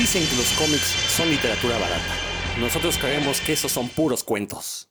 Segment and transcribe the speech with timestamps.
[0.00, 2.14] Dicen que los cómics son literatura barata.
[2.58, 4.88] Nosotros creemos que esos son puros cuentos.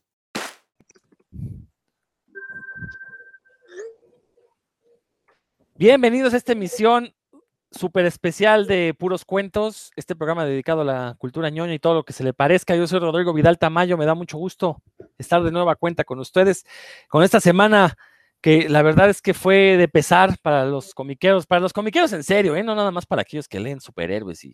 [5.73, 7.11] Bienvenidos a esta emisión
[7.71, 12.03] súper especial de Puros Cuentos, este programa dedicado a la cultura ñoña y todo lo
[12.03, 12.75] que se le parezca.
[12.75, 14.83] Yo soy Rodrigo Vidal Tamayo, me da mucho gusto
[15.17, 16.67] estar de nueva cuenta con ustedes
[17.07, 17.97] con esta semana
[18.41, 22.23] que la verdad es que fue de pesar para los comiqueros, para los comiqueros en
[22.23, 22.61] serio, ¿eh?
[22.61, 24.53] no nada más para aquellos que leen superhéroes y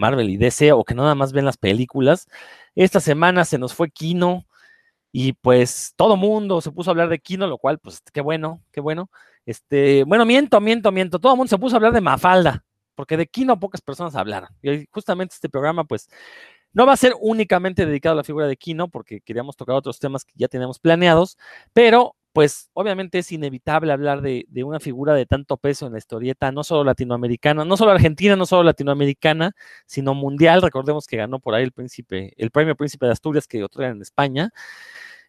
[0.00, 2.26] Marvel y DC o que nada más ven las películas.
[2.74, 4.46] Esta semana se nos fue Kino
[5.12, 8.62] y pues todo mundo se puso a hablar de Kino, lo cual pues qué bueno,
[8.72, 9.10] qué bueno.
[9.46, 11.18] Este, bueno, miento, miento, miento.
[11.18, 12.64] Todo el mundo se puso a hablar de Mafalda,
[12.94, 14.48] porque de Kino pocas personas hablaron.
[14.62, 16.08] Y justamente este programa pues
[16.72, 19.98] no va a ser únicamente dedicado a la figura de Kino, porque queríamos tocar otros
[19.98, 21.36] temas que ya tenemos planeados,
[21.72, 26.50] pero pues obviamente es inevitable hablar de, una figura de tanto peso en la historieta,
[26.50, 29.52] no solo latinoamericana, no solo argentina, no solo latinoamericana,
[29.84, 30.62] sino mundial.
[30.62, 34.00] Recordemos que ganó por ahí el príncipe, el premio Príncipe de Asturias que otorgan en
[34.00, 34.48] España.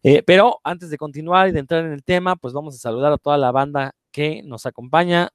[0.03, 3.11] Eh, pero antes de continuar y de entrar en el tema, pues vamos a saludar
[3.11, 5.31] a toda la banda que nos acompaña.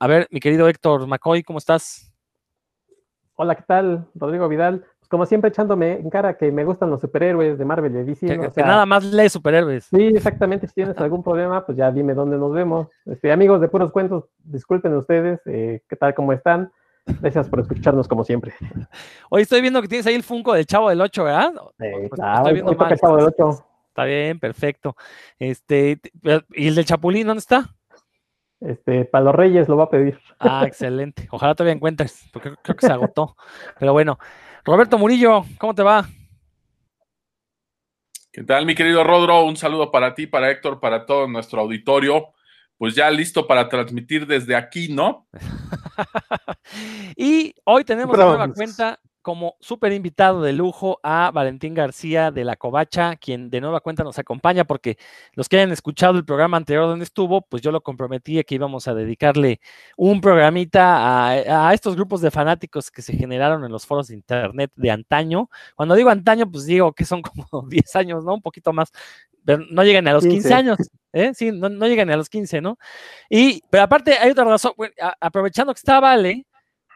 [0.00, 2.12] A ver, mi querido Héctor McCoy, ¿cómo estás?
[3.36, 4.08] Hola, ¿qué tal?
[4.16, 8.04] Rodrigo Vidal como siempre echándome en cara que me gustan los superhéroes de Marvel y
[8.04, 8.26] DC.
[8.54, 9.86] Que, nada más lee superhéroes.
[9.86, 10.68] Sí, exactamente.
[10.68, 12.86] Si tienes algún problema, pues ya dime dónde nos vemos.
[13.04, 16.14] Este, amigos de Puros Cuentos, disculpen ustedes, eh, ¿qué tal?
[16.14, 16.70] ¿Cómo están?
[17.20, 18.54] Gracias por escucharnos como siempre.
[19.30, 21.52] Hoy estoy viendo que tienes ahí el Funko del Chavo del 8, ¿verdad?
[21.76, 23.64] Sí, claro, estoy viendo el Chavo del 8.
[23.88, 24.96] Está bien, perfecto.
[25.40, 26.00] Este,
[26.52, 27.74] ¿y el del Chapulín dónde está?
[28.60, 30.20] Este, para los Reyes lo va a pedir.
[30.38, 31.26] Ah, excelente.
[31.32, 33.34] Ojalá todavía encuentres, porque creo que se agotó.
[33.80, 34.18] Pero bueno,
[34.64, 36.06] Roberto Murillo, ¿cómo te va?
[38.32, 39.44] ¿Qué tal, mi querido Rodro?
[39.44, 42.28] Un saludo para ti, para Héctor, para todo nuestro auditorio.
[42.76, 45.26] Pues ya listo para transmitir desde aquí, ¿no?
[47.16, 52.44] y hoy tenemos una nueva cuenta como súper invitado de lujo a Valentín García de
[52.44, 54.96] La Covacha, quien de nueva cuenta nos acompaña, porque
[55.34, 58.88] los que hayan escuchado el programa anterior donde estuvo, pues yo lo comprometí que íbamos
[58.88, 59.60] a dedicarle
[59.96, 64.72] un programita a, estos grupos de fanáticos que se generaron en los foros de internet
[64.76, 65.50] de antaño.
[65.76, 68.34] Cuando digo antaño, pues digo que son como 10 años, ¿no?
[68.34, 68.90] Un poquito más,
[69.44, 70.78] pero no llegan a los 15, años.
[71.12, 71.32] ¿Eh?
[71.34, 72.78] Sí, no, no, llegan a los 15, ¿no?
[73.28, 74.72] Y, pero aparte hay otra razón,
[75.20, 76.46] aprovechando que está Vale,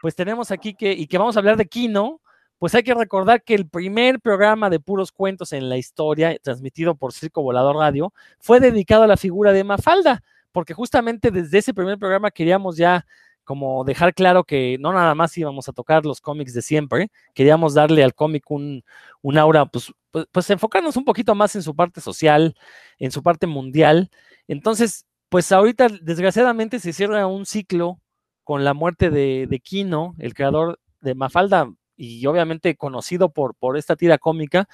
[0.05, 2.21] pues tenemos aquí que, y que vamos a hablar de Kino,
[2.59, 6.93] pues hay que recordar que el primer programa de puros cuentos en la historia, transmitido
[6.93, 10.21] por Circo Volador Radio, fue dedicado a la figura de Mafalda,
[10.51, 13.03] porque justamente desde ese primer programa queríamos ya
[13.45, 17.73] como dejar claro que no nada más íbamos a tocar los cómics de siempre, queríamos
[17.73, 18.83] darle al cómic un,
[19.23, 22.55] un aura, pues, pues, pues, enfocarnos un poquito más en su parte social,
[22.99, 24.11] en su parte mundial.
[24.47, 27.99] Entonces, pues ahorita desgraciadamente se cierra un ciclo
[28.45, 33.77] con la muerte de, de Kino, el creador de Mafalda, y obviamente conocido por, por
[33.77, 34.69] esta tira cómica,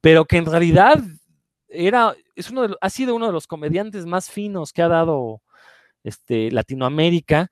[0.00, 1.02] pero que en realidad
[1.68, 5.42] era, es uno ha sido uno de los comediantes más finos que ha dado
[6.04, 7.50] este, Latinoamérica.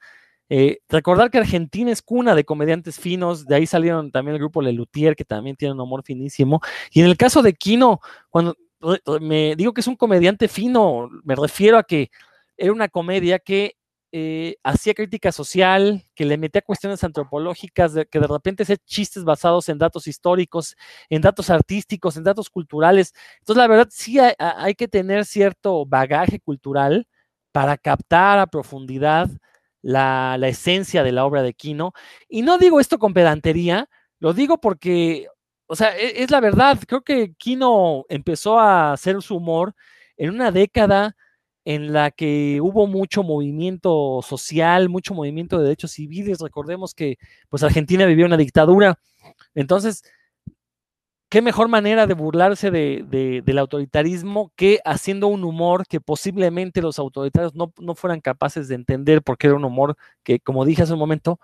[0.49, 4.62] Eh, recordar que Argentina es cuna de comediantes finos, de ahí salieron también el grupo
[4.62, 6.60] Lelutier, que también tiene un humor finísimo.
[6.93, 8.00] Y en el caso de Kino,
[8.31, 8.54] cuando
[9.21, 12.10] me digo que es un comediante fino, me refiero a que
[12.56, 13.77] era una comedia que
[14.19, 19.69] eh, hacía crítica social, que le metía cuestiones antropológicas, que de repente hacía chistes basados
[19.69, 20.75] en datos históricos,
[21.10, 23.12] en datos artísticos, en datos culturales.
[23.41, 27.06] Entonces, la verdad, sí hay, que tener cierto bagaje cultural
[27.53, 29.28] para captar a profundidad
[29.82, 31.93] la, esencia de la obra de Kino.
[32.27, 35.28] Y no digo esto con pedantería, lo digo porque,
[35.66, 39.75] o sea, es, es la verdad, creo que Kino empezó a hacer su humor
[40.16, 41.16] en una década
[41.66, 46.38] en la que hubo mucho movimiento social, mucho movimiento de derechos civiles.
[46.41, 47.19] Recordemos que
[47.49, 49.00] pues Argentina vivió una dictadura.
[49.53, 50.04] Entonces,
[51.28, 57.00] qué mejor manera de burlarse de, del autoritarismo que haciendo un humor que posiblemente los
[57.00, 60.93] autoritarios no, no, fueran capaces de entender porque era un humor que, como dije hace
[60.93, 61.41] un momento,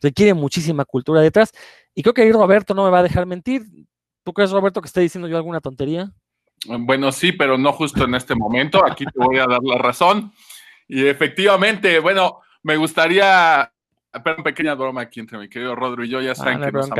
[0.00, 1.52] requiere muchísima cultura detrás.
[1.94, 3.66] Y creo que ahí Roberto no me va a dejar mentir.
[4.24, 6.10] ¿Tú crees, Roberto, que esté diciendo yo alguna tontería?
[6.80, 8.84] Bueno, sí, pero no justo en este momento.
[8.84, 10.32] Aquí te voy a dar la razón.
[10.86, 13.70] Y efectivamente, bueno, me gustaría
[14.24, 16.90] Pero pequeña broma aquí entre mi querido Rodro y yo, ya saben ah, que nos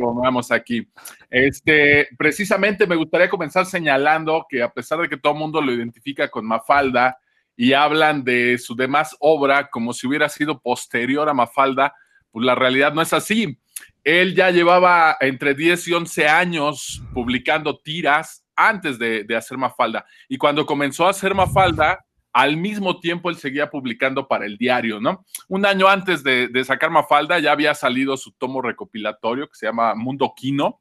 [0.00, 0.86] amamos, aquí.
[1.30, 5.72] Este, precisamente me gustaría comenzar señalando que a pesar de que todo el mundo lo
[5.72, 7.18] identifica con Mafalda
[7.56, 11.94] y hablan de su demás obra como si hubiera sido posterior a Mafalda,
[12.30, 13.58] pues la realidad no es así.
[14.04, 20.04] Él ya llevaba entre 10 y 11 años publicando tiras antes de, hacer Mafalda.
[20.28, 25.00] Y cuando comenzó a hacer Mafalda, al mismo tiempo él seguía publicando para el diario,
[25.00, 25.24] ¿no?
[25.48, 29.94] Un año antes de, sacar Mafalda ya había salido su tomo recopilatorio que se llama
[29.94, 30.80] Mundo Quino,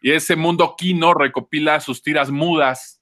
[0.00, 3.00] y ese Mundo Quino recopila sus tiras mudas.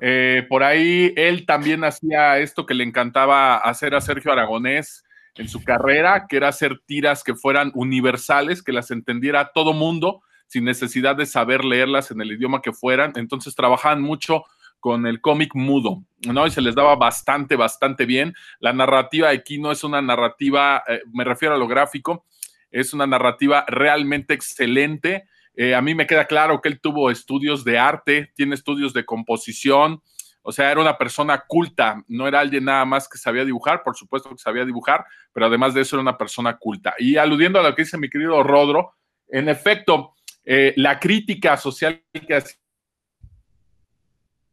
[0.00, 5.04] Eh, por ahí él también hacía esto que le encantaba hacer a Sergio Aragonés
[5.40, 10.22] en su carrera, que era hacer tiras que fueran universales, que las entendiera todo mundo
[10.46, 13.12] sin necesidad de saber leerlas en el idioma que fueran.
[13.16, 14.44] Entonces trabajaban mucho
[14.80, 16.46] con el cómic mudo, ¿no?
[16.46, 18.34] Y se les daba bastante, bastante bien.
[18.58, 22.26] La narrativa de Kino es una narrativa, eh, me refiero a lo gráfico,
[22.70, 25.24] es una narrativa realmente excelente.
[25.54, 29.06] Eh, a mí me queda claro que él tuvo estudios de arte, tiene estudios de
[29.06, 30.02] composición,
[30.42, 33.96] o sea, era una persona culta, no era alguien nada más que sabía dibujar, por
[33.96, 36.94] supuesto que sabía dibujar, pero además de eso era una persona culta.
[36.98, 38.94] Y aludiendo a lo que dice mi querido Rodro,
[39.28, 40.14] en efecto,
[40.44, 42.56] eh, la crítica social que hacía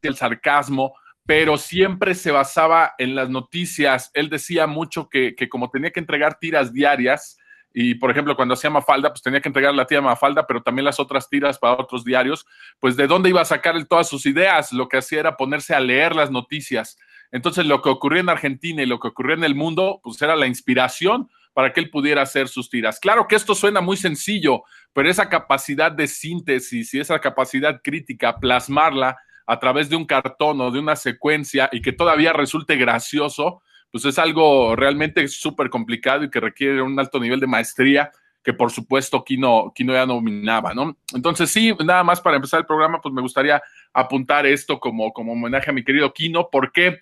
[0.01, 0.93] el sarcasmo,
[1.25, 4.11] pero siempre se basaba en las noticias.
[4.13, 7.37] Él decía mucho que, como tenía que entregar tiras diarias,
[7.79, 10.83] y por ejemplo, cuando hacía Mafalda, pues tenía que entregar la tira Mafalda, pero también
[10.83, 12.43] las otras tiras para otros diarios,
[12.79, 14.73] pues de dónde iba a sacar todas sus ideas.
[14.73, 16.97] Lo que hacía era ponerse a leer las noticias.
[17.31, 20.35] Entonces, lo que ocurría en Argentina y lo que ocurría en el mundo, pues era
[20.35, 22.99] la inspiración para que él pudiera hacer sus tiras.
[22.99, 28.39] Claro que esto suena muy sencillo, pero esa capacidad de síntesis y esa capacidad crítica,
[28.39, 33.61] plasmarla a través de un cartón o de una secuencia y que todavía resulte gracioso,
[33.91, 38.11] pues es algo realmente súper complicado y que requiere un alto nivel de maestría
[38.47, 40.95] que por supuesto Kino, Kino ya dominaba, ¿no?
[41.13, 43.61] Entonces sí, nada más para empezar el programa, pues me gustaría
[43.91, 46.49] apuntar esto como, como homenaje a mi querido Kino.
[46.49, 47.01] ¿Por qué?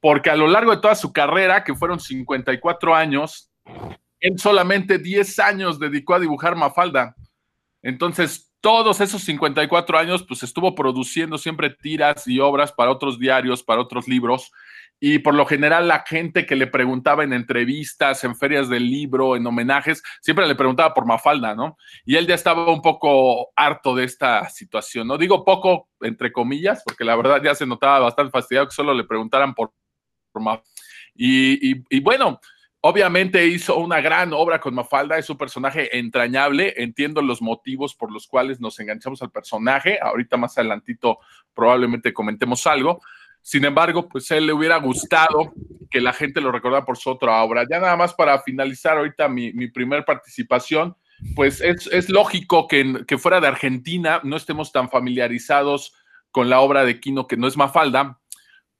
[0.00, 3.50] Porque a lo largo de toda su carrera, que fueron 54 años,
[4.18, 7.14] él solamente 10 años dedicó a dibujar Mafalda.
[7.82, 13.62] Entonces, todos esos 54 años, pues estuvo produciendo siempre tiras y obras para otros diarios,
[13.62, 14.50] para otros libros.
[15.00, 19.36] Y por lo general la gente que le preguntaba en entrevistas, en ferias del libro,
[19.36, 21.76] en homenajes, siempre le preguntaba por Mafalda, ¿no?
[22.04, 25.18] Y él ya estaba un poco harto de esta situación, ¿no?
[25.18, 29.04] Digo poco, entre comillas, porque la verdad ya se notaba bastante fastidiado que solo le
[29.04, 29.72] preguntaran por,
[30.34, 30.64] Mafalda.
[31.14, 32.40] y bueno,
[32.80, 38.12] Obviamente hizo una gran obra con Mafalda, es un personaje entrañable, entiendo los motivos por
[38.12, 41.18] los cuales nos enganchamos al personaje, ahorita más adelantito
[41.52, 43.00] probablemente comentemos algo,
[43.48, 45.54] sin embargo, pues a él le hubiera gustado
[45.90, 47.64] que la gente lo recordara por su otra obra.
[47.70, 50.94] Ya nada más para finalizar ahorita mi, mi primer participación,
[51.34, 55.94] pues es, lógico que, que fuera de Argentina no estemos tan familiarizados
[56.30, 58.20] con la obra de Quino, que no es Mafalda,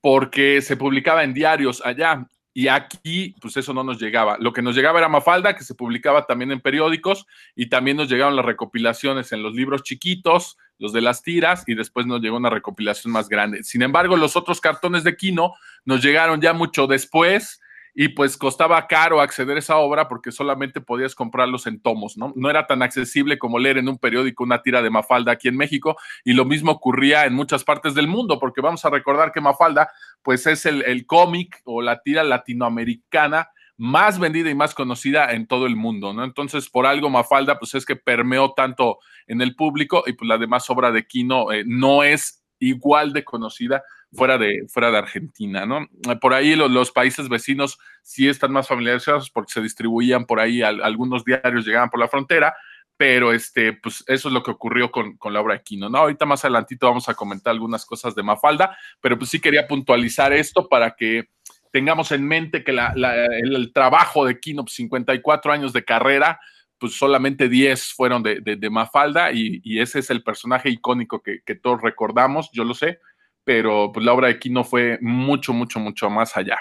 [0.03, 4.37] porque se publicaba en diarios allá y aquí, pues eso no nos llegaba.
[4.39, 8.09] Lo que nos llegaba era Mafalda, que se publicaba también en periódicos, y también nos
[8.09, 12.37] llegaron las recopilaciones en los libros chiquitos, los de las tiras, y después nos llegó
[12.37, 13.63] una recopilación más grande.
[13.63, 15.55] Sin embargo, los otros cartones de Kino
[15.85, 17.61] nos llegaron ya mucho después,
[18.01, 22.33] y pues costaba caro acceder a esa obra porque solamente podías comprarlos en tomos, ¿no?
[22.37, 25.57] No era tan accesible como leer en un periódico una tira de Mafalda aquí en
[25.57, 29.41] México y lo mismo ocurría en muchas partes del mundo porque vamos a recordar que
[29.41, 29.91] Mafalda
[30.23, 35.49] pues es el, el cómic o la tira latinoamericana más vendida y más conocida en
[35.49, 36.23] todo el mundo, ¿no?
[36.23, 40.39] Entonces, por algo Mafalda, pues es que permeó tanto en el público y pues la
[40.39, 45.67] demás obra de Kino eh, no es igual de conocida fuera de, fuera de Argentina,
[45.67, 45.87] ¿no?
[46.21, 51.25] Por ahí los, países vecinos sí están más familiarizados porque se distribuían por ahí, algunos
[51.25, 52.55] diarios llegaban por la frontera,
[52.97, 55.99] pero este, pues eso es lo que ocurrió con, con la obra de Quino, ¿no?
[55.99, 60.33] Ahorita más adelantito vamos a comentar algunas cosas de Mafalda, pero pues sí quería puntualizar
[60.33, 61.29] esto para que
[61.71, 66.41] tengamos en mente que el, trabajo de Quino, 54 pues, años de carrera,
[66.79, 71.41] pues solamente 10 fueron de, de, Mafalda y, y, ese es el personaje icónico que,
[71.45, 73.01] que todos recordamos, yo lo sé,
[73.49, 76.59] pero pues, la obra de Kino fue mucho, mucho, mucho más allá.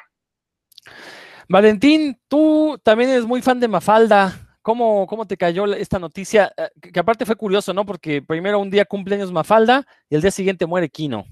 [1.50, 4.58] Valentín, tú también eres muy fan de Mafalda.
[4.62, 6.54] ¿Cómo, cómo te cayó esta noticia?
[6.56, 7.86] Eh, que, aparte fue curioso, ¿no?
[7.86, 11.26] Porque primero un día cumpleaños Mafalda y el día siguiente muere Kino.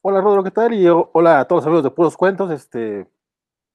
[0.00, 0.74] Hola Rodro, ¿qué tal?
[0.74, 2.50] Y hola a todos los amigos de Puros Cuentos.
[2.50, 3.06] Este,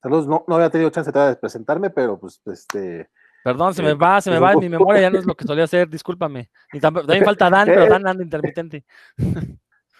[0.01, 3.09] saludos, no, no había tenido chance de presentarme, pero pues este,
[3.43, 5.63] Perdón, se me va, se me va, mi memoria ya no es lo que solía
[5.63, 6.49] hacer, discúlpame.
[6.73, 8.83] Y también falta Dan, pero Dan anda intermitente.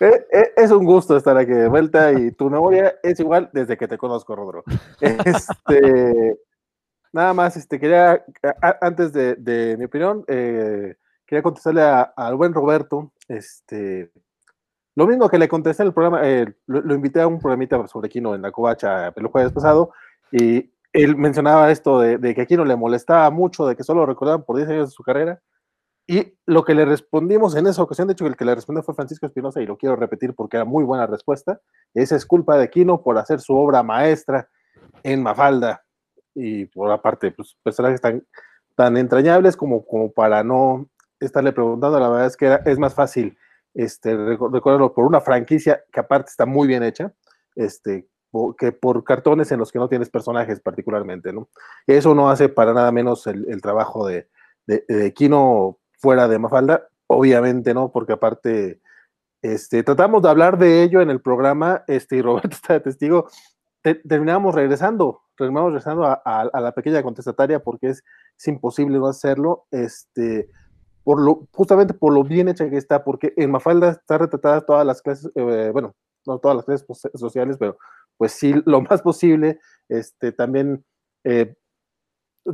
[0.01, 3.77] Eh, eh, es un gusto estar aquí de vuelta y tu memoria es igual desde
[3.77, 4.63] que te conozco, Rodro.
[4.99, 6.39] Este,
[7.13, 8.23] nada más, este, quería,
[8.81, 10.95] antes de, mi opinión, eh,
[11.25, 14.11] quería contestarle al buen Roberto, este,
[14.95, 16.21] lo mismo que le contesté en el programa,
[16.65, 19.93] lo, lo, invité a un programita sobre Kino en la Covacha el jueves pasado
[20.31, 24.07] y él mencionaba esto de, que aquí no le molestaba mucho, de que solo lo
[24.07, 25.41] recordaban por 10 años de su carrera.
[26.07, 28.95] y lo que le respondimos en esa ocasión, de hecho, el que le respondió fue
[28.95, 31.61] Francisco Espinosa, y lo quiero repetir porque era muy buena respuesta,
[31.93, 34.49] esa es culpa de Quino por hacer su obra maestra
[35.03, 35.83] en Mafalda,
[36.35, 38.25] y por aparte, pues personajes tan,
[38.75, 43.37] tan entrañables como, como para no estarle preguntando, la verdad es que es más fácil
[43.73, 47.13] este, recordarlo por una franquicia que aparte está muy bien hecha,
[47.55, 48.07] este,
[48.57, 51.49] que por cartones en los que no tienes personajes particularmente, ¿no?
[51.87, 54.29] Eso no hace para nada menos el, trabajo de,
[54.65, 58.81] de, Kino fuera de Mafalda, obviamente no, porque aparte
[59.41, 63.27] este, tratamos de hablar de ello en el programa, este, y Roberto está de testigo,
[63.81, 68.03] terminamos regresando, terminamos regresando a, la pequeña contestataria porque es,
[68.37, 70.49] es, imposible no hacerlo, este,
[71.03, 74.85] por lo, justamente por lo bien hecha que está, porque en Mafalda está retratada todas
[74.85, 75.95] las clases, eh, bueno,
[76.25, 76.85] no todas las clases
[77.15, 77.77] sociales, pero
[78.21, 79.59] pues sí, lo más posible,
[79.89, 80.85] este, también
[81.23, 81.55] eh,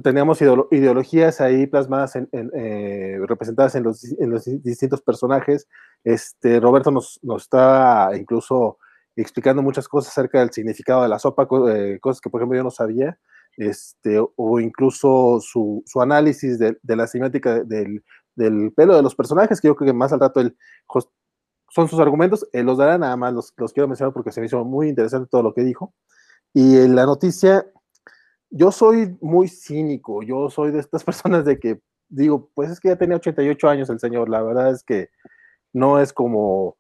[0.02, 5.68] teníamos ideologías ahí plasmadas, en, eh, representadas en los, en los, distintos personajes.
[6.06, 8.78] Este, Roberto nos, nos está incluso
[9.18, 12.72] explicando muchas cosas acerca del significado de la sopa, cosas que por ejemplo yo no
[12.72, 13.20] sabía,
[13.58, 18.06] este, o incluso su, análisis de, la semiótica del,
[18.36, 20.56] del pelo de los personajes, que yo creo que más al rato él
[21.70, 24.48] son sus argumentos, él los dará, nada más los, los, quiero mencionar porque se me
[24.48, 25.94] hizo muy interesante todo lo que dijo.
[26.54, 27.66] Y en la noticia,
[28.50, 32.90] yo soy muy cínico, yo soy de estas personas de que digo, pues es que
[32.90, 35.10] ya tenía 88 años el señor, la verdad es que
[35.74, 36.78] no es como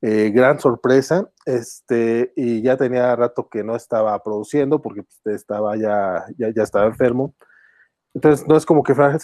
[0.00, 5.76] eh, gran sorpresa, este, y ya tenía rato que no estaba produciendo porque pues, estaba
[5.76, 7.34] ya, ya, ya estaba enfermo.
[8.14, 9.18] Entonces, no es como que fuera,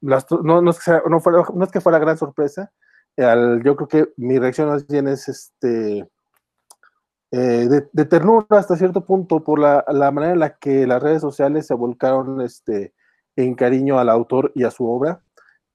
[0.00, 1.20] no, no, es que no,
[1.54, 2.72] no es que fuera gran sorpresa.
[3.16, 6.08] Yo creo que mi reacción más bien es este,
[7.30, 11.20] eh, de, ternura hasta cierto punto por la, la, manera en la que las redes
[11.20, 12.94] sociales se volcaron este,
[13.36, 15.20] en cariño al autor y a su obra.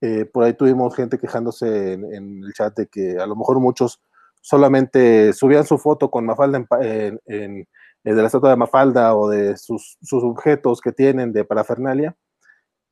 [0.01, 4.01] Eh, por ahí tuvimos gente quejándose en, el chat de que a lo mejor muchos
[4.39, 7.67] solamente subían su foto con Mafalda en, en,
[8.05, 12.15] de la estatua de Mafalda o de sus, sus objetos que tienen de parafernalia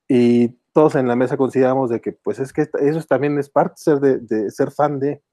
[0.10, 3.74] y todos en la mesa consideramos de que pues es que eso también es parte
[3.78, 5.24] ser de, ser fan de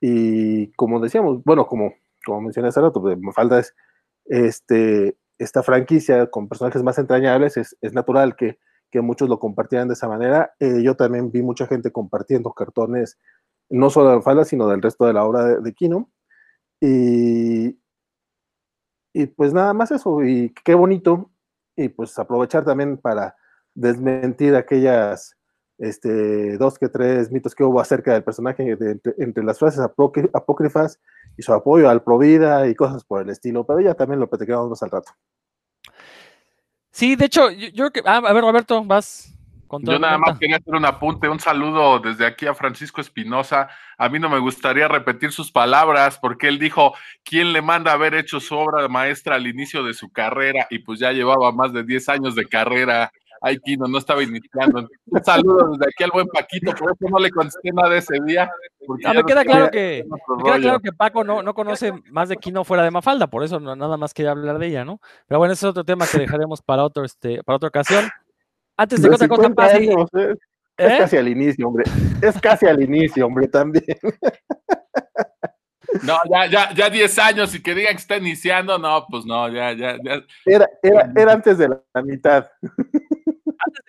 [0.00, 1.92] y como decíamos, bueno, como,
[2.24, 3.74] como mencioné hace rato, pues, me falta es
[4.24, 8.60] este, esta franquicia con personajes más entrañables, es, es natural que,
[8.90, 10.54] que, muchos lo compartieran de esa manera.
[10.58, 13.18] Eh, yo también vi mucha gente compartiendo cartones,
[13.68, 16.10] no solo de Falda, sino del resto de la obra de, de Kino.
[16.80, 17.78] Y,
[19.12, 21.30] y pues nada más eso, y qué bonito,
[21.76, 23.36] y pues aprovechar también para
[23.74, 25.36] desmentir aquellas
[25.78, 28.76] este, dos que tres mitos que hubo acerca del personaje
[29.18, 31.00] entre, las frases apócrifas
[31.36, 34.70] y su apoyo al Provida y cosas por el estilo, pero ya también lo platicamos
[34.70, 35.12] más al rato.
[36.92, 38.02] Sí, de hecho, yo, creo que.
[38.04, 39.34] Ah, a ver, Roberto, vas.
[39.66, 43.70] Con yo nada más quería hacer un apunte, un saludo desde aquí a Francisco Espinosa.
[43.96, 46.92] A mí no me gustaría repetir sus palabras porque él dijo,
[47.24, 50.66] ¿quién le manda haber hecho su obra de maestra al inicio de su carrera?
[50.68, 53.10] Y pues ya llevaba más de 10 años de carrera
[53.44, 54.88] Ay, Kino, no estaba iniciando.
[55.06, 58.14] Un saludo desde aquí al buen Paquito, por eso no le contesté nada de ese
[58.24, 58.48] día.
[58.86, 60.06] me queda claro que,
[60.44, 63.58] queda claro que Paco no, no conoce más de Kino fuera de Mafalda, por eso
[63.58, 65.00] no, nada más quería hablar de ella, ¿no?
[65.26, 68.08] Pero bueno, ese es otro tema que dejaremos para otro, este, para otra ocasión.
[68.76, 69.92] Antes de que otra cosa pase.
[69.92, 70.34] ¿eh?
[70.76, 71.84] Es casi al inicio, hombre.
[72.22, 73.84] Es casi al inicio, hombre, también.
[76.04, 79.46] No, ya, ya, ya 10 años y que digan que está iniciando, no, pues no,
[79.50, 80.22] ya, ya, ya.
[80.46, 82.46] Era, era, era antes de la mitad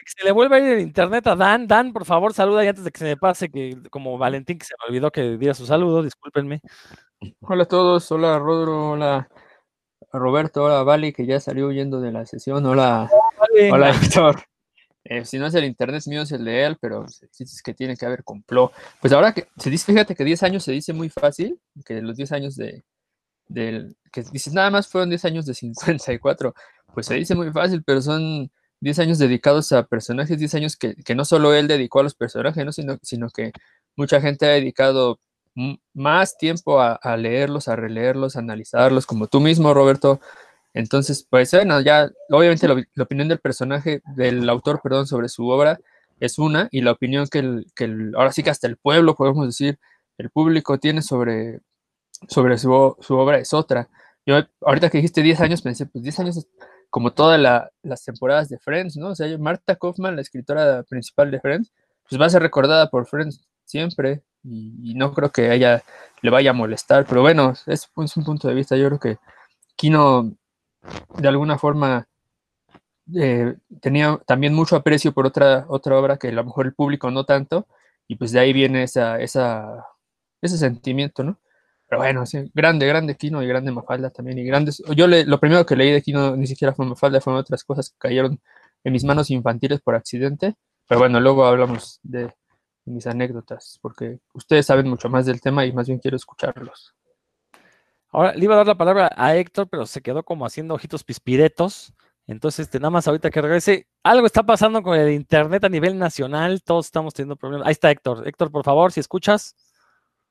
[0.04, 2.68] que se le vuelva a ir el internet a Dan, Dan, por favor, saluda y
[2.68, 5.54] antes de que se me pase, que como Valentín que se me olvidó que diera
[5.54, 6.62] su saludo, discúlpenme.
[7.42, 9.30] Hola a todos, hola Rodro, hola
[10.12, 13.10] Roberto, hola Vali, que ya salió huyendo de la sesión, hola,
[13.72, 14.44] hola Héctor.
[15.06, 17.74] Eh, si no es el internet es mío, es el de él, pero es que
[17.74, 18.72] tiene que haber complot.
[19.02, 22.16] Pues ahora que se dice, fíjate que 10 años se dice muy fácil, que los
[22.16, 22.84] 10 años de,
[23.48, 26.54] del, que dices nada más fueron 10 años de 54,
[26.94, 28.50] pues se dice muy fácil, pero son
[28.84, 32.76] 10 años dedicados a personajes, 10 años que, no solo él dedicó a los personajes,
[32.76, 33.54] sino, sino que
[33.96, 35.20] mucha gente ha dedicado
[35.94, 40.20] más tiempo a, leerlos, a releerlos, a analizarlos, como tú mismo, Roberto.
[40.74, 45.80] Entonces, pues bueno, ya obviamente la, opinión del personaje, del autor, perdón, sobre su obra
[46.20, 47.86] es una, y la opinión que, el, que
[48.16, 49.80] ahora sí que hasta el pueblo, podemos decir,
[50.18, 51.62] el público tiene sobre,
[52.28, 53.88] sobre su, su obra es otra.
[54.26, 56.48] Yo ahorita que dijiste 10 años, pensé, pues 10 años
[56.94, 57.42] como todas
[57.82, 59.10] las temporadas de Friends, ¿no?
[59.10, 61.74] O sea, Marta Kaufman, la escritora principal de Friends,
[62.08, 65.82] pues va a ser recordada por Friends siempre y, no creo que ella
[66.22, 69.18] le vaya a molestar, pero bueno, es, es un punto de vista, yo creo que
[69.76, 70.36] Kino
[71.18, 72.08] de alguna forma
[73.16, 77.10] eh, tenía también mucho aprecio por otra, otra obra que a lo mejor el público
[77.10, 77.66] no tanto,
[78.08, 79.84] y pues de ahí viene esa, esa,
[80.44, 81.40] ese sentimiento, ¿no?
[81.94, 85.40] Pero bueno, sí, grande, grande Kino y grande Mafalda también, y grandes, yo le, lo
[85.40, 88.42] primero que leí de Kino ni siquiera fue Mafalda, fueron otras cosas que cayeron
[88.84, 90.56] en mis manos infantiles por accidente,
[90.88, 92.34] pero bueno, luego hablamos de,
[92.86, 96.96] mis anécdotas, porque ustedes saben mucho más del tema y más bien quiero escucharlos.
[98.10, 101.04] Ahora le iba a dar la palabra a Héctor, pero se quedó como haciendo ojitos
[101.04, 101.94] pispiretos.
[102.26, 106.00] Entonces, este, nada más ahorita que regrese, algo está pasando con el internet a nivel
[106.00, 107.68] nacional, todos estamos teniendo problemas.
[107.68, 108.28] Ahí está Héctor.
[108.28, 109.56] Héctor, por favor, si escuchas.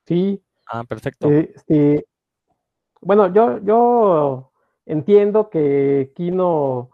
[0.07, 0.43] Sí.
[0.67, 1.31] Ah, perfecto.
[1.31, 2.07] Este,
[3.01, 4.53] bueno, yo, yo
[4.87, 6.91] entiendo que Kino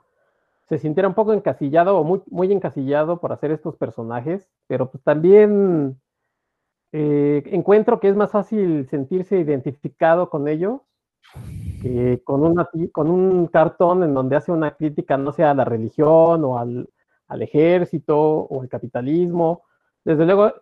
[0.68, 5.02] se sintiera un poco encasillado o muy, muy encasillado por hacer estos personajes, pero pues
[5.02, 6.00] también
[6.92, 10.80] eh, encuentro que es más fácil sentirse identificado con ellos
[11.82, 12.54] que con,
[12.92, 16.88] con un cartón en donde hace una crítica, no sea a la religión o al,
[17.28, 19.64] al ejército o al capitalismo.
[20.04, 20.52] Desde luego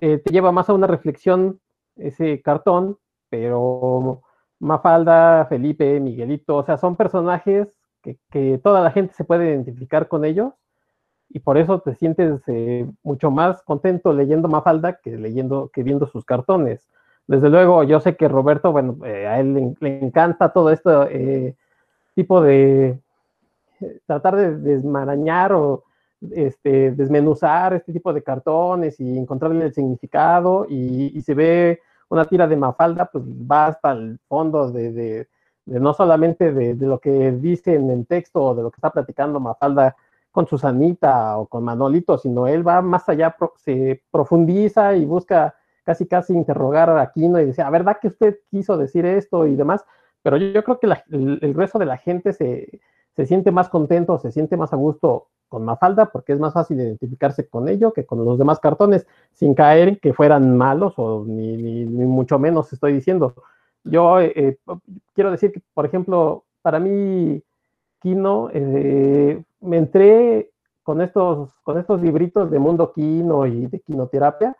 [0.00, 1.60] eh, te lleva más a una reflexión
[1.96, 2.98] ese cartón,
[3.28, 4.22] pero
[4.58, 7.68] Mafalda, Felipe, Miguelito, o sea, son personajes
[8.30, 10.52] que, toda la gente se puede identificar con ellos
[11.28, 16.06] y por eso te sientes eh, mucho más contento leyendo Mafalda que leyendo que viendo
[16.06, 16.86] sus cartones.
[17.26, 21.56] Desde luego, yo sé que Roberto, bueno, eh, a él le, encanta todo esto eh,
[22.14, 23.00] tipo de
[24.06, 25.84] tratar de desmarañar o
[26.32, 32.46] este, desmenuzar este tipo de cartones y encontrarle el significado y, se ve una tira
[32.46, 35.28] de Mafalda, pues va hasta el fondo de
[35.66, 39.40] de no solamente de, lo que dice en texto o de lo que está platicando
[39.40, 39.96] Mafalda
[40.30, 46.06] con Susanita o con Manolito, sino él va más allá, se profundiza y busca casi
[46.06, 49.84] casi interrogar a Aquino y dice, ¿a verdad que usted quiso decir esto y demás?
[50.22, 52.80] Pero yo, creo que el, el, resto de la gente se,
[53.14, 56.80] se siente más contento, se siente más a gusto con Mafalda porque es más fácil
[56.80, 61.84] identificarse con ello que con los demás cartones, sin caer que fueran malos o ni,
[61.84, 63.34] mucho menos estoy diciendo.
[63.84, 64.58] Yo eh, eh,
[65.14, 67.42] quiero decir que, por ejemplo, para mí,
[68.00, 70.50] Kino, eh, me entré
[70.82, 74.56] con estos, con estos libritos de Mundo Kino y de Quinoterapia.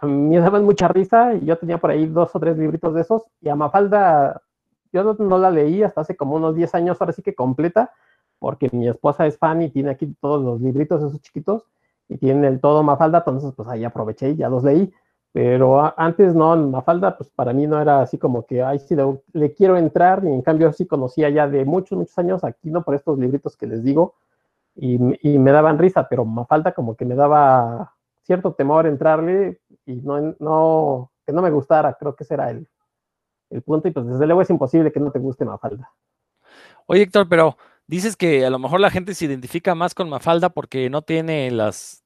[0.00, 2.94] a mí me daban mucha risa y yo tenía por ahí dos o tres libritos
[2.94, 4.42] de esos y a Mafalda
[4.92, 7.92] yo no, la leí hasta hace como unos 10 años, ahora sí que completa,
[8.38, 11.64] porque mi esposa es fan y tiene aquí todos los libritos esos chiquitos
[12.08, 14.92] y tiene el todo Mafalda, entonces pues ahí aproveché y ya los leí.
[15.32, 18.96] Pero antes no, Mafalda, pues para mí no era así como que, ay, sí,
[19.34, 22.82] le, quiero entrar, y en cambio sí conocía ya de muchos, muchos años aquí, ¿no?
[22.82, 24.14] Por estos libritos que les digo,
[24.74, 30.34] y, me daban risa, pero Mafalda como que me daba cierto temor entrarle y no,
[30.38, 32.66] no, que no me gustara, creo que ese era el,
[33.50, 35.90] el punto, y pues desde luego es imposible que no te guste Mafalda.
[36.86, 40.50] Oye, Héctor, pero dices que a lo mejor la gente se identifica más con Mafalda
[40.50, 42.02] porque no tiene las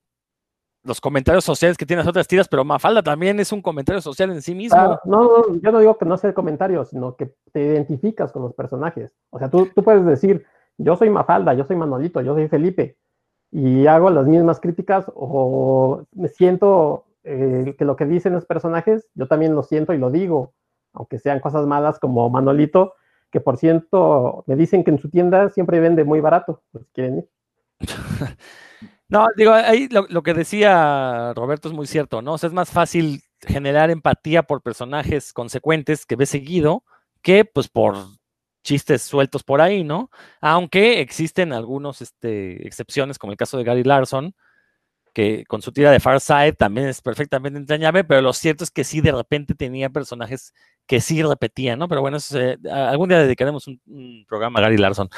[0.83, 4.41] los comentarios sociales que tienes otras tiras, pero Mafalda también es un comentario social en
[4.41, 4.99] sí mismo.
[5.05, 8.43] no, no, yo no digo que no sea el comentario, sino que te identificas con
[8.43, 9.13] los personajes.
[9.29, 10.47] O sea, tú, tú puedes decir,
[10.79, 12.97] yo soy Mafalda, yo soy Manolito, yo soy Felipe,
[13.51, 19.09] y hago las mismas críticas o me siento eh, que lo que dicen los personajes,
[19.15, 20.55] yo también lo siento y lo digo,
[20.95, 22.95] aunque sean cosas malas como Manolito,
[23.31, 27.19] que por cierto me dicen que en su tienda siempre vende muy barato, pues quieren
[27.19, 27.29] ir.
[29.11, 32.35] No, digo, ahí lo, que decía Roberto es muy cierto, ¿no?
[32.35, 36.85] O sea, es más fácil generar empatía por personajes consecuentes que ves seguido
[37.21, 37.97] que pues por
[38.63, 40.11] chistes sueltos por ahí, ¿no?
[40.41, 44.35] Aunque existen algunos este, excepciones, como el caso de Gary Larson,
[45.13, 48.71] que con su tira de Far Side también es perfectamente entrañable, pero lo cierto es
[48.71, 50.55] que sí, de repente tenía personajes
[50.87, 51.89] que sí repetían, ¿no?
[51.89, 52.19] Pero bueno,
[52.73, 55.09] algún día dedicaremos un, programa a Gary Larson.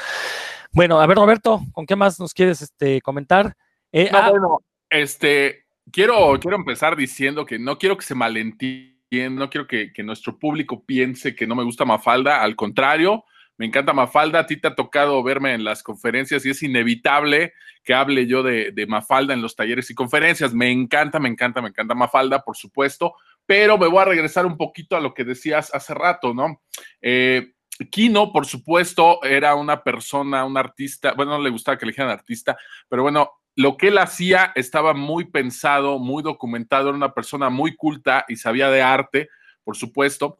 [0.71, 3.55] Bueno, a ver, Roberto, ¿con qué más nos quieres este, comentar?
[3.91, 9.39] Eh, no, ah, bueno, este, quiero, quiero empezar diciendo que no quiero que se malentienda,
[9.39, 13.25] no quiero que, nuestro público piense que no me gusta Mafalda, al contrario,
[13.57, 17.53] me encanta Mafalda, a ti te ha tocado verme en las conferencias y es inevitable
[17.83, 20.53] que hable yo de, Mafalda en los talleres y conferencias.
[20.53, 23.13] Me encanta, me encanta, me encanta Mafalda, por supuesto,
[23.45, 26.61] pero me voy a regresar un poquito a lo que decías hace rato, ¿no?
[27.01, 27.53] Eh,
[27.91, 32.11] Kino, por supuesto, era una persona, un artista, bueno, no le gustaba que le dijeran
[32.11, 37.49] artista, pero bueno, lo que él hacía estaba muy pensado, muy documentado, era una persona
[37.49, 39.29] muy culta y sabía de arte,
[39.63, 40.39] por supuesto.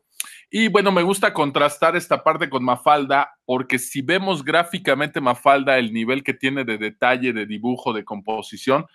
[0.50, 5.92] Y bueno, me gusta contrastar esta parte con Mafalda, porque si vemos gráficamente Mafalda, el
[5.92, 8.86] nivel que tiene de detalle, de dibujo, de composición,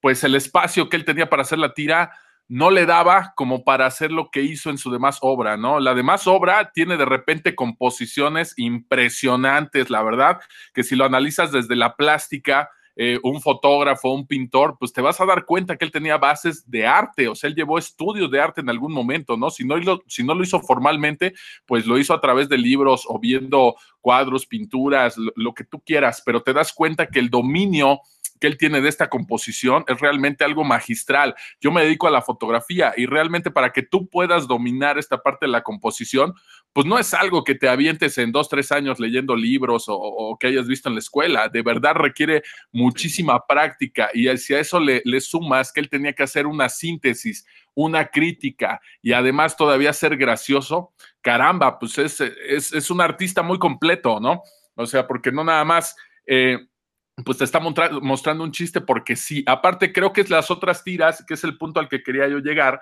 [0.00, 2.12] pues el espacio que él tenía para hacer la tira
[2.48, 5.80] no le daba como para hacer lo que hizo en su demás obra, ¿no?
[5.80, 10.38] La demás obra tiene de repente composiciones impresionantes, la verdad,
[10.72, 15.20] que si lo analizas desde la plástica, eh, un fotógrafo, un pintor, pues te vas
[15.20, 18.40] a dar cuenta que él tenía bases de arte, o sea, él llevó estudios de
[18.40, 19.50] arte en algún momento, ¿no?
[19.50, 21.34] Si no, lo, si no lo hizo formalmente,
[21.66, 26.22] pues lo hizo a través de libros o viendo cuadros, pinturas, lo que tú quieras,
[26.24, 28.00] pero te das cuenta que el dominio
[28.40, 31.34] que él tiene de esta composición es realmente algo magistral.
[31.60, 35.46] Yo me dedico a la fotografía y realmente para que tú puedas dominar esta parte
[35.46, 36.34] de la composición,
[36.72, 40.48] pues no es algo que te avientes en dos, tres años leyendo libros o, que
[40.48, 41.48] hayas visto en la escuela.
[41.48, 46.22] De verdad requiere muchísima práctica y si a eso le, sumas que él tenía que
[46.22, 53.00] hacer una síntesis, una crítica y además todavía ser gracioso, caramba, pues es, es, un
[53.00, 54.42] artista muy completo, ¿no?
[54.74, 55.96] O sea, porque no nada más...
[56.26, 56.58] Eh,
[57.24, 59.42] pues te está mostrando un chiste porque sí.
[59.46, 62.38] Aparte, creo que es las otras tiras, que es el punto al que quería yo
[62.38, 62.80] llegar,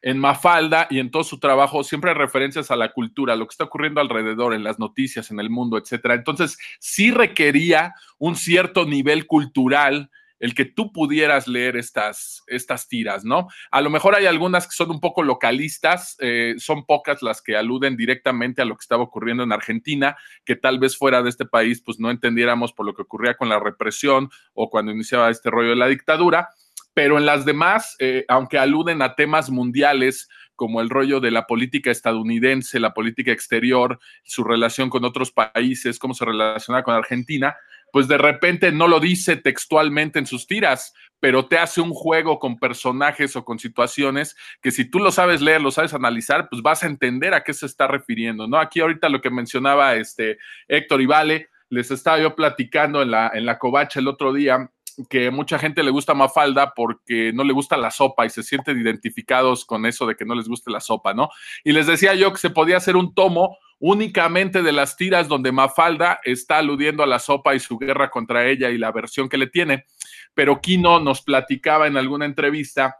[0.00, 3.52] en Mafalda y en todo su trabajo siempre hay referencias a la cultura, lo que
[3.52, 6.14] está ocurriendo alrededor, en las noticias, en el mundo, etcétera.
[6.14, 10.10] Entonces, sí requería un cierto nivel cultural
[10.44, 13.48] el que tú pudieras leer estas, estas tiras, ¿no?
[13.70, 17.56] A lo mejor hay algunas que son un poco localistas, eh, son pocas las que
[17.56, 21.46] aluden directamente a lo que estaba ocurriendo en Argentina, que tal vez fuera de este
[21.46, 25.48] país, pues no entendiéramos por lo que ocurría con la represión o cuando iniciaba este
[25.48, 26.50] rollo de la dictadura,
[26.92, 31.46] pero en las demás, eh, aunque aluden a temas mundiales, como el rollo de la
[31.46, 37.56] política estadounidense, la política exterior, su relación con otros países, cómo se relaciona con Argentina,
[37.94, 42.40] pues de repente no lo dice textualmente en sus tiras, pero te hace un juego
[42.40, 46.60] con personajes o con situaciones que si tú lo sabes leer, lo sabes analizar, pues
[46.60, 48.58] vas a entender a qué se está refiriendo, ¿no?
[48.58, 53.30] Aquí ahorita lo que mencionaba este Héctor y Vale, les estaba yo platicando en la,
[53.32, 54.72] en la covacha el otro día,
[55.08, 58.80] que mucha gente le gusta Mafalda porque no le gusta la sopa y se sienten
[58.80, 61.30] identificados con eso de que no les guste la sopa, ¿no?
[61.64, 65.52] Y les decía yo que se podía hacer un tomo únicamente de las tiras donde
[65.52, 69.38] Mafalda está aludiendo a la sopa y su guerra contra ella y la versión que
[69.38, 69.84] le tiene.
[70.32, 72.96] Pero Kino nos platicaba en alguna entrevista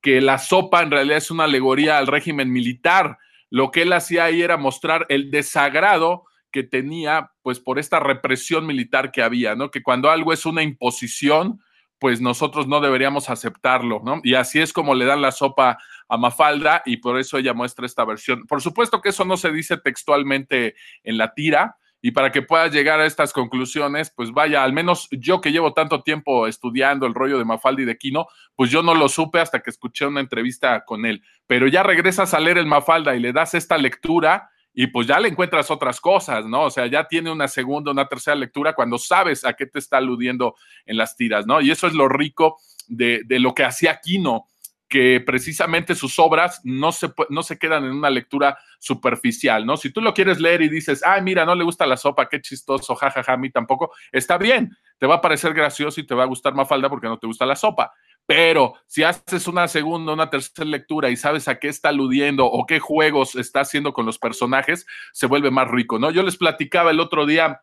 [0.00, 3.18] que la sopa en realidad es una alegoría al régimen militar.
[3.50, 8.66] Lo que él hacía ahí era mostrar el desagrado que tenía, pues, por esta represión
[8.66, 9.70] militar que había, ¿no?
[9.70, 11.60] Que cuando algo es una imposición,
[11.98, 14.20] pues nosotros no deberíamos aceptarlo, ¿no?
[14.22, 17.86] Y así es como le dan la sopa a Mafalda y por eso ella muestra
[17.86, 18.46] esta versión.
[18.46, 22.72] Por supuesto que eso no se dice textualmente en la tira y para que puedas
[22.72, 27.14] llegar a estas conclusiones, pues vaya, al menos yo que llevo tanto tiempo estudiando el
[27.14, 30.20] rollo de Mafalda y de Quino, pues yo no lo supe hasta que escuché una
[30.20, 31.22] entrevista con él.
[31.48, 35.18] Pero ya regresas a leer el Mafalda y le das esta lectura y pues ya
[35.18, 36.62] le encuentras otras cosas, ¿no?
[36.62, 39.96] O sea, ya tiene una segunda, una tercera lectura cuando sabes a qué te está
[39.96, 40.54] aludiendo
[40.86, 41.60] en las tiras, ¿no?
[41.60, 44.46] Y eso es lo rico de, lo que hacía Kino,
[44.88, 49.76] que precisamente sus obras no se, no se quedan en una lectura superficial, ¿no?
[49.76, 52.40] Si tú lo quieres leer y dices, ay, mira, no le gusta la sopa, qué
[52.40, 56.22] chistoso, jajaja, a mí tampoco, está bien, te va a parecer gracioso y te va
[56.22, 57.92] a gustar más falda porque no te gusta la sopa.
[58.28, 62.66] Pero si haces una segunda, una tercera lectura y sabes a qué está aludiendo o
[62.66, 66.10] qué juegos está haciendo con los personajes, se vuelve más rico, ¿no?
[66.10, 67.62] Yo les platicaba el otro día,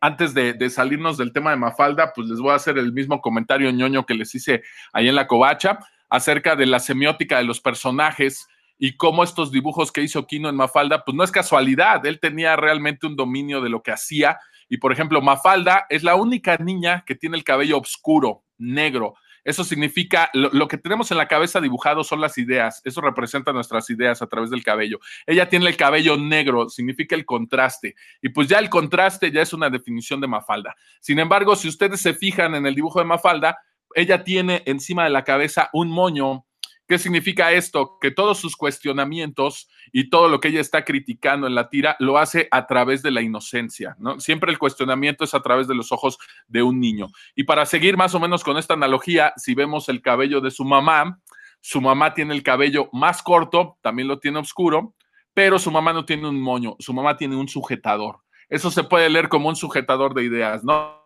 [0.00, 3.70] antes de, salirnos del tema de Mafalda, pues les voy a hacer el mismo comentario
[3.70, 4.62] ñoño que les hice
[4.94, 9.92] ahí en la covacha acerca de la semiótica de los personajes y cómo estos dibujos
[9.92, 13.68] que hizo Kino en Mafalda, pues no es casualidad, él tenía realmente un dominio de
[13.68, 14.38] lo que hacía.
[14.70, 19.16] Y por ejemplo, Mafalda es la única niña que tiene el cabello oscuro, negro.
[19.44, 23.88] Eso significa, lo, que tenemos en la cabeza dibujado son las ideas, eso representa nuestras
[23.90, 24.98] ideas a través del cabello.
[25.26, 29.52] Ella tiene el cabello negro, significa el contraste, y pues ya el contraste ya es
[29.52, 30.76] una definición de Mafalda.
[31.00, 33.58] Sin embargo, si ustedes se fijan en el dibujo de Mafalda,
[33.94, 36.46] ella tiene encima de la cabeza un moño
[36.90, 37.98] ¿Qué significa esto?
[38.00, 42.18] Que todos sus cuestionamientos y todo lo que ella está criticando en la tira lo
[42.18, 44.18] hace a través de la inocencia, ¿no?
[44.18, 47.06] Siempre el cuestionamiento es a través de los ojos de un niño.
[47.36, 50.64] Y para seguir más o menos con esta analogía, si vemos el cabello de su
[50.64, 51.20] mamá,
[51.60, 54.96] su mamá tiene el cabello más corto, también lo tiene oscuro,
[55.32, 58.18] pero su mamá no tiene un moño, su mamá tiene un sujetador.
[58.48, 60.99] Eso se puede leer como un sujetador de ideas, ¿no?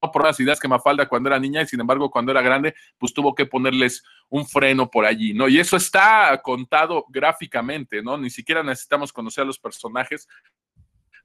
[0.00, 3.12] Por las ideas que Mafalda cuando era niña y sin embargo cuando era grande, pues
[3.12, 5.48] tuvo que ponerles un freno por allí, ¿no?
[5.48, 8.16] Y eso está contado gráficamente, ¿no?
[8.18, 10.28] Ni siquiera necesitamos conocer a los personajes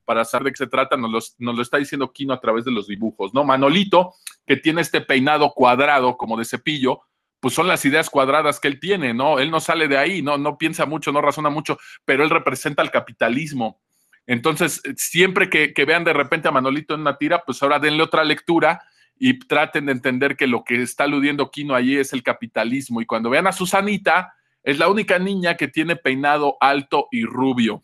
[0.06, 2.72] para saber de qué se trata, nos, nos lo está diciendo Kino a través de
[2.72, 3.44] los dibujos, ¿no?
[3.44, 4.14] Manolito,
[4.46, 7.02] que tiene este peinado cuadrado como de cepillo,
[7.40, 9.40] pues son las ideas cuadradas que él tiene, ¿no?
[9.40, 12.84] Él no sale de ahí, no, no piensa mucho, no razona mucho, pero él representa
[12.84, 13.82] el capitalismo
[14.28, 18.24] entonces, siempre que, vean de repente a Manolito en una tira, pues ahora denle otra
[18.24, 18.82] lectura
[19.18, 23.02] y traten de entender que lo que está aludiendo Kino allí es el capitalismo.
[23.02, 27.82] Y cuando vean a Susanita, es la única niña que tiene peinado alto y rubio.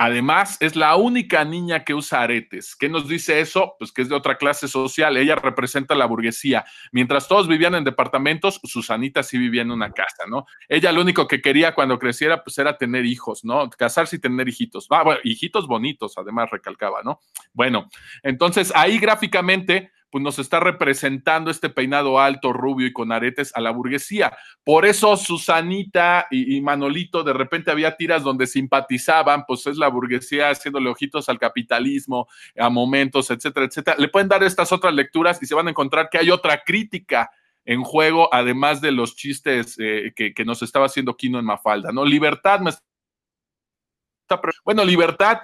[0.00, 2.76] Además, es la única niña que usa aretes.
[2.76, 3.74] ¿Qué nos dice eso?
[3.80, 5.16] Pues que es de otra clase social.
[5.16, 6.64] Ella representa la burguesía.
[6.92, 10.46] Mientras todos vivían en departamentos, Susanita sí vivía en una casa, ¿no?
[10.68, 13.68] Ella lo único que quería cuando creciera, pues era tener hijos, ¿no?
[13.70, 14.86] Casarse y tener hijitos.
[14.90, 17.18] Ah, bueno, hijitos bonitos, además recalcaba, ¿no?
[17.52, 17.88] Bueno,
[18.22, 23.60] entonces ahí gráficamente pues nos está representando este peinado alto, rubio y con aretes a
[23.60, 24.36] la burguesía.
[24.64, 30.50] Por eso Susanita y, Manolito de repente había tiras donde simpatizaban, pues es la burguesía
[30.50, 33.96] haciéndole ojitos al capitalismo, a momentos, etcétera, etcétera.
[33.98, 37.30] Le pueden dar estas otras lecturas y se van a encontrar que hay otra crítica
[37.64, 42.04] en juego, además de los chistes eh, que, nos estaba haciendo Kino en Mafalda, ¿no?
[42.04, 44.40] Libertad me está...
[44.64, 45.40] Bueno, libertad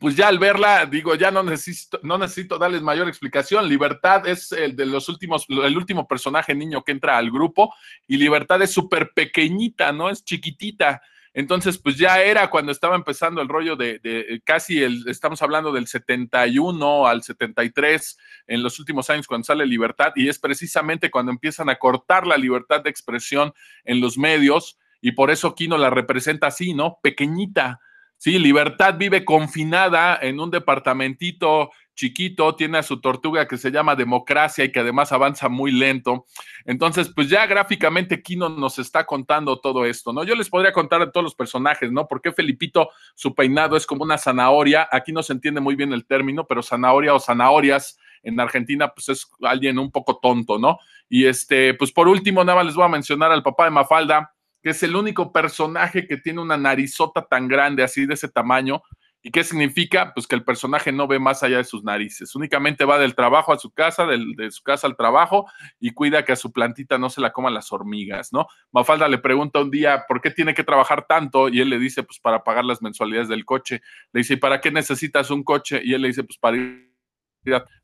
[0.00, 3.68] pues ya al verla, digo, ya no necesito, no necesito darles mayor explicación.
[3.68, 7.74] Libertad es el de los últimos, el último personaje niño que entra al grupo,
[8.06, 10.08] y Libertad es súper pequeñita, ¿no?
[10.08, 11.02] Es chiquitita.
[11.34, 15.72] Entonces, pues ya era cuando estaba empezando el rollo de, de, casi el, estamos hablando
[15.72, 21.32] del 71 al 73, en los últimos años cuando sale Libertad, y es precisamente cuando
[21.32, 25.90] empiezan a cortar la libertad de expresión en los medios, y por eso Kino la
[25.90, 26.98] representa así, ¿no?
[27.02, 27.80] Pequeñita
[28.22, 33.96] Sí, Libertad vive confinada en un departamentito chiquito, tiene a su tortuga que se llama
[33.96, 36.26] Democracia y que además avanza muy lento.
[36.64, 40.22] Entonces, pues ya gráficamente Kino nos está contando todo esto, ¿no?
[40.22, 42.06] Yo les podría contar a todos los personajes, ¿no?
[42.06, 46.06] Porque Felipito, su peinado es como una zanahoria, aquí no se entiende muy bien el
[46.06, 50.78] término, pero zanahoria o zanahorias en Argentina, pues es alguien un poco tonto, ¿no?
[51.08, 54.32] Y este, pues por último, nada más les voy a mencionar al papá de Mafalda,
[54.62, 58.82] que es el único personaje que tiene una narizota tan grande, así de ese tamaño.
[59.24, 60.12] ¿Y qué significa?
[60.14, 62.34] Pues que el personaje no ve más allá de sus narices.
[62.34, 65.46] Únicamente va del trabajo a su casa, de su casa al trabajo
[65.78, 68.48] y cuida que a su plantita no se la coman las hormigas, ¿no?
[68.72, 71.48] Mafalda le pregunta un día, ¿por qué tiene que trabajar tanto?
[71.48, 73.80] Y él le dice, pues para pagar las mensualidades del coche.
[74.12, 75.80] Le dice, ¿y para qué necesitas un coche?
[75.84, 76.91] Y él le dice, pues para ir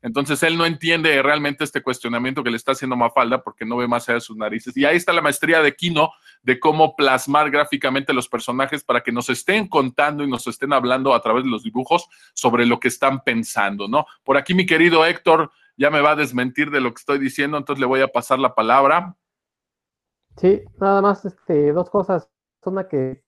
[0.01, 3.87] entonces él no entiende realmente este cuestionamiento que le está haciendo Mafalda porque no ve
[3.87, 4.75] más allá de sus narices.
[4.77, 9.11] Y ahí está la maestría de Kino de cómo plasmar gráficamente los personajes para que
[9.11, 12.87] nos estén contando y nos estén hablando a través de los dibujos sobre lo que
[12.87, 14.05] están pensando, ¿no?
[14.23, 17.57] Por aquí mi querido Héctor ya me va a desmentir de lo que estoy diciendo,
[17.57, 19.15] entonces le voy a pasar la palabra.
[20.37, 22.29] Sí, nada más este, dos cosas.
[22.65, 23.23] Una que,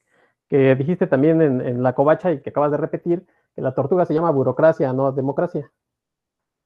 [0.49, 4.05] que dijiste también en, en la covacha y que acabas de repetir, que la tortuga
[4.05, 5.71] se llama burocracia, no democracia.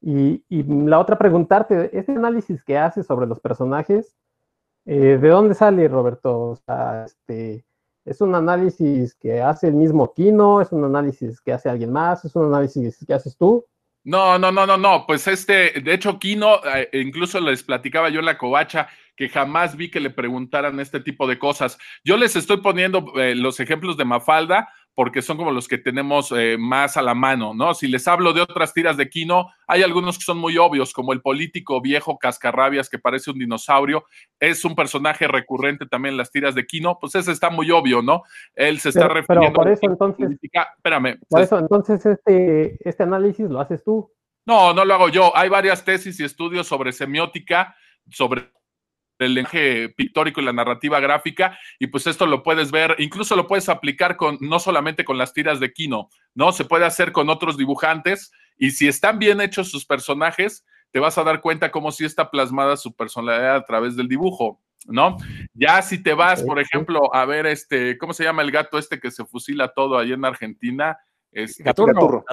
[0.01, 4.15] Y, la otra preguntarte, este análisis que haces sobre los personajes,
[4.85, 6.51] eh, ¿de dónde sale, Roberto?
[6.51, 7.65] O sea, este,
[8.05, 10.61] ¿es un análisis que hace el mismo Kino?
[10.61, 12.23] ¿Es un análisis que hace alguien más?
[12.23, 13.65] ¿Es un análisis que haces tú?
[14.03, 15.05] No, no, no, no, no.
[15.07, 19.75] Pues este, de hecho, Kino, eh, incluso les platicaba yo en la covacha que jamás
[19.75, 21.79] vi que le preguntaran este tipo de cosas.
[22.03, 26.31] Yo les estoy poniendo eh, los ejemplos de Mafalda porque son como los que tenemos
[26.31, 27.73] eh, más a la mano, ¿no?
[27.73, 31.11] Si les hablo de otras tiras de Kino, hay algunos que son muy obvios, como
[31.11, 34.05] el político viejo cascarrabias que parece un dinosaurio,
[34.39, 38.01] es un personaje recurrente también en las tiras de Kino, pues ese está muy obvio,
[38.01, 38.23] ¿no?
[38.55, 41.19] Él se está refiriendo pero por eso entonces, espérame.
[41.27, 44.11] Por eso entonces este, este análisis lo haces tú.
[44.45, 45.35] No, no lo hago yo.
[45.35, 47.75] Hay varias tesis y estudios sobre semiótica,
[48.09, 48.51] sobre
[49.19, 53.47] el lenguaje pictórico y la narrativa gráfica, y pues esto lo puedes ver, incluso lo
[53.47, 56.51] puedes aplicar con, no solamente con las tiras de Kino, ¿no?
[56.51, 61.17] Se puede hacer con otros dibujantes, y si están bien hechos sus personajes, te vas
[61.17, 65.17] a dar cuenta cómo si está plasmada su personalidad a través del dibujo, ¿no?
[65.53, 68.99] Ya si te vas, por ejemplo, a ver este, ¿cómo se llama el gato este
[68.99, 70.97] que se fusila todo ahí en Argentina?
[71.31, 72.23] Este, gaturro,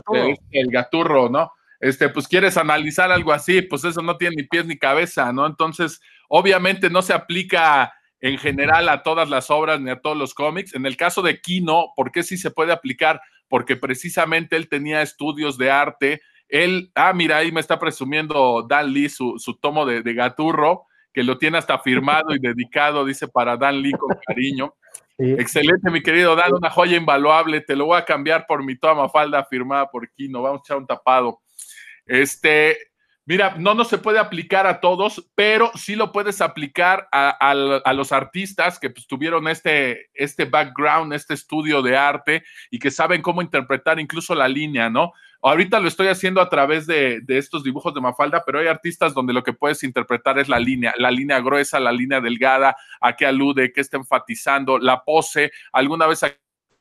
[0.53, 1.53] el gaturro, ¿no?
[1.81, 5.45] Este, pues quieres analizar algo así, pues eso no tiene ni pies ni cabeza, ¿no?
[5.45, 6.01] Entonces,
[6.35, 10.75] Obviamente no se aplica en general a todas las obras ni a todos los cómics.
[10.75, 13.21] En el caso de Kino, ¿por qué sí se puede aplicar?
[13.49, 16.23] Porque precisamente él tenía estudios de arte.
[16.49, 21.37] Él, ah, mira, ahí me está presumiendo Dan Lee su, tomo de, Gaturro, que lo
[21.37, 24.75] tiene hasta firmado y dedicado, dice, para Dan Lee con cariño.
[25.19, 27.61] Excelente, mi querido Dan, una joya invaluable.
[27.61, 30.41] Te lo voy a cambiar por mi toma falda firmada por Kino.
[30.41, 31.43] Vamos a echar un tapado.
[32.07, 32.79] Este,
[33.25, 37.55] Mira, no, no se puede aplicar a todos, pero sí lo puedes aplicar a,
[37.95, 43.23] los artistas que pues, tuvieron este, este background, este estudio de arte y que saben
[43.23, 45.13] cómo interpretar incluso la línea, ¿no?
[45.41, 49.15] Ahorita lo estoy haciendo a través de, de, estos dibujos de Mafalda, pero hay artistas
[49.15, 53.15] donde lo que puedes interpretar es la línea, la línea gruesa, la línea delgada, a
[53.15, 55.53] qué alude, qué está enfatizando, la pose.
[55.73, 56.37] Alguna vez aquí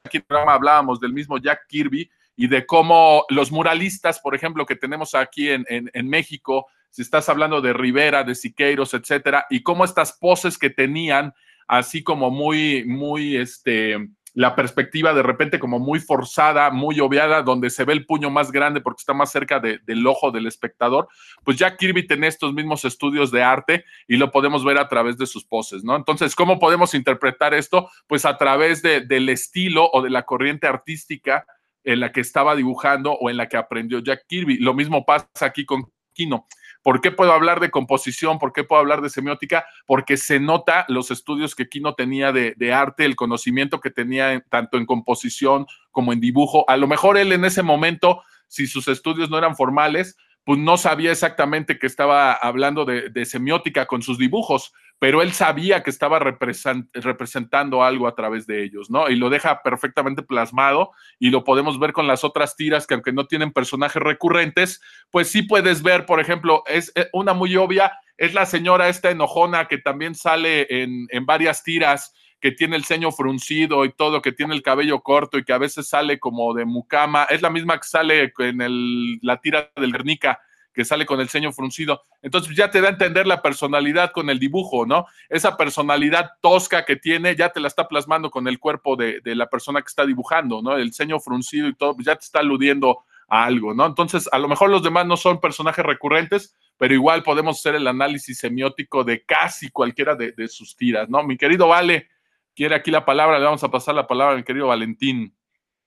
[0.06, 2.10] en el programa hablábamos del mismo Jack Kirby,
[2.41, 7.62] y de cómo los muralistas, por ejemplo, que tenemos aquí en, México, si estás hablando
[7.62, 11.36] de Rivera, de Siqueiros, etcétera, y cómo estas poses que tenían,
[11.67, 17.69] así como muy, muy, este, la perspectiva de repente como muy forzada, muy obviada, donde
[17.69, 21.10] se ve el puño más grande porque está más cerca del ojo del espectador,
[21.43, 25.15] pues ya Kirby tiene estos mismos estudios de arte y lo podemos ver a través
[25.19, 25.95] de sus poses, ¿no?
[25.95, 27.88] Entonces, ¿cómo podemos interpretar esto?
[28.08, 31.45] Pues a través del estilo o de la corriente artística
[31.84, 34.58] en la que estaba dibujando o en la que aprendió Jack Kirby.
[34.58, 36.48] Lo mismo pasa aquí con Kino.
[36.84, 38.39] ¿Por qué puedo hablar de composición?
[38.39, 39.65] ¿Por qué puedo hablar de semiótica?
[39.86, 44.78] Porque se nota los estudios que Kino tenía de, arte, el conocimiento que tenía tanto
[44.78, 46.65] en composición como en dibujo.
[46.67, 50.78] A lo mejor él en ese momento, si sus estudios no eran formales, pues no
[50.78, 56.20] sabía exactamente que estaba hablando de, semiótica con sus dibujos, pero él sabía que estaba
[56.20, 59.10] representando algo a través de ellos, ¿no?
[59.10, 63.12] Y lo deja perfectamente plasmado y lo podemos ver con las otras tiras que aunque
[63.12, 67.94] no tienen personajes recurrentes, pues sí puedes ver, por ejemplo, es eh, una muy obvia,
[68.16, 73.12] es la señora esta enojona que también sale en, varias tiras que tiene el ceño
[73.12, 76.66] fruncido y todo, que tiene el cabello corto y que a veces sale como de
[76.66, 80.40] mucama, es la misma que sale en el, la tira del Guernica,
[80.73, 82.03] que sale con el ceño fruncido.
[82.21, 85.05] Entonces ya te da a entender la personalidad con el dibujo, ¿no?
[85.29, 89.36] Esa personalidad tosca que tiene ya te la está plasmando con el cuerpo de, de
[89.36, 90.77] la persona que está dibujando, ¿no?
[90.77, 93.86] El ceño fruncido y todo, pues ya te está aludiendo a algo, ¿no?
[93.86, 97.88] Entonces, a lo mejor los demás no son personajes recurrentes, pero igual podemos hacer el
[97.88, 101.23] análisis semiótico de casi cualquiera de, de sus tiras, ¿no?
[101.23, 102.10] Mi querido Vale,
[102.55, 105.36] quiere aquí la palabra, le vamos a pasar la palabra al querido Valentín.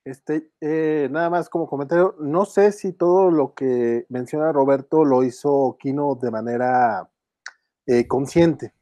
[0.04, 5.22] Este, eh, nada más como comentario, no sé si todo lo que menciona Roberto lo
[5.24, 7.08] hizo Kino de manera
[7.86, 8.74] eh, consciente,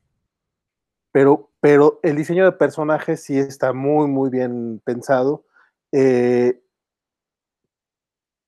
[1.13, 5.45] pero, pero el diseño de personajes sí está muy, muy bien pensado.
[5.93, 6.61] Eh,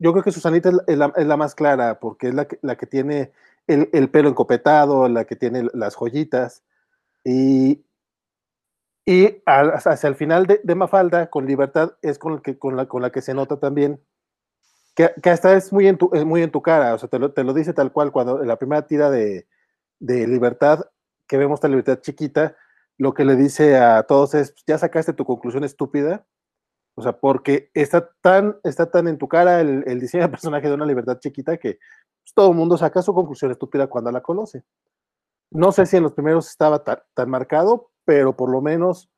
[0.00, 3.32] yo creo que Susanita es la, más clara, porque es la que, la que tiene
[3.68, 6.64] el, el, pelo encopetado, la que tiene las joyitas,
[7.24, 7.84] y,
[9.06, 13.20] y hacia el final de, Mafalda, con libertad, es con, que, con, la, la que
[13.20, 14.00] se nota también
[14.94, 17.32] que, que, hasta es muy en tu, muy en tu cara, o sea, te lo,
[17.32, 19.46] te lo dice tal cual cuando en la primera tira de,
[19.98, 20.80] de libertad,
[21.26, 22.56] que vemos esta libertad chiquita,
[22.96, 26.26] lo que le dice a todos es, ya sacaste tu conclusión estúpida,
[26.96, 30.68] o sea, porque está tan, está tan en tu cara el, el diseño de personaje
[30.68, 31.78] de una libertad chiquita que
[32.22, 34.64] pues, todo el mundo saca su conclusión estúpida cuando la conoce.
[35.50, 39.10] No sé si en los primeros estaba tan, tan marcado, pero por lo menos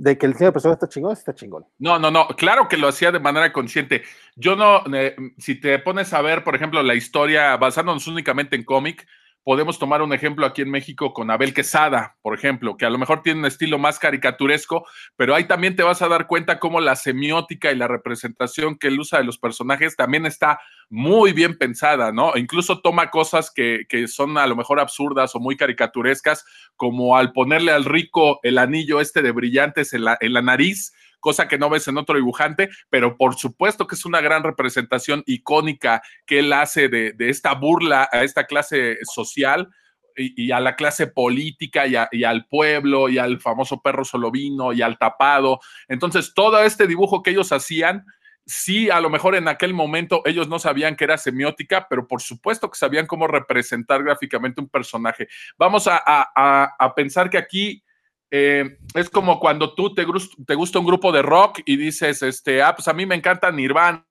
[0.00, 1.66] de que el diseño de persona está chingón, está chingón.
[1.78, 4.02] No, no, no, claro que lo hacía de manera consciente.
[4.34, 8.64] Yo no, eh, si te pones a ver, por ejemplo, la historia basándonos únicamente en
[8.64, 9.06] cómic,
[9.44, 12.98] podemos tomar un ejemplo aquí en México con Abel Quesada, por ejemplo, que a lo
[12.98, 16.80] mejor tiene un estilo más caricaturesco, pero ahí también te vas a dar cuenta cómo
[16.80, 21.56] la semiótica y la representación que él usa de los personajes también está muy bien
[21.56, 22.36] pensada, ¿no?
[22.36, 26.44] Incluso toma cosas que, que son a lo mejor absurdas o muy caricaturescas,
[26.76, 30.92] como al ponerle al rico el anillo este de brillantes en la, en la nariz,
[31.20, 35.22] cosa que no ves en otro dibujante, pero por supuesto que es una gran representación
[35.26, 39.68] icónica que él hace de, esta burla a esta clase social.
[40.16, 44.98] Y, a la clase política y, al pueblo y al famoso perro solovino y al
[44.98, 45.60] tapado.
[45.88, 48.04] Entonces, todo este dibujo que ellos hacían,
[48.50, 52.20] sí, a lo mejor en aquel momento ellos no sabían que era semiótica, pero por
[52.20, 55.28] supuesto que sabían cómo representar gráficamente un personaje.
[55.56, 57.82] Vamos a, pensar que aquí
[58.30, 62.74] eh, es como cuando tú te, gusta un grupo de rock y dices, este, ah,
[62.74, 64.04] pues a mí me encanta Nirvana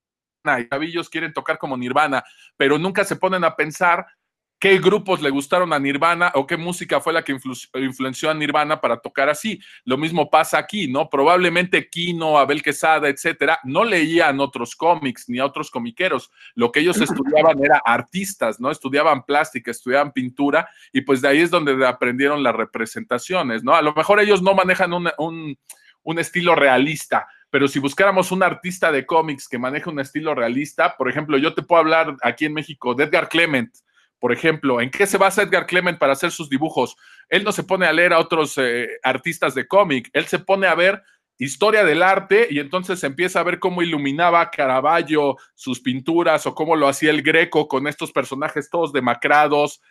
[0.59, 2.23] y Cabillos quieren tocar como Nirvana,
[2.57, 4.05] pero nunca se ponen a pensar
[4.59, 7.35] qué grupos le gustaron a Nirvana o qué música fue la que
[7.75, 9.59] influenció a Nirvana para tocar así.
[9.85, 11.09] Lo mismo pasa aquí, ¿no?
[11.09, 16.29] Probablemente Kino, Abel Quesada, etcétera, no leían otros cómics ni a otros comiqueros.
[16.55, 18.69] Lo que ellos estudiaban era artistas, ¿no?
[18.69, 23.73] Estudiaban plástica, estudiaban pintura y pues de ahí es donde aprendieron las representaciones, ¿no?
[23.73, 25.57] A lo mejor ellos no manejan un,
[26.03, 30.97] un estilo realista, pero si buscáramos un artista de cómics que maneje un estilo realista,
[30.97, 33.71] por ejemplo, yo te puedo hablar aquí en México de Edgar Clement,
[34.19, 36.95] por ejemplo, ¿en qué se basa Edgar Clement para hacer sus dibujos?
[37.29, 40.67] Él no se pone a leer a otros eh, artistas de cómic, él se pone
[40.67, 41.01] a ver
[41.39, 46.75] historia del arte y entonces empieza a ver cómo iluminaba Caravaggio sus pinturas o cómo
[46.75, 49.81] lo hacía el Greco con estos personajes todos demacrados,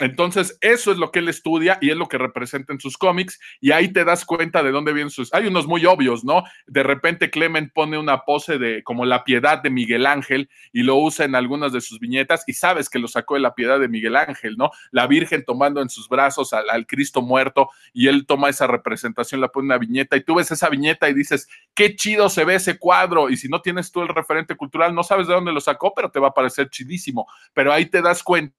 [0.00, 3.38] entonces, eso es lo que él estudia y es lo que representa en sus cómics
[3.60, 5.32] y ahí te das cuenta de dónde vienen sus...
[5.34, 6.44] Hay unos muy obvios, ¿no?
[6.66, 10.96] De repente Clement pone una pose de como la piedad de Miguel Ángel y lo
[10.96, 13.88] usa en algunas de sus viñetas y sabes que lo sacó de la piedad de
[13.88, 14.70] Miguel Ángel, ¿no?
[14.90, 19.40] La Virgen tomando en sus brazos al, al Cristo muerto y él toma esa representación,
[19.40, 22.44] la pone en una viñeta y tú ves esa viñeta y dices, qué chido se
[22.44, 25.52] ve ese cuadro y si no tienes tú el referente cultural, no sabes de dónde
[25.52, 28.56] lo sacó, pero te va a parecer chidísimo, pero ahí te das cuenta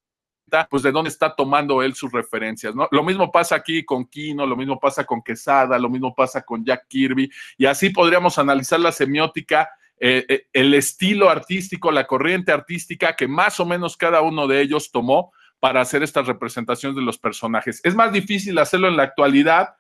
[0.70, 2.88] pues de dónde está tomando él sus referencias, ¿no?
[2.92, 6.64] Lo mismo pasa aquí con Kino, lo mismo pasa con Quesada, lo mismo pasa con
[6.64, 9.70] Jack Kirby, y así podríamos analizar la semiótica,
[10.00, 14.62] eh, eh, el estilo artístico, la corriente artística que más o menos cada uno de
[14.62, 17.82] ellos tomó para hacer estas representaciones de los personajes.
[17.84, 19.76] Es más difícil hacerlo en la actualidad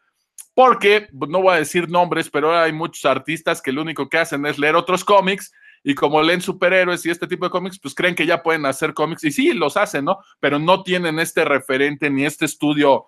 [0.53, 4.45] porque, no voy a decir nombres, pero hay muchos artistas que lo único que hacen
[4.45, 5.53] es leer otros cómics
[5.83, 8.93] y como leen superhéroes y este tipo de cómics, pues creen que ya pueden hacer
[8.93, 10.19] cómics y sí, los hacen, ¿no?
[10.39, 13.05] Pero no tienen este referente ni este estudio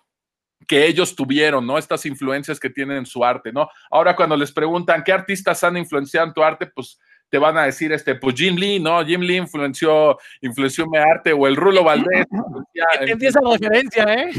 [0.68, 1.78] que ellos tuvieron, ¿no?
[1.78, 3.70] Estas influencias que tienen en su arte, ¿no?
[3.90, 7.00] Ahora cuando les preguntan qué artistas han influenciado en tu arte, pues
[7.30, 9.04] te van a decir, este, pues Jim Lee, ¿no?
[9.06, 12.26] Jim Lee influenció, influenció mi arte, o el Rulo Valdés.
[13.00, 14.32] Entendí esa referencia, ¿eh?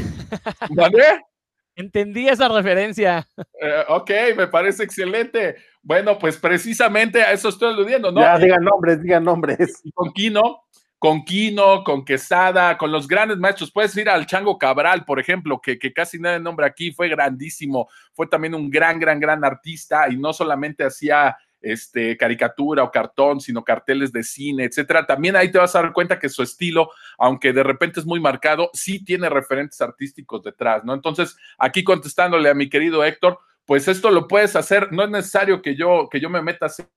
[0.69, 1.21] ¿Vale?
[1.75, 3.27] Entendí esa referencia.
[3.59, 5.55] Eh, ok, me parece excelente.
[5.81, 8.21] Bueno, pues precisamente a eso estoy aludiendo, ¿no?
[8.21, 9.81] Ya, digan nombres, digan nombres.
[9.83, 10.63] Y con Kino,
[10.99, 13.71] con Kino, con Quesada, con los grandes maestros.
[13.71, 17.89] Puedes ir al Chango Cabral, por ejemplo, que, que casi nadie nombra aquí, fue grandísimo,
[18.13, 23.39] fue también un gran, gran, gran artista y no solamente hacía este, caricatura o cartón,
[23.39, 25.05] sino carteles de cine, etcétera.
[25.05, 28.19] También ahí te vas a dar cuenta que su estilo, aunque de repente es muy
[28.19, 30.93] marcado, sí tiene referentes artísticos detrás, ¿no?
[30.93, 35.61] Entonces, aquí contestándole a mi querido Héctor, pues esto lo puedes hacer, no es necesario
[35.61, 36.87] que yo, que yo me meta a hacer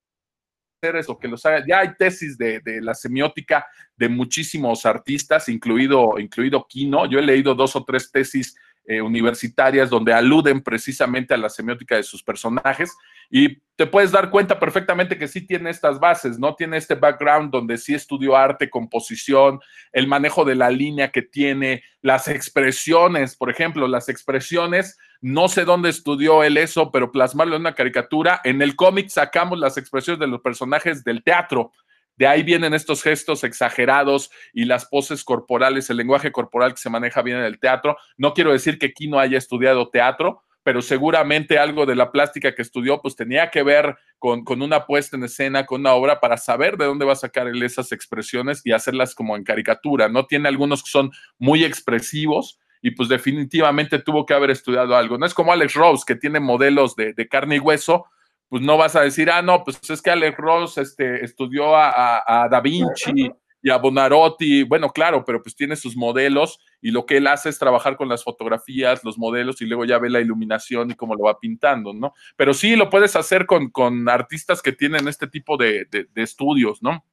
[0.95, 1.65] eso, que los haga.
[1.67, 3.65] Ya hay tesis de, de, la semiótica
[3.95, 7.05] de muchísimos artistas, incluido, incluido Kino.
[7.05, 8.55] Yo he leído dos o tres tesis
[8.89, 12.95] eh, universitarias donde aluden precisamente a la semiótica de sus personajes
[13.29, 16.55] y te puedes dar cuenta perfectamente que sí tiene estas bases, ¿no?
[16.55, 19.59] Tiene este background donde sí estudió arte, composición,
[19.91, 25.65] el manejo de la línea que tiene, las expresiones, por ejemplo, las expresiones, no sé
[25.65, 30.21] dónde estudió él eso, pero plasmarlo en una caricatura, en el cómic sacamos las expresiones
[30.21, 31.73] de los personajes del teatro,
[32.17, 36.89] de ahí vienen estos gestos exagerados y las poses corporales, el lenguaje corporal que se
[36.89, 37.97] maneja bien en el teatro.
[38.17, 42.61] No quiero decir que Kino haya estudiado teatro, pero seguramente algo de la plástica que
[42.61, 46.75] estudió, pues tenía que ver con, una puesta en escena, con una obra, para saber
[46.75, 50.25] de dónde va a sacar él esas expresiones y hacerlas como en caricatura, ¿no?
[50.25, 55.17] Tiene algunos que son muy expresivos y pues definitivamente tuvo que haber estudiado algo.
[55.17, 58.07] No es como Alex Rose, que tiene modelos de, de carne y hueso,
[58.49, 62.47] pues no vas a decir, ah, no, pues es que Alex Ross este, estudió a,
[62.49, 63.31] Da Vinci
[63.61, 67.49] y a Bonarotti, bueno, claro, pero pues tiene sus modelos y lo que él hace
[67.49, 71.15] es trabajar con las fotografías, los modelos y luego ya ve la iluminación y cómo
[71.15, 72.13] lo va pintando, ¿no?
[72.35, 77.03] Pero sí lo puedes hacer con, con artistas que tienen este tipo de, estudios, ¿no?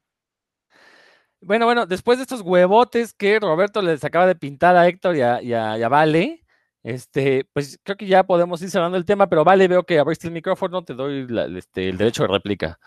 [1.40, 5.22] Bueno, bueno, después de estos huevotes que Roberto les acaba de pintar a Héctor y
[5.22, 6.43] a, y a Vale,
[6.84, 10.28] este, pues creo que ya podemos ir cerrando el tema, pero vale, veo que abriste
[10.28, 11.26] el micrófono, te doy
[11.56, 12.78] este, el derecho de réplica.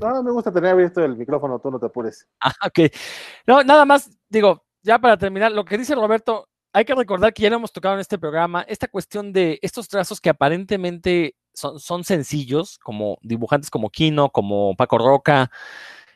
[0.00, 2.26] No, me gusta tener abierto el micrófono, tú no te apures.
[2.40, 2.92] Ah, ok.
[3.44, 7.42] No, nada más, digo, ya para terminar, lo que dice Roberto, hay que recordar que
[7.42, 11.80] ya lo hemos tocado en este programa, esta cuestión de estos trazos que aparentemente son,
[11.80, 15.50] son sencillos, como dibujantes como Kino, como Paco Roca,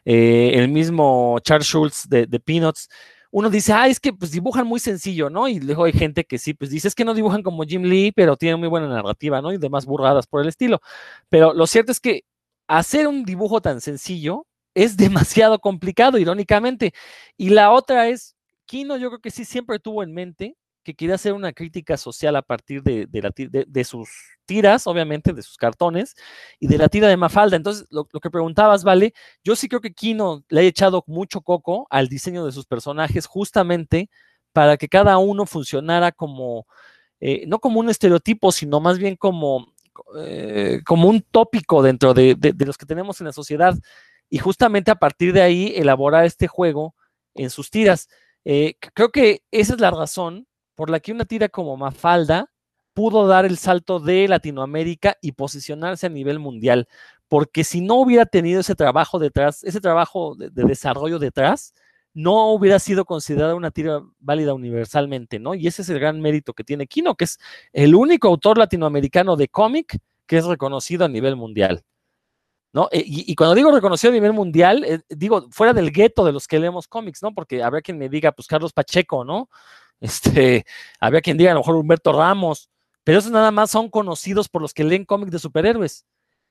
[0.04, 2.88] eh, el mismo Charles Schultz de, de Peanuts,
[3.30, 5.48] uno dice, ah, es que pues dibujan muy sencillo, ¿no?
[5.48, 8.12] Y luego hay gente que sí, pues dice, es que no dibujan como Jim Lee,
[8.12, 9.52] pero tienen muy buena narrativa, ¿no?
[9.52, 10.80] Y demás burradas por el estilo.
[11.28, 12.24] Pero lo cierto es que
[12.68, 16.92] hacer un dibujo tan sencillo es demasiado complicado, irónicamente.
[17.36, 20.56] Y la otra es, Kino yo creo que sí siempre tuvo en mente
[20.88, 24.08] que quería hacer una crítica social a partir de, de, sus
[24.46, 26.14] tiras, obviamente, de sus cartones,
[26.58, 27.56] y de la tira de Mafalda.
[27.56, 29.12] Entonces, lo, que preguntabas, Vale,
[29.44, 33.26] yo sí creo que Kino le ha echado mucho coco al diseño de sus personajes,
[33.26, 34.08] justamente
[34.54, 36.66] para que cada uno funcionara como,
[37.20, 39.74] eh, no como un estereotipo, sino más bien como,
[40.16, 42.34] eh, como un tópico dentro de,
[42.64, 43.74] los que tenemos en la sociedad.
[44.30, 46.94] Y justamente a partir de ahí elaborar este juego
[47.34, 48.08] en sus tiras.
[48.46, 50.46] Eh, creo que esa es la razón
[50.78, 52.52] por la que una tira como Mafalda
[52.94, 56.86] pudo dar el salto de Latinoamérica y posicionarse a nivel mundial,
[57.26, 61.74] porque si no hubiera tenido ese trabajo detrás, ese trabajo de, desarrollo detrás,
[62.14, 65.56] no hubiera sido considerada una tira válida universalmente, ¿no?
[65.56, 67.40] Y ese es el gran mérito que tiene Kino, que es
[67.72, 71.82] el único autor latinoamericano de cómic que es reconocido a nivel mundial.
[72.72, 72.88] ¿No?
[72.92, 76.46] E, y, cuando digo reconocido a nivel mundial, eh, digo fuera del gueto de los
[76.46, 77.34] que leemos cómics, ¿no?
[77.34, 79.48] Porque habrá quien me diga, pues Carlos Pacheco, ¿no?
[80.00, 80.64] Este,
[81.00, 82.70] había quien diga a lo mejor Humberto Ramos,
[83.04, 86.04] pero esos nada más son conocidos por los que leen cómics de superhéroes.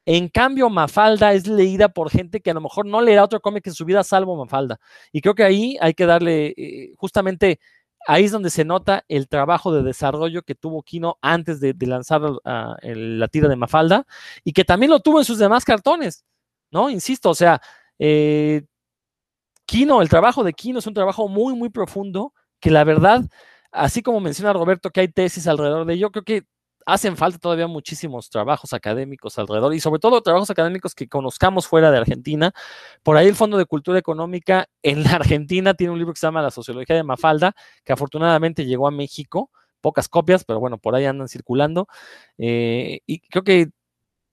[0.06, 3.68] En cambio, Mafalda es leída por gente que a lo mejor no leerá otro cómic
[3.68, 4.80] en su vida salvo Mafalda.
[5.12, 7.60] Y creo que ahí hay que darle, eh, justamente
[8.08, 12.22] ahí es donde se nota el trabajo de desarrollo que tuvo Kino antes de, lanzar
[12.22, 14.06] la tira de Mafalda
[14.45, 16.24] y que también lo tuvo en sus demás cartones,
[16.72, 16.89] ¿no?
[16.89, 17.62] Insisto, o sea,
[18.00, 18.64] eh,
[19.66, 23.24] Kino, el trabajo de Kino es un trabajo muy, muy profundo que la verdad,
[23.72, 26.43] así como menciona Roberto que hay tesis alrededor de ello, creo que
[26.88, 31.91] hacen falta todavía muchísimos trabajos académicos alrededor y sobre todo trabajos académicos que conozcamos fuera
[31.91, 32.53] de Argentina.
[33.03, 36.28] Por ahí el Fondo de Cultura Económica en la Argentina tiene un libro que se
[36.28, 37.53] llama La Sociología de Mafalda,
[37.84, 39.51] que afortunadamente llegó a México,
[39.82, 41.88] pocas copias, pero bueno, por ahí andan circulando.
[42.38, 43.68] Eh, y creo que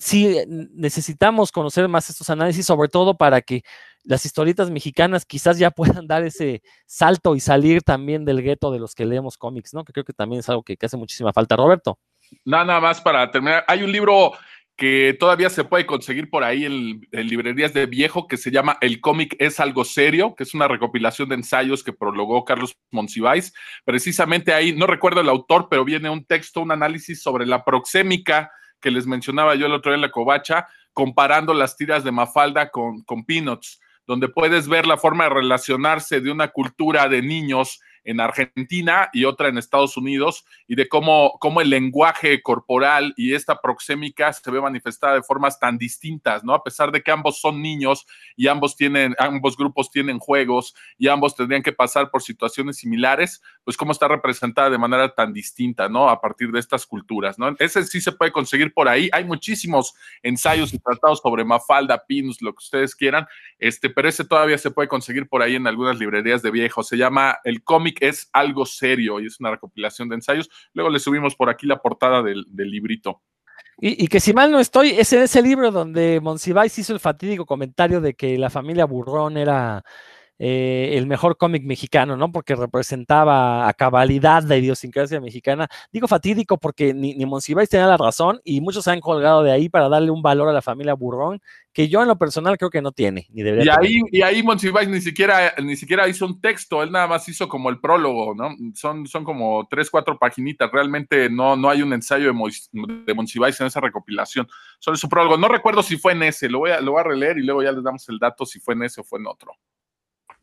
[0.04, 3.62] sí necesitamos conocer más estos análisis, sobre todo para que
[4.02, 5.70] las historietas mexicanas quizás ya
[6.02, 9.84] puedan dar ese salto y salir también del gueto de los que leemos cómics, ¿no?
[9.84, 11.56] Que creo que también es algo que, que hace muchísima falta.
[11.56, 11.98] Roberto.
[12.44, 13.64] Nada más para terminar.
[13.66, 14.32] Hay un libro
[14.76, 19.00] que todavía se puede conseguir por ahí en, librerías de viejo que se llama El
[19.00, 23.54] cómic es algo serio, que es una recopilación de ensayos que prologó Carlos Monsiváis.
[23.84, 28.50] Precisamente ahí, no recuerdo el autor, pero viene un texto, un análisis sobre la proxémica
[28.80, 32.70] que les mencionaba yo el otro día en la covacha, comparando las tiras de Mafalda
[32.70, 37.80] con, con Peanuts, donde puedes ver la forma de relacionarse de una cultura de niños
[38.04, 43.34] en Argentina y otra en Estados Unidos, y de cómo, cómo el lenguaje corporal y
[43.34, 46.54] esta proxémica se ve manifestada de formas tan distintas, ¿no?
[46.54, 51.08] A pesar de que ambos son niños y ambos tienen, ambos grupos tienen juegos y
[51.08, 55.88] ambos tendrían que pasar por situaciones similares, pues cómo está representada de manera tan distinta,
[55.88, 56.08] ¿no?
[56.08, 57.54] A partir de estas culturas, ¿no?
[57.58, 59.08] Ese sí se puede conseguir por ahí.
[59.12, 63.26] Hay muchísimos ensayos y tratados sobre Mafalda, Pinus, lo que ustedes quieran,
[63.58, 66.82] este, pero ese todavía se puede conseguir por ahí en algunas librerías de viejo.
[66.82, 70.48] Se llama El cómic es algo serio y es una recopilación de ensayos.
[70.72, 73.22] Luego le subimos por aquí la portada del, librito.
[73.78, 77.44] Y, que si mal no estoy, es en ese libro donde Monsiváis hizo el fatídico
[77.44, 79.84] comentario de que la familia Burrón era
[80.38, 82.32] eh, el mejor cómic mexicano, ¿no?
[82.32, 85.68] Porque representaba a cabalidad la idiosincrasia mexicana.
[85.92, 89.52] Digo fatídico porque ni, ni Monsiváis tenía la razón y muchos se han colgado de
[89.52, 91.40] ahí para darle un valor a la familia Burrón
[91.74, 94.42] que yo en lo personal creo que no tiene, ni debería y ahí, Y ahí
[94.44, 98.32] Monsiváis ni siquiera, ni siquiera hizo un texto, él nada más hizo como el prólogo,
[98.32, 98.54] ¿no?
[98.74, 103.60] Son, son como tres, cuatro paginitas, realmente no, no hay un ensayo de, de Monsiváis
[103.60, 104.46] en esa recopilación,
[104.78, 105.36] solo su prólogo.
[105.36, 107.64] No recuerdo si fue en ese, lo voy, a, lo voy a releer y luego
[107.64, 109.56] ya les damos el dato si fue en ese o fue en otro.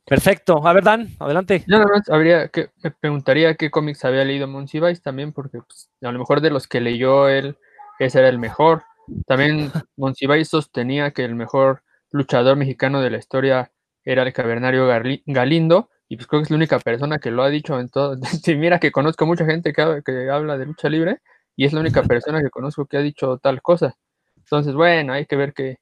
[0.06, 0.66] Perfecto.
[0.66, 1.64] A ver, Dan, adelante.
[1.68, 5.90] Yo nada más habría que, me preguntaría qué cómics había leído Monsiváis también, porque pues,
[6.02, 7.58] a lo mejor de los que leyó él,
[8.00, 8.84] ese era el mejor.
[9.26, 13.72] También Monsiváis sostenía que el mejor luchador mexicano de la historia
[14.04, 14.88] era el cavernario
[15.26, 18.18] Galindo, y pues creo que es la única persona que lo ha dicho en todo.
[18.58, 21.20] mira que conozco mucha gente que, que habla de lucha libre,
[21.56, 23.96] y es la única persona que conozco que ha dicho tal cosa.
[24.36, 25.78] Entonces, bueno, hay que ver qué,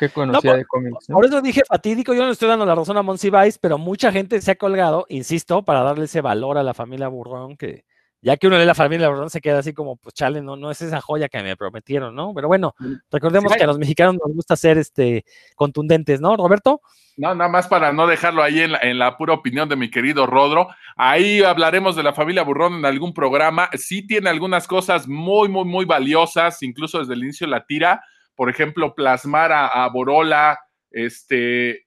[0.00, 1.06] que conocía de cómics.
[1.08, 4.40] Por eso dije fatídico, yo no estoy dando la razón a Monsiváis, pero mucha gente
[4.40, 7.84] se ha colgado, insisto, para darle ese valor a la familia Burrón, que
[8.22, 10.70] ya que uno lee la familia Burrón se queda así como, pues chale, no, no
[10.70, 12.32] es esa joya que me prometieron, ¿no?
[12.34, 12.94] Pero bueno, mm.
[13.10, 16.80] recordemos que a los mexicanos nos gusta ser este, contundentes, ¿no, Roberto?
[17.18, 19.90] No, nada más para no dejarlo ahí en la, en la, pura opinión de mi
[19.90, 20.68] querido Rodro.
[20.96, 23.68] Ahí hablaremos de la familia Burrón en algún programa.
[23.76, 28.02] Sí tiene algunas cosas muy, muy, muy valiosas, incluso desde el inicio de la tira
[28.40, 30.58] por ejemplo, plasmar a, Borola
[30.90, 31.86] este,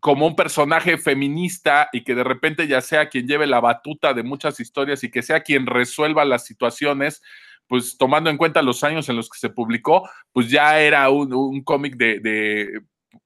[0.00, 4.24] como un personaje feminista y que de repente ya sea quien lleve la batuta de
[4.24, 7.22] muchas historias y que sea quien resuelva las situaciones,
[7.68, 11.62] pues tomando en cuenta los años en los que se publicó, pues ya era un,
[11.62, 12.80] cómic de,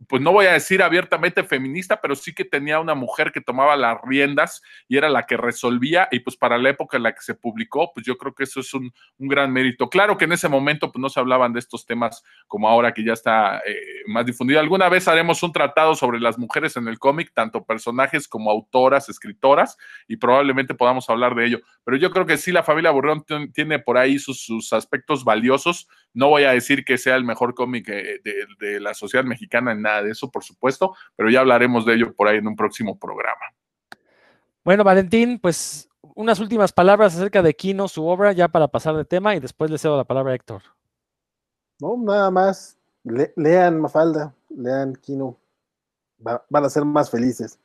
[0.09, 3.76] pues no voy a decir abiertamente feminista, pero sí que tenía una mujer que tomaba
[3.76, 7.22] las riendas y era la que resolvía y pues para la época en la que
[7.22, 9.89] se publicó, pues yo creo que eso es un, gran mérito.
[9.89, 13.05] Claro que en ese momento pues no se hablaban de estos temas como ahora que
[13.05, 14.61] ya está eh, más difundido.
[14.61, 19.09] Alguna vez haremos un tratado sobre las mujeres en el cómic, tanto personajes como autoras,
[19.09, 19.76] escritoras,
[20.09, 21.61] y probablemente podamos hablar de ello.
[21.84, 25.88] Pero yo creo que sí, la familia Burrón tiene por ahí sus, sus aspectos valiosos.
[26.14, 29.74] No voy a decir que sea el mejor cómic eh, de, de la sociedad mexicana
[29.74, 32.98] nada de eso, por supuesto, pero ya hablaremos de ello por ahí en un próximo
[32.98, 33.42] programa.
[34.64, 39.04] Bueno, Valentín, pues unas últimas palabras acerca de Kino, su obra, ya para pasar de
[39.04, 40.62] tema y después le cedo la palabra a Héctor.
[41.80, 42.76] No, nada más.
[43.36, 45.38] Lean Mafalda, lean Kino.
[46.18, 47.59] van a ser más felices.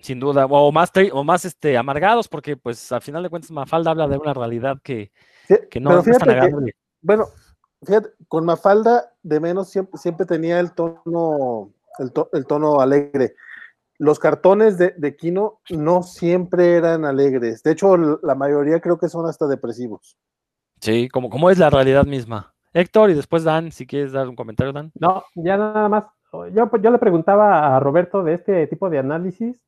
[0.00, 3.92] Sin duda, o más, o más este, amargados, porque pues al final de cuentas Mafalda
[3.92, 5.12] habla de una realidad que,
[5.80, 6.74] no, es tan agradable.
[7.00, 7.26] bueno,
[7.82, 13.36] fíjate, con Mafalda de menos siempre, siempre tenía el tono, el, tono alegre.
[13.98, 17.62] Los cartones de, de, Kino no siempre eran alegres.
[17.62, 20.18] De hecho, la mayoría creo que son hasta depresivos.
[20.80, 22.51] Sí, como, como es la realidad misma.
[22.74, 24.92] Héctor, y después Dan, si quieres dar un comentario, Dan.
[24.98, 26.04] No, ya nada más.
[26.32, 29.60] Yo, yo le preguntaba a Roberto de este tipo de análisis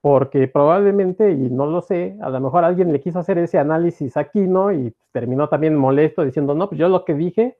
[0.00, 4.16] porque probablemente, y no lo sé, a lo mejor alguien le quiso hacer ese análisis
[4.16, 4.72] aquí, ¿no?
[4.72, 7.56] Y terminó también molesto diciendo, no, pues yo lo que dije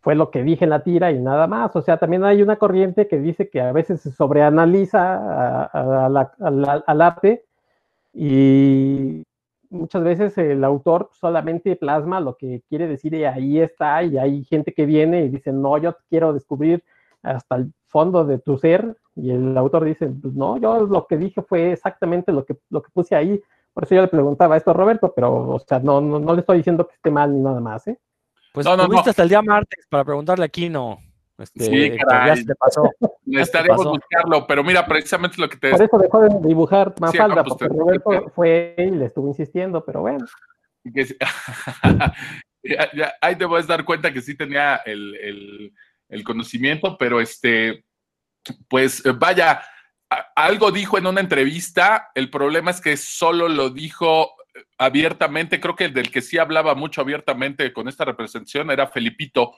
[0.00, 1.74] fue lo que dije en la tira y nada más.
[1.76, 7.44] O sea, también hay una corriente que dice que a veces se sobreanaliza al arte
[8.12, 9.24] Y
[9.74, 14.44] muchas veces el autor solamente plasma lo que quiere decir y ahí está, y hay
[14.44, 16.82] gente que viene y dice, no, yo quiero descubrir
[17.22, 21.16] hasta el fondo de tu ser, y el autor dice, pues no, yo lo que
[21.16, 23.40] dije fue exactamente lo que, lo que puse ahí,
[23.72, 26.40] por eso yo le preguntaba esto a Roberto, pero, o sea, no, no, no le
[26.40, 27.98] estoy diciendo que esté mal ni nada más, ¿eh?
[28.52, 30.98] Pues no, tuviste hasta el día martes para preguntarle a Kino.
[31.38, 32.44] Este, sí, caray.
[32.44, 32.90] te pasó.
[33.24, 35.70] Necesitaríamos buscarlo, pero mira, precisamente lo que te...
[35.70, 40.02] Por eso dejó de dibujar más falda, porque Roberto fue y le estuvo insistiendo, pero
[40.02, 40.24] bueno.
[43.20, 45.72] ahí te puedes dar cuenta que sí tenía el, el,
[46.08, 47.84] el conocimiento, pero este,
[48.68, 49.62] pues vaya,
[50.36, 55.76] algo dijo en una entrevista, el problema es que solo lo dijo eh, abiertamente, creo
[55.76, 59.52] que el del que sí hablaba mucho abiertamente con esta representación era Felipito,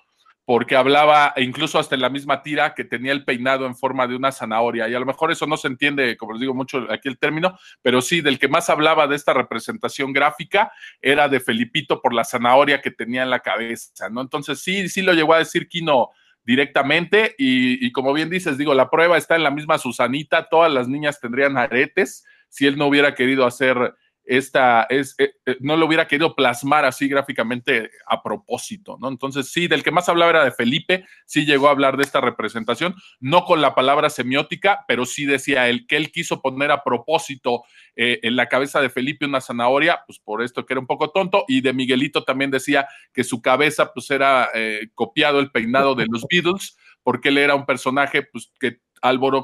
[0.47, 4.14] porque hablaba incluso hasta en la misma tira que tenía el peinado en forma de
[4.14, 4.88] una zanahoria.
[4.88, 7.59] Y a lo mejor eso no se entiende, como les digo mucho aquí el término,
[7.82, 10.70] pero sí, del que más hablaba de esta representación gráfica
[11.03, 14.20] era de Felipito por la zanahoria que tenía en la cabeza, ¿no?
[14.20, 16.11] Entonces sí, sí lo llegó a decir Kino
[16.44, 20.86] directamente y, como bien dices, digo, la prueba está en la misma Susanita, todas las
[20.86, 25.86] niñas tendrían aretes si él no hubiera querido hacer esta, es, eh, eh, no lo
[25.86, 29.08] hubiera querido plasmar así gráficamente a propósito, ¿no?
[29.08, 32.20] Entonces, sí, del que más hablaba era de Felipe, sí llegó a hablar de esta
[32.20, 36.82] representación, no con la palabra semiótica, pero sí decía él que él quiso poner a
[36.82, 37.62] propósito
[37.94, 41.10] eh, en la cabeza de Felipe una zanahoria, pues por esto que era un poco
[41.10, 44.50] tonto, y de Miguelito también decía que su cabeza pues era
[44.94, 48.80] copiado el peinado de los Beatles, porque él era un personaje pues que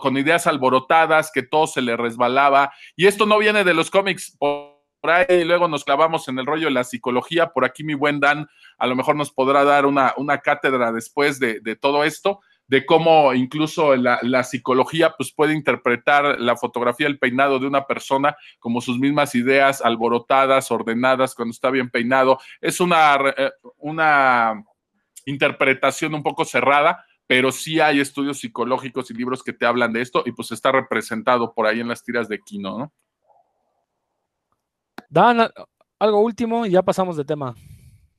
[0.00, 2.72] con ideas alborotadas, que todo se le resbalaba.
[2.96, 4.36] Y esto no viene de los cómics.
[5.10, 7.48] Ahí luego nos clavamos en el rollo de la psicología.
[7.48, 8.48] Por aquí mi buen Dan
[8.78, 13.34] a lo mejor nos podrá dar una, una cátedra después de, todo esto, de cómo
[13.34, 18.98] incluso la, psicología pues, puede interpretar la fotografía del peinado de una persona como sus
[18.98, 22.38] mismas ideas alborotadas, ordenadas, cuando está bien peinado.
[22.60, 24.64] Es una, eh, una
[25.26, 30.02] interpretación un poco cerrada, pero sí hay estudios psicológicos y libros que te hablan de
[30.02, 32.92] esto y pues está representado por ahí en las tiras de Kino, ¿no?
[35.12, 35.50] Dan,
[35.98, 37.54] algo último y ya pasamos de tema.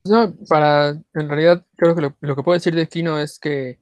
[0.04, 3.80] No, para, en realidad creo que lo, que puedo decir de Kino es que,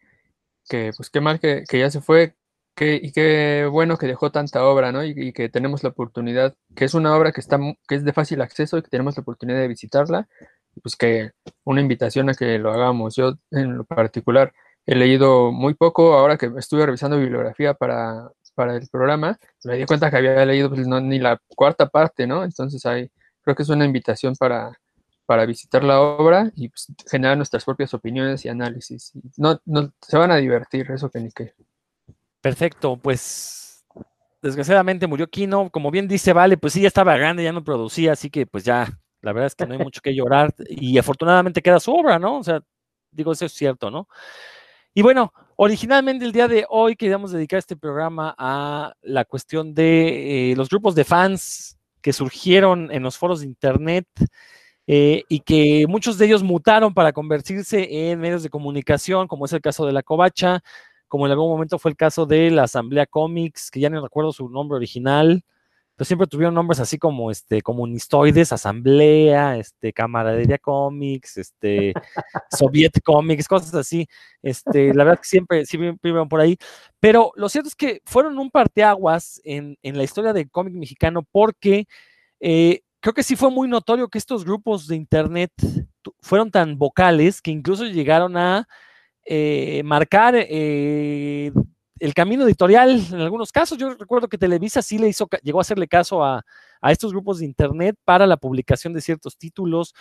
[0.67, 2.37] pues qué mal que, ya se fue,
[2.75, 5.05] que, y qué bueno que dejó tanta obra, ¿no?
[5.05, 8.41] Y, que tenemos la oportunidad, que es una obra que, está, que es de fácil
[8.41, 10.27] acceso y que tenemos la oportunidad de visitarla,
[10.83, 11.33] pues que
[11.65, 13.15] una invitación a que lo hagamos.
[13.15, 14.55] Yo en lo particular
[14.85, 19.87] He leído muy poco, ahora que estuve revisando bibliografía para, para el programa, me di
[19.87, 22.45] cuenta que había leído pues, ni la cuarta parte, ¿no?
[22.45, 23.11] Entonces hay,
[23.43, 24.79] creo que es una invitación para,
[25.27, 29.13] para visitar la obra y pues, generar nuestras propias opiniones y análisis.
[29.37, 31.55] No, no, se van a divertir, eso que ni qué.
[32.41, 33.85] Perfecto, pues
[34.43, 38.13] desgraciadamente murió Kino, como bien dice Vale, pues sí, ya estaba grande, ya no producía,
[38.13, 41.63] así que pues ya, la verdad es que no hay mucho que llorar y afortunadamente
[41.63, 42.39] queda su obra, ¿no?
[42.39, 42.61] O sea,
[43.13, 44.09] digo, eso es cierto, ¿no?
[44.95, 50.51] Y bueno, originalmente el día de hoy queríamos dedicar este programa a la cuestión de
[50.53, 54.07] eh, los grupos de fans que surgieron en los foros de Internet
[54.87, 59.55] eh, y que muchos de ellos mutaron para convertirse en medios de comunicación, como es
[59.55, 60.63] el caso de la Covacha,
[61.09, 64.33] como en algún momento fue el caso de la Asamblea Comics, que ya no recuerdo
[64.33, 65.43] su nombre original,
[65.97, 71.93] pero siempre tuvieron nombres así como este comunistoides, asamblea, este camaradería comics, este
[72.51, 74.07] soviet comics, cosas así.
[74.43, 76.57] Este, la verdad que siempre siempre por ahí,
[77.01, 81.23] pero lo cierto es que fueron un parteaguas en, en la historia del cómic mexicano
[81.31, 81.87] porque
[82.41, 85.53] eh, creo que sí fue muy notorio que estos grupos de internet
[86.21, 88.67] fueron tan vocales que incluso llegaron a
[89.25, 91.53] eh, marcar eh,
[92.03, 93.79] el camino editorial en algunos casos.
[93.79, 96.45] Yo recuerdo que Televisa sí le hizo, llegó a hacerle caso a,
[96.89, 99.95] estos grupos de internet para la publicación de ciertos títulos.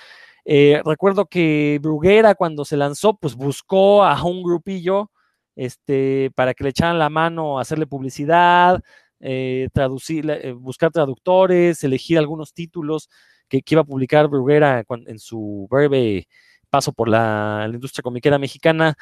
[0.43, 5.11] Eh, recuerdo que Bruguera cuando se lanzó, pues buscó a un grupillo
[5.55, 8.81] este, para que le echaran la mano a hacerle publicidad,
[9.19, 13.09] eh, traducir, eh, buscar traductores, elegir algunos títulos
[13.47, 16.27] que, iba a publicar Bruguera en su breve
[16.71, 18.97] paso por la, la industria comiquera mexicana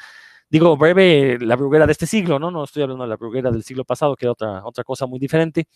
[0.50, 2.50] digo, breve, la bruguera de este siglo, ¿no?
[2.50, 5.18] No estoy hablando de la bruguera del siglo pasado, que era otra, otra cosa muy
[5.18, 5.68] diferente.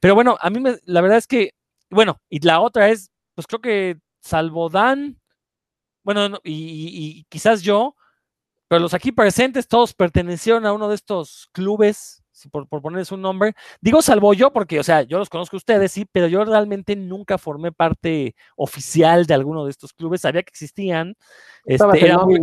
[0.00, 1.52] Pero bueno, a mí me, la verdad es que,
[1.90, 5.20] bueno, y la otra es, pues creo que salvo Dan,
[6.04, 7.96] bueno, y, y quizás yo,
[8.68, 13.22] pero los aquí presentes todos pertenecieron a uno de estos clubes por, por, ponerles un
[13.22, 13.54] nombre.
[13.80, 16.96] Digo salvo yo porque, o sea, yo los conozco a ustedes, sí, pero yo realmente
[16.96, 21.16] nunca formé parte oficial de alguno de estos clubes, sabía que existían.
[21.64, 22.36] Este, era muy,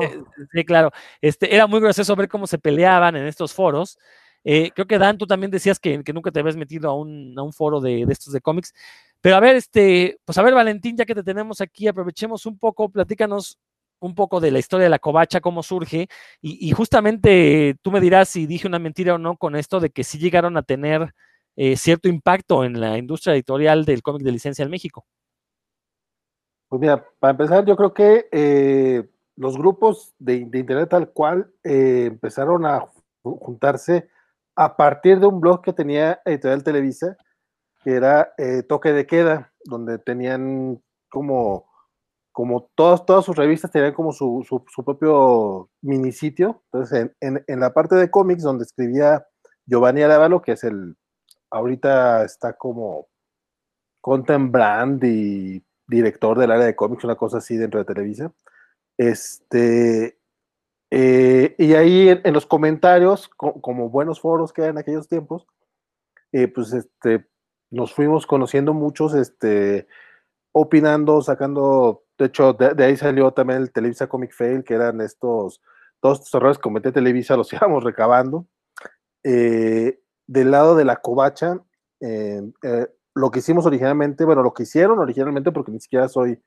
[0.00, 0.22] eh,
[0.52, 3.98] sí, claro, este, era muy gracioso ver cómo se peleaban en estos foros.
[4.42, 7.42] Eh, creo que Dan, tú también decías que, nunca te habías metido a un, a
[7.42, 8.72] un foro de, de, estos de cómics.
[9.20, 12.58] Pero a ver, este, pues a ver, Valentín, ya que te tenemos aquí, aprovechemos un
[12.58, 13.58] poco, platícanos
[14.00, 16.08] un poco de la historia de la covacha, cómo surge,
[16.40, 20.04] y, justamente tú me dirás si dije una mentira o no con esto de que
[20.04, 21.14] sí llegaron a tener
[21.56, 25.04] eh, cierto impacto en la industria editorial del cómic de licencia en México.
[26.68, 32.06] Pues mira, para empezar, yo creo que eh, los grupos de, Internet tal cual eh,
[32.06, 32.86] empezaron a
[33.22, 34.08] juntarse
[34.56, 37.16] a partir de un blog que tenía Editorial Televisa,
[37.82, 38.32] que era
[38.68, 41.69] Toque de Queda, donde tenían como
[42.32, 46.62] como todas, todas sus revistas tenían como su, su, propio minisitio.
[46.66, 49.26] Entonces, en, en, la parte de cómics, donde escribía
[49.66, 50.96] Giovanni Arábalo, que es el,
[51.50, 53.08] ahorita está como
[54.00, 58.32] content brand y director del área de cómics, una cosa así dentro de Televisa.
[58.96, 60.18] Este,
[60.90, 65.46] eh, y ahí en, los comentarios, como buenos foros que en aquellos tiempos,
[66.32, 67.26] eh, pues este,
[67.70, 69.86] nos fuimos conociendo muchos, este,
[70.52, 75.62] opinando, sacando de hecho, de, ahí salió también el Televisa Comic Fail, que eran estos,
[76.00, 78.46] todos estos errores que cometía Televisa, los íbamos recabando.
[79.24, 81.58] Eh, del lado de la covacha,
[82.00, 86.42] eh, eh, lo que hicimos originalmente, bueno, lo que hicieron originalmente, porque ni siquiera soy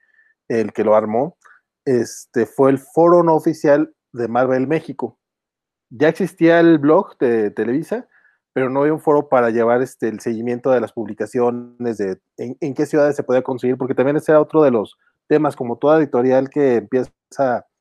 [0.47, 1.37] el que lo armó,
[1.85, 5.19] este, fue el foro no oficial de Marvel México.
[5.89, 8.07] Ya existía el blog de Televisa,
[8.53, 12.57] pero no había un foro para llevar este, el seguimiento de las publicaciones, de en,
[12.61, 14.95] en qué ciudades se podía conseguir, porque también ese era otro de los
[15.27, 17.11] temas, como toda editorial que empieza,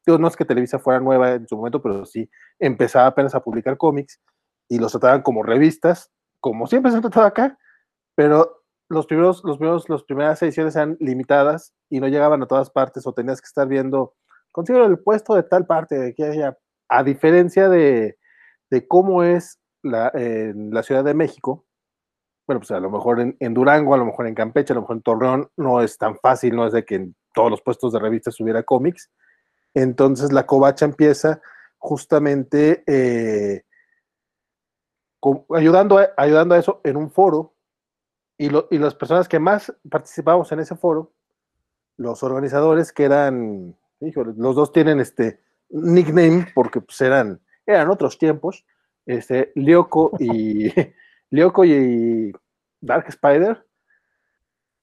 [0.06, 2.28] no es que Televisa fuera nueva en su momento, pero sí
[2.58, 4.20] empezaba apenas a publicar cómics
[4.68, 7.58] y los trataban como revistas, como siempre se han tratado acá,
[8.14, 12.70] pero los primeros, los primeros, las primeras ediciones eran limitadas y no llegaban a todas
[12.70, 14.14] partes o tenías que estar viendo,
[14.50, 18.18] consigo el puesto de tal parte, de que haya, a diferencia de,
[18.70, 21.66] de cómo es la, la Ciudad de México,
[22.46, 24.82] bueno, pues a lo mejor en, en, Durango, a lo mejor en Campeche, a lo
[24.82, 27.92] mejor en Torreón, no es tan fácil, no es de que en todos los puestos
[27.92, 29.10] de revistas hubiera cómics.
[29.74, 31.40] Entonces la covacha empieza
[31.78, 33.64] justamente eh,
[35.54, 37.54] ayudando, a, ayudando a eso en un foro
[38.38, 41.12] y, y las personas que más participamos en ese foro,
[41.96, 48.64] los organizadores que eran, los dos tienen este nickname porque pues eran, eran otros tiempos,
[49.06, 50.70] este, Lyoko y,
[51.30, 52.32] Lyoko y
[52.80, 53.64] Dark Spider,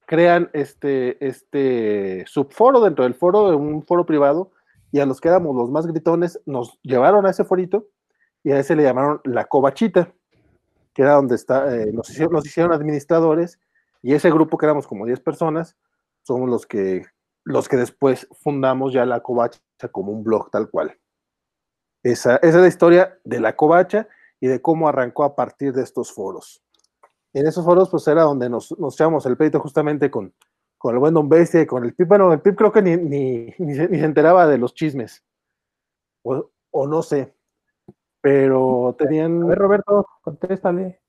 [0.10, 4.52] crean este, este subforo dentro del foro, un foro privado,
[4.92, 7.90] y a los que éramos los más gritones nos llevaron a ese forito
[8.44, 10.12] y a ese le llamaron la covachita,
[10.96, 13.60] que era donde está, eh, nos, hicieron, nos hicieron administradores
[14.02, 15.78] y ese grupo que éramos como 10 personas,
[16.24, 17.06] somos los que,
[17.44, 19.60] los que después fundamos ya la covacha
[19.92, 20.98] como un blog tal cual.
[22.02, 24.08] Esa, esa es la historia de la covacha
[24.40, 26.64] y de cómo arrancó a partir de estos foros
[27.34, 30.34] en esos foros pues era donde nos, nos echamos el peito justamente con,
[30.78, 32.08] con el buen Don Bestia y con el Pip.
[32.08, 35.24] Bueno, el Pip creo que ni, ni, ni, se, enteraba de los chismes.
[36.24, 37.36] O, o, no sé.
[38.22, 39.44] Pero tenían.
[39.44, 41.02] A ver, Roberto, contéstale.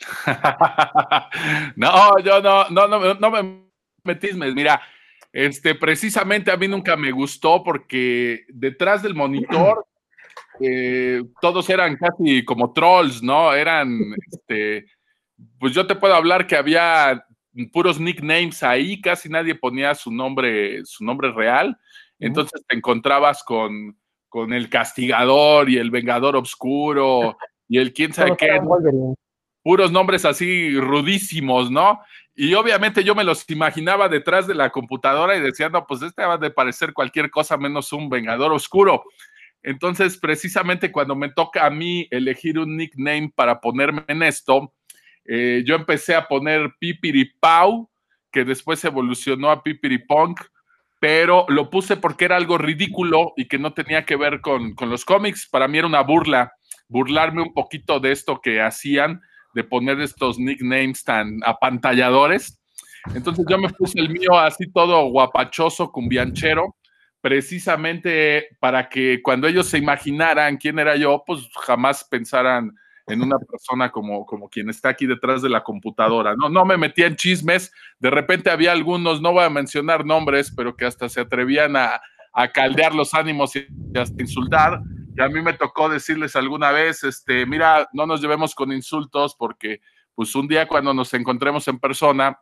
[1.76, 3.70] no, yo no, no, no, no me
[4.04, 4.54] metismes.
[4.54, 4.80] Mira,
[5.32, 9.86] este, precisamente a mí nunca me gustó porque detrás del monitor
[10.60, 13.52] eh, todos eran casi como trolls, ¿no?
[13.52, 14.86] Eran, este,
[15.58, 17.24] pues yo te puedo hablar que había
[17.72, 21.78] puros nicknames ahí, casi nadie ponía su nombre, su nombre real.
[22.18, 27.36] Entonces te encontrabas con, con el castigador y el vengador oscuro
[27.68, 28.60] y el quién sabe qué.
[29.62, 32.00] Puros nombres así rudísimos, ¿no?
[32.34, 36.24] Y obviamente yo me los imaginaba detrás de la computadora y decía, no, pues este
[36.24, 39.04] va de parecer cualquier cosa menos un vengador oscuro.
[39.62, 44.72] Entonces, precisamente cuando me toca a mí elegir un nickname para ponerme en esto,
[45.32, 47.88] eh, yo empecé a poner Pipiripau,
[48.32, 50.40] que después evolucionó a Pipiripunk,
[50.98, 55.04] pero lo puse porque era algo ridículo y que no tenía que ver con, los
[55.04, 55.48] cómics.
[55.48, 56.52] Para mí era una burla,
[56.88, 59.20] burlarme un poquito de esto que hacían,
[59.54, 62.60] de poner estos nicknames tan apantalladores.
[63.14, 66.74] Entonces yo me puse el mío así todo guapachoso, cumbianchero,
[67.20, 72.72] precisamente para que cuando ellos se imaginaran quién era yo, pues jamás pensaran
[73.10, 76.34] en una persona como, como quien está aquí detrás de la computadora.
[76.36, 80.52] No, no me metía en chismes, de repente había algunos, no voy a mencionar nombres,
[80.54, 82.00] pero que hasta se atrevían a,
[82.54, 84.80] caldear los ánimos y hasta insultar.
[85.16, 89.34] Y a mí me tocó decirles alguna vez, este, mira, no nos llevemos con insultos
[89.34, 89.80] porque
[90.14, 92.38] pues un día cuando nos encontremos en persona,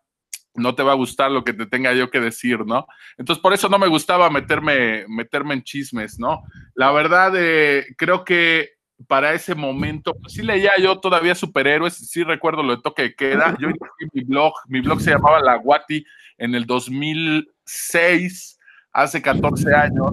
[0.54, 2.86] no te va a gustar lo que te tenga yo que decir, ¿no?
[3.16, 6.42] Entonces, por eso no me gustaba meterme, meterme en chismes, ¿no?
[6.74, 12.24] La verdad, eh, creo que para ese momento, pues sí leía yo todavía superhéroes, sí
[12.24, 13.56] recuerdo lo de toque de queda.
[13.60, 13.68] Yo
[14.12, 16.04] mi blog, mi blog se llamaba La Guati
[16.38, 18.58] en el 2006,
[18.92, 20.12] hace 14 años,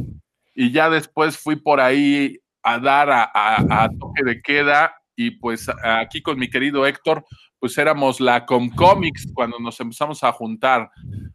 [0.53, 6.21] y ya después fui por ahí a dar a, toque de queda y pues aquí
[6.21, 7.23] con mi querido Héctor,
[7.59, 10.89] pues éramos la Comcomics cuando nos empezamos a juntar,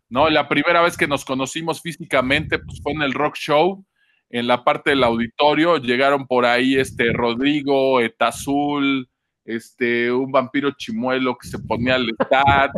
[0.08, 0.28] ¿no?
[0.28, 3.84] La primera vez que nos conocimos físicamente pues fue en el Rock Show,
[4.30, 9.08] en la parte del auditorio, llegaron por ahí este Rodrigo, Etazul,
[9.44, 12.70] este, un vampiro chimuelo que se ponía al estar,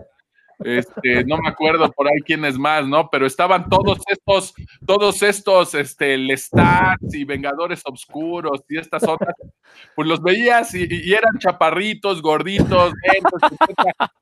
[0.65, 3.09] este, no me acuerdo por ahí quién es más, ¿no?
[3.11, 4.55] Pero estaban todos estos,
[4.87, 9.35] todos estos, este, Lestats y Vengadores Obscuros y estas otras,
[9.95, 12.93] pues los veías y, eran chaparritos, gorditos,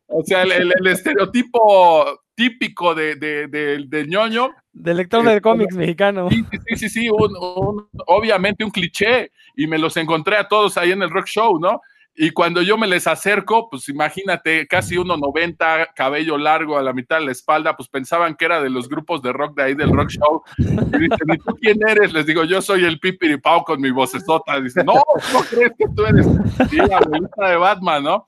[0.07, 4.51] o sea, el, estereotipo típico de, de, ñoño.
[4.73, 6.29] Del lector de este, cómics mexicano.
[6.31, 11.03] Sí, sí, sí, sí, obviamente un cliché, y me los encontré a todos ahí en
[11.03, 11.81] el rock show, ¿no?
[12.15, 17.19] Y cuando yo me les acerco, pues imagínate, casi 1,90, cabello largo a la mitad
[17.19, 19.93] de la espalda, pues pensaban que era de los grupos de rock de ahí, del
[19.93, 20.43] rock show.
[20.59, 22.13] Y dicen, ¿y tú quién eres?
[22.13, 24.61] Les digo, yo soy el Pipiripao con mi vocesota.
[24.61, 24.95] Dicen, no,
[25.33, 26.27] ¿cómo crees que tú eres?
[26.73, 28.27] Y la abuelita de Batman, ¿no?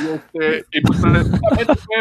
[0.00, 0.98] Y, este, y pues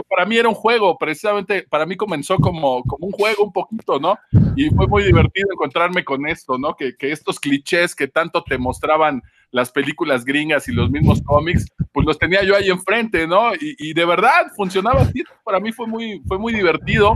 [0.09, 3.99] para mí era un juego, precisamente para mí comenzó como, como un juego un poquito,
[3.99, 4.17] ¿no?
[4.55, 6.75] Y fue muy divertido encontrarme con esto, ¿no?
[6.75, 9.21] Que, que estos clichés que tanto te mostraban
[9.51, 13.51] las películas gringas y los mismos cómics, pues los tenía yo ahí enfrente, ¿no?
[13.59, 17.15] Y, de verdad funcionaba así, para mí fue muy, fue muy divertido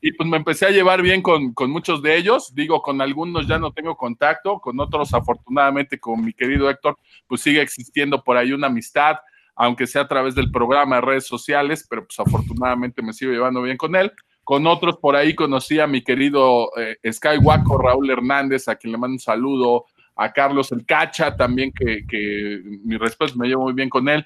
[0.00, 3.46] y pues me empecé a llevar bien con, con, muchos de ellos, digo, con algunos
[3.46, 8.36] ya no tengo contacto, con otros afortunadamente, con mi querido Héctor, pues sigue existiendo por
[8.36, 9.16] ahí una amistad,
[9.56, 13.62] aunque sea a través del programa de redes sociales, pero pues afortunadamente me sigo llevando
[13.62, 14.12] bien con él.
[14.42, 18.98] Con otros por ahí conocí a mi querido eh, Skywalker Raúl Hernández, a quien le
[18.98, 19.84] mando un saludo,
[20.20, 24.22] a Carlos el Cacha también, que, que mi respeto me llevo muy bien con él.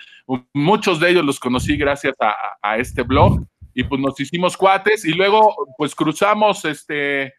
[0.53, 5.13] Muchos de ellos los conocí gracias a, este blog y pues nos hicimos cuates y
[5.13, 7.33] luego pues cruzamos este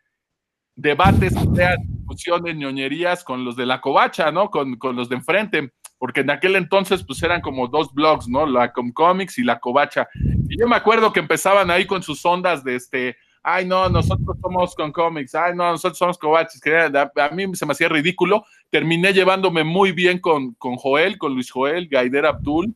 [0.74, 4.50] debates, ideas, discusiones, ñoñerías con los de la covacha, ¿no?
[4.50, 8.46] Con, con, los de enfrente, porque en aquel entonces pues eran como dos blogs, ¿no?
[8.46, 10.08] La Comcomics y la covacha.
[10.48, 13.18] Y yo me acuerdo que empezaban ahí con sus ondas de este,
[13.48, 17.66] ay, no, nosotros somos con cómics, ay, no, nosotros somos covaches, que a, mí se
[17.68, 18.44] me hacía ridículo.
[18.72, 22.76] Terminé llevándome muy bien con, con Joel, con Luis Joel, Gaider Abdul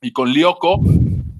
[0.00, 0.80] y con Lioco,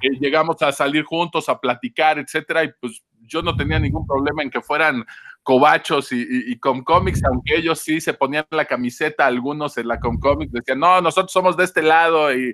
[0.00, 4.42] que llegamos a salir juntos, a platicar, etcétera, y pues yo no tenía ningún problema
[4.42, 5.06] en que fueran
[5.46, 10.50] cobachos y, con cómics, aunque ellos sí se ponían la camiseta, algunos en la Comcomics
[10.50, 12.52] decían, no, nosotros somos de este lado y,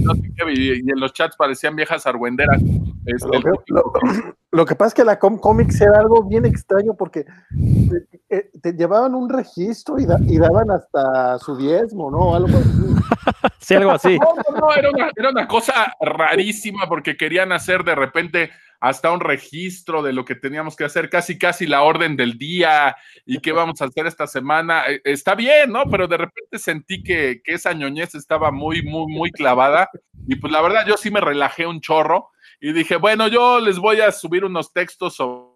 [0.00, 2.62] no sé qué, y, en los chats parecían viejas argüenderas.
[3.04, 3.40] Este,
[4.52, 8.72] lo, que, pasa es que la Comcomics era algo bien extraño porque eh, eh, te,
[8.72, 12.34] llevaban un registro y, daban hasta su diezmo, ¿no?
[12.34, 13.48] Algo así.
[13.58, 14.18] sí, algo así.
[14.18, 18.50] No, no, era una, era una cosa rarísima porque querían hacer de repente
[18.80, 22.96] hasta un registro de lo que teníamos que hacer, casi casi la orden del día
[23.26, 24.84] y qué vamos a hacer esta semana.
[24.88, 25.84] Eh, está bien, ¿no?
[25.90, 29.90] Pero de repente sentí que, que esa ñoñez estaba muy, muy, muy clavada
[30.26, 33.78] y pues la verdad yo sí me relajé un chorro y dije, bueno, yo les
[33.78, 35.50] voy a subir unos textos sobre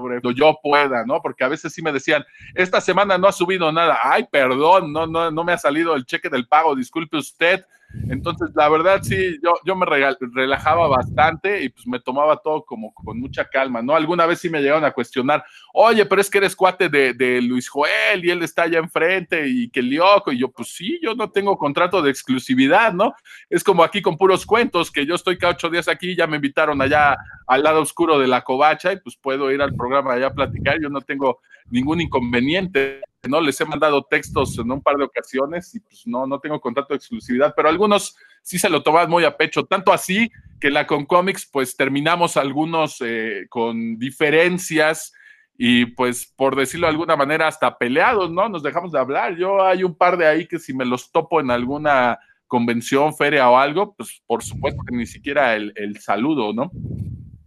[0.00, 1.20] sobre yo pueda, ¿no?
[1.20, 2.24] Porque a veces sí me decían,
[2.54, 6.06] esta semana no ha subido nada, ay, perdón, no, no, no me ha salido el
[6.06, 7.64] cheque del pago, disculpe usted,
[8.08, 12.94] entonces, la verdad, sí, yo, yo me relajaba bastante y pues me tomaba todo como
[12.94, 13.96] con mucha calma, ¿no?
[13.96, 17.68] Alguna vez sí me llegaron a cuestionar, oye, pero es que eres cuate de, Luis
[17.68, 20.30] Joel y él está allá enfrente y que lioco.
[20.30, 23.12] Y yo, pues sí, yo no tengo contrato de exclusividad, ¿no?
[23.48, 26.36] Es como aquí con puros cuentos, que yo estoy cada ocho días aquí, ya me
[26.36, 27.16] invitaron allá
[27.50, 30.80] al lado oscuro de la covacha y pues puedo ir al programa allá a platicar,
[30.80, 33.00] yo no tengo ningún inconveniente.
[33.28, 33.40] ¿no?
[33.40, 36.94] Les he mandado textos en un par de ocasiones y pues no, no tengo contrato
[36.94, 40.30] de exclusividad, pero algunos sí se lo toman muy a pecho, tanto así
[40.60, 45.12] que la con cómics pues terminamos algunos eh, con diferencias
[45.58, 48.48] y pues por decirlo de alguna manera hasta peleados, ¿no?
[48.48, 49.36] Nos dejamos de hablar.
[49.36, 53.50] Yo hay un par de ahí que si me los topo en alguna convención, feria
[53.50, 56.70] o algo, pues por supuesto que ni siquiera el, el saludo, ¿no?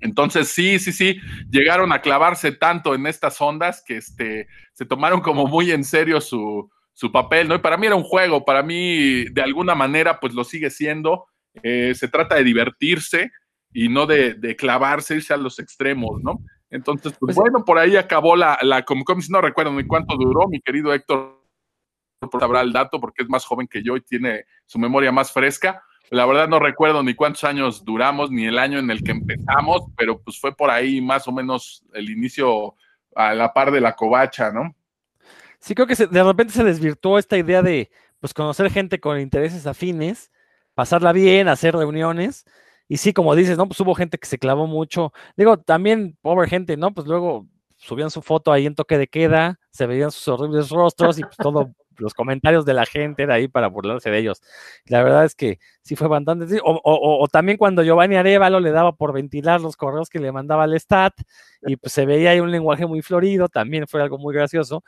[0.03, 5.21] Entonces, sí, sí, sí, llegaron a clavarse tanto en estas ondas que este, se tomaron
[5.21, 6.69] como muy en serio su,
[7.13, 7.55] papel, ¿no?
[7.55, 11.25] Y para mí era un juego, para mí de alguna manera pues lo sigue siendo.
[11.63, 13.31] Eh, se trata de divertirse
[13.71, 16.39] y no de, clavarse, irse a los extremos, ¿no?
[16.69, 20.49] Entonces, pues, pues bueno, por ahí acabó la, la Comic no recuerdo ni cuánto duró,
[20.49, 21.41] mi querido Héctor
[22.39, 25.81] sabrá el dato porque es más joven que yo y tiene su memoria más fresca,
[26.09, 29.83] la verdad no recuerdo ni cuántos años duramos, ni el año en el que empezamos,
[29.97, 32.75] pero pues fue por ahí más o menos el inicio
[33.15, 34.75] a la par de la covacha, ¿no?
[35.59, 37.89] Sí, creo que de repente se desvirtuó esta idea de
[38.19, 40.31] pues conocer gente con intereses afines,
[40.73, 42.45] pasarla bien, hacer reuniones.
[42.87, 43.67] Y sí, como dices, ¿no?
[43.67, 45.13] Pues hubo gente que se clavó mucho.
[45.37, 46.93] Digo, también, pobre gente, ¿no?
[46.93, 47.47] Pues luego
[47.77, 51.37] subían su foto ahí en toque de queda, se veían sus horribles rostros y pues
[51.37, 54.41] todo los comentarios de la gente era ahí para burlarse de ellos.
[54.85, 56.59] La verdad es que sí fue bastante.
[56.63, 60.63] O, o, también cuando Giovanni Arevalo le daba por ventilar los correos que le mandaba
[60.63, 61.13] al STAT
[61.67, 64.83] y pues se veía ahí un lenguaje muy florido, también fue algo muy gracioso.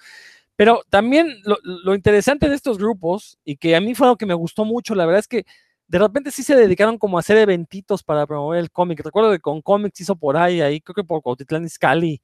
[0.56, 4.26] Pero también lo, lo interesante de estos grupos y que a mí fue algo que
[4.26, 5.46] me gustó mucho, la verdad es que
[5.88, 9.02] de repente sí se dedicaron como a hacer eventitos para promover el cómic.
[9.04, 12.22] Recuerdo que con cómics hizo por ahí, ahí creo que por Cuautitlán Izcalli,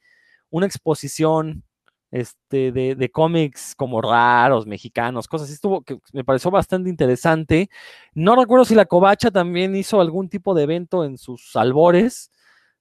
[0.50, 1.64] una exposición
[2.12, 5.84] este, de, de cómics como raros, mexicanos, cosas así, estuvo,
[6.14, 7.70] me pareció bastante interesante.
[8.14, 12.32] No recuerdo si la Covacha también hizo algún tipo de evento en sus albores,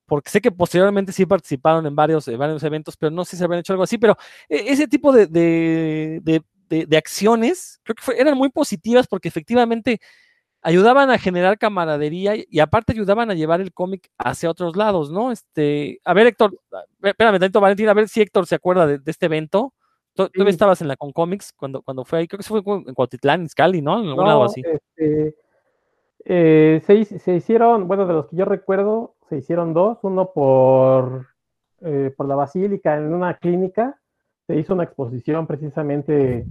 [0.06, 3.60] porque sé que posteriormente sí participaron en varios, varios eventos, pero no sé si habían
[3.60, 4.16] hecho algo así, pero
[4.48, 10.00] e, ese tipo de, de, de acciones creo que eran muy positivas porque efectivamente
[10.62, 15.32] ayudaban a generar camaradería y, aparte ayudaban a llevar el cómic hacia otros lados, ¿no?
[15.32, 16.58] Este, a ver, Héctor,
[17.02, 19.72] espérame tanto, Valentín, a ver si Héctor se acuerda de, este evento.
[20.14, 23.42] Tú, estabas en la Con Comics cuando, cuando fue ahí, creo que fue en Cuautitlán,
[23.42, 24.02] en Scali, ¿no?
[24.02, 24.62] En algún lado así.
[24.64, 25.34] Este,
[26.24, 31.28] eh, se, hicieron, bueno, de los que yo recuerdo, se hicieron dos, uno por,
[31.80, 33.98] eh, por la Basílica, en una clínica,
[34.46, 36.44] se hizo una exposición precisamente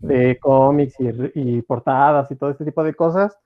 [0.00, 0.96] de cómics
[1.34, 3.38] y, portadas y todo este tipo de cosas.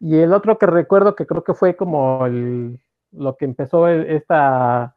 [0.00, 2.78] Y el otro que recuerdo que creo que fue como el,
[3.12, 4.94] lo que empezó esta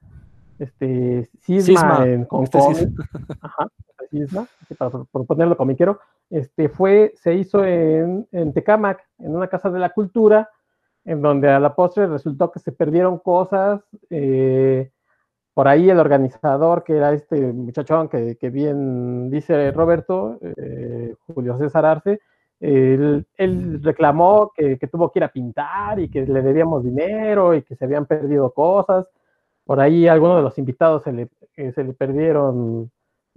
[0.59, 2.57] este, cisma, en con este
[3.41, 3.67] ajá,
[4.09, 9.79] cisma, para, ponerlo comiquero, este, fue, se hizo en, en Tecamac, en una casa de
[9.79, 10.49] la cultura,
[11.05, 13.81] en donde a la postre resultó que se perdieron cosas.
[14.09, 14.91] Eh,
[15.53, 21.57] por ahí el organizador, que era este muchachón que, que bien dice Roberto, eh, Julio
[21.57, 22.19] César Arce,
[22.59, 27.75] él, reclamó que, tuvo que ir a pintar y que le debíamos dinero y que
[27.75, 29.07] se habían perdido cosas.
[29.65, 32.91] Por ahí algunos de los invitados se le, eh, se le perdieron,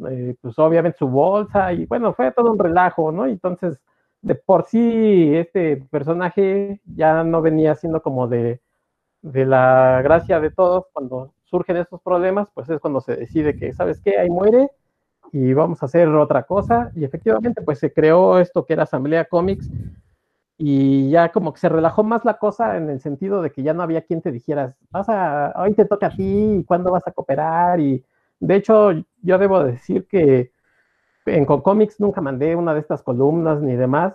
[0.08, 3.26] eh, pues obviamente su bolsa y bueno, fue todo un relajo, ¿no?
[3.26, 3.80] Entonces,
[4.22, 8.60] de por sí, este personaje ya no venía siendo como de,
[9.22, 13.72] de la gracia de todos cuando surgen estos problemas, pues es cuando se decide que,
[13.74, 14.18] ¿sabes qué?
[14.18, 14.70] Ahí muere
[15.32, 16.90] y vamos a hacer otra cosa.
[16.94, 19.70] Y efectivamente, pues se creó esto que era Asamblea Comics
[20.62, 23.72] y ya como que se relajó más la cosa en el sentido de que ya
[23.72, 27.06] no había quien te dijera, vas a, hoy te toca a ti, y cuándo vas
[27.06, 27.80] a cooperar.
[27.80, 28.04] Y
[28.40, 28.90] de hecho,
[29.22, 30.52] yo debo decir que
[31.24, 34.14] en Comics nunca mandé una de estas columnas ni demás.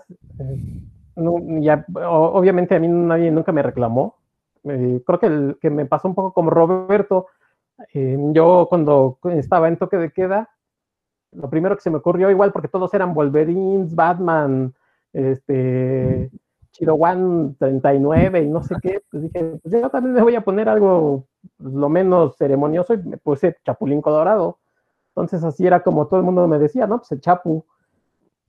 [1.15, 4.17] ya, obviamente a mí nadie nunca me reclamó.
[4.65, 7.25] Eh, creo que, el, que me pasó un poco como Roberto.
[7.91, 10.49] Eh, yo cuando estaba en toque de queda,
[11.35, 14.73] lo primero que se me ocurrió, igual porque todos eran Wolverines, Batman,
[15.13, 16.29] este,
[16.71, 20.67] Chirowan 39 y no sé qué, pues dije, pues yo también me voy a poner
[20.67, 21.25] algo
[21.57, 24.59] pues, lo menos ceremonioso y me puse Chapulín Colorado.
[25.09, 26.97] Entonces así era como todo el mundo me decía, ¿no?
[26.97, 27.65] Pues el Chapu.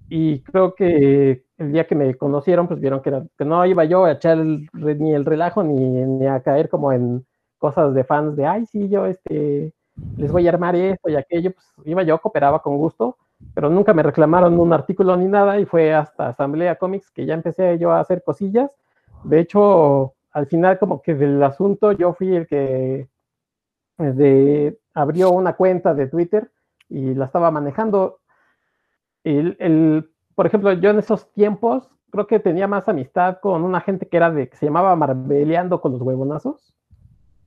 [0.09, 4.05] Y creo que el día que me conocieron, pues vieron que, que no iba yo
[4.05, 7.24] a echar ni el relajo ni, ni a caer como en
[7.59, 9.72] cosas de fans de, ay, sí, yo este,
[10.16, 13.16] les voy a armar esto y aquello, pues iba yo, cooperaba con gusto,
[13.55, 17.34] pero nunca me reclamaron un artículo ni nada y fue hasta Asamblea Comics que ya
[17.34, 18.70] empecé yo a hacer cosillas.
[19.24, 23.09] De hecho, al final como que del asunto yo fui el que
[23.99, 26.51] de, abrió una cuenta de Twitter
[26.88, 28.20] y la estaba manejando.
[29.24, 33.80] El, el, por ejemplo, yo en esos tiempos creo que tenía más amistad con una
[33.80, 36.76] gente que era de que se llamaba Marbeleando con los huevonazos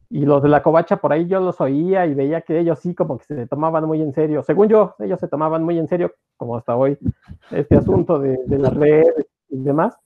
[0.09, 2.95] y los de la covacha por ahí yo los oía y veía que ellos sí
[2.95, 6.13] como que se tomaban muy en serio, según yo, ellos se tomaban muy en serio,
[6.37, 6.97] como hasta hoy,
[7.51, 9.97] este asunto de, de las redes y demás.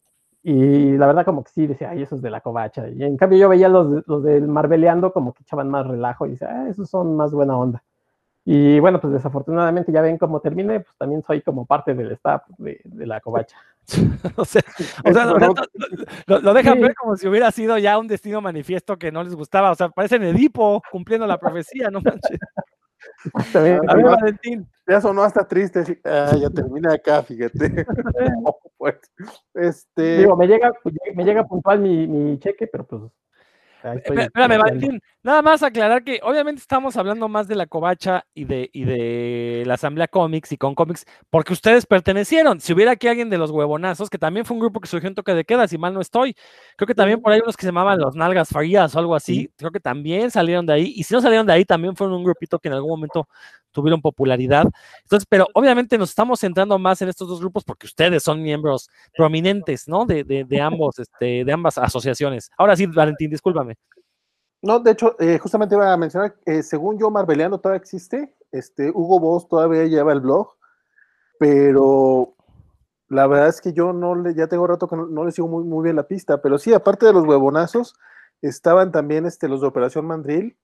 [0.46, 2.90] Y la verdad como que sí, decía, ay, esos de la covacha.
[2.90, 6.32] Y en cambio yo veía los, los del Marveleando como que echaban más relajo y
[6.32, 7.82] decía, ah, esos son más buena onda.
[8.46, 12.44] Y bueno, pues desafortunadamente ya ven cómo terminé, pues también soy como parte del staff
[12.58, 13.58] de, la covacha.
[14.38, 14.64] o sea,
[16.26, 19.72] lo, dejan ver como si hubiera sido ya un destino manifiesto que no les gustaba.
[19.72, 22.40] O sea, parecen Edipo cumpliendo la profecía, no manches.
[23.54, 24.68] A ver, Valentín.
[24.88, 26.02] Ya sonó hasta triste.
[26.04, 27.86] Ah, ya termina acá, fíjate.
[28.78, 28.96] pues,
[29.54, 30.18] este...
[30.20, 30.72] Digo, me llega,
[31.16, 33.02] me llega puntual mi, mi cheque, pero pues
[33.84, 38.70] Espérame, Valentín, nada más aclarar que obviamente estamos hablando más de la covacha y de,
[38.72, 42.62] y de la Asamblea Comics y con Comics, porque ustedes pertenecieron.
[42.62, 45.16] Si hubiera aquí alguien de los huevonazos, que también fue un grupo que surgió en
[45.16, 46.36] toque de queda, si mal no estoy,
[46.78, 49.50] creo que también por ahí unos que se llamaban los Nalgas Farías o algo así,
[49.58, 50.94] creo que también salieron de ahí.
[50.96, 53.28] Y si no salieron de ahí, también fueron un grupito que en algún momento
[53.74, 54.66] tuvieron popularidad.
[55.02, 58.90] Entonces, pero obviamente nos estamos centrando más en estos dos grupos porque ustedes son miembros
[59.18, 60.06] prominentes, ¿no?
[60.06, 62.50] De, de, ambos, este, de ambas asociaciones.
[62.58, 63.73] Ahora sí, Valentín, discúlpame.
[64.64, 68.92] No, de hecho, eh, justamente iba a mencionar, eh, según yo, Marbeliano todavía existe, este,
[68.92, 70.56] Hugo Boss todavía lleva el blog,
[71.38, 72.34] pero
[73.10, 75.66] la verdad es que yo no le, ya tengo rato que no, le sigo muy,
[75.66, 77.94] muy bien la pista, pero sí, aparte de los huevonazos,
[78.42, 80.58] estaban también este, los de Operación Mandril,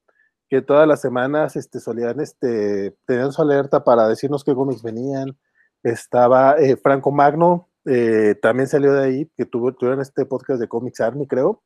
[0.47, 5.37] que todas las semanas este, solían, este, tenían su alerta para decirnos qué cómics venían.
[5.83, 7.67] Estaba eh, Franco Magno,
[8.41, 11.63] también salió de ahí, que tuvo, tuvieron este podcast de Comics Army, creo.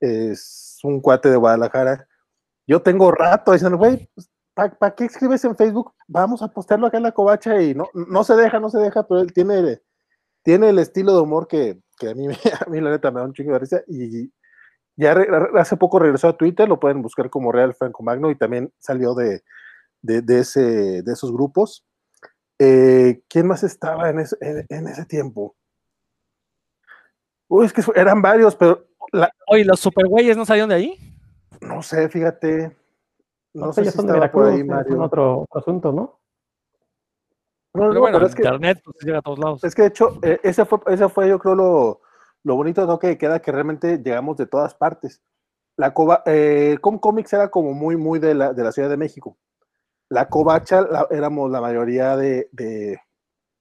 [0.00, 2.08] Es un cuate de Guadalajara.
[2.66, 5.92] Yo tengo rato diciendo, güey, pues, ¿para qué escribes en Facebook?
[6.06, 9.06] Vamos a postearlo acá en la covacha y no, no se deja, no se deja,
[9.06, 9.80] pero él tiene,
[10.42, 12.28] tiene el estilo de humor que, a, mí,
[12.66, 14.32] a mí la neta me da un chingo de risa y
[14.96, 15.16] ya
[15.56, 19.14] hace poco regresó a Twitter, lo pueden buscar como Real Franco Magno y también salió
[19.14, 19.42] de,
[20.02, 21.84] ese, de esos grupos.
[22.58, 25.56] Eh, ¿Quién más estaba en en, ese tiempo?
[27.48, 28.86] Uy, es que eran varios, pero
[29.46, 30.98] Oye, ¿los supergüeyes no salieron de ahí?
[31.60, 32.76] No sé, fíjate.
[33.52, 34.94] No, sé si estaba por ahí, Mario.
[34.94, 36.18] Es otro asunto, ¿no?
[37.74, 39.64] No, pero bueno, es internet pues, llega a todos lados.
[39.64, 42.00] Es que de hecho, eh, ese, fue, ese fue yo creo lo,
[42.44, 42.98] lo bonito ¿no?
[42.98, 45.20] que queda que realmente llegamos de todas partes.
[45.76, 48.96] La Cova, eh, Com Comics era como muy, muy de la, de la Ciudad de
[48.96, 49.36] México.
[50.08, 53.00] La Covacha éramos la mayoría de, de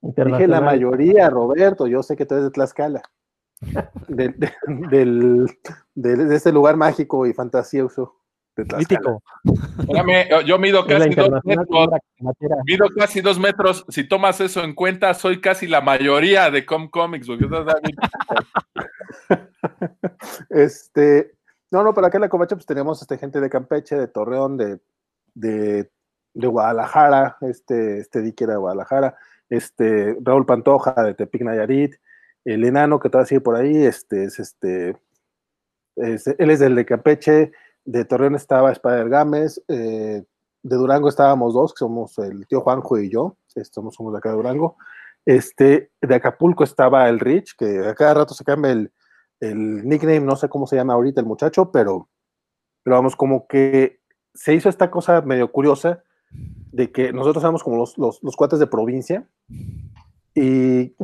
[0.02, 3.02] dije la mayoría, Roberto, yo sé que tú eres de Tlaxcala
[4.08, 4.34] de,
[4.68, 5.48] del,
[5.96, 8.20] de, este lugar mágico y fantasioso.
[8.78, 9.24] Mítico.
[10.46, 11.90] yo mido casi dos metros.
[12.66, 13.84] Mido casi dos metros.
[13.90, 17.28] Si tomas eso en cuenta, soy casi la mayoría de Com Comics.
[20.50, 21.34] este,
[21.72, 24.58] no, no, para acá en la Covacha pues tenemos este, gente de Campeche, de Torreón,
[24.58, 24.80] de,
[25.34, 25.90] de,
[26.34, 29.18] de Guadalajara, este, este Dique de Guadalajara,
[29.50, 31.96] este, Raúl Pantoja de Tepic Nayarit,
[32.46, 34.98] el enano que todavía sigue por ahí, este, es este,
[35.96, 37.52] él es del de Campeche,
[37.86, 40.24] de Torreón estaba Spider Gámez, eh,
[40.64, 43.38] de Durango estábamos dos, que somos el tío Juanjo y yo,
[43.72, 44.78] somos, somos de acá de Durango,
[45.26, 48.92] este, de Acapulco estaba el Rich, que a cada rato se cambia el,
[49.42, 52.10] nickname, no sé cómo se llama ahorita el muchacho, pero,
[52.82, 54.00] pero vamos, como que
[54.34, 58.60] se hizo esta cosa medio curiosa de que nosotros somos como los, los, los cuates
[58.60, 59.28] de provincia
[60.34, 60.96] y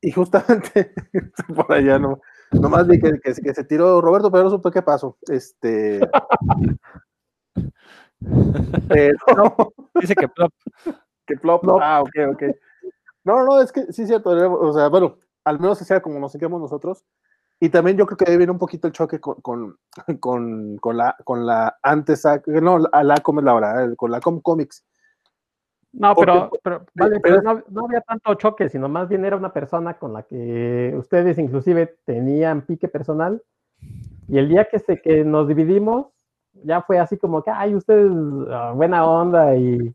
[0.00, 0.92] y justamente
[1.54, 2.20] por allá no,
[2.52, 5.18] nomás vi que, que, se tiró Roberto, pero no supe qué pasó.
[5.28, 6.00] Este.
[10.00, 10.52] Dice que plop.
[11.26, 11.64] Que plop.
[11.80, 12.42] Ah, ok, ok.
[13.24, 14.30] No, no, es que sí es cierto.
[14.30, 17.04] O sea, bueno, al menos sea como nos sentíamos nosotros.
[17.62, 19.76] Y también yo creo que ahí viene un poquito el choque con, con,
[20.18, 24.82] con, con la, con la antes, no, la, la, la hora, con la Com Comics
[25.92, 29.94] no, pero, pero, vale, pero no, había tanto choque, sino más bien era una persona
[29.94, 33.42] con la que ustedes inclusive tenían pique personal.
[34.28, 36.06] Y el día que, se, que nos dividimos,
[36.64, 38.10] ya fue así como que, ay, ustedes,
[38.50, 39.92] ah, buena onda y,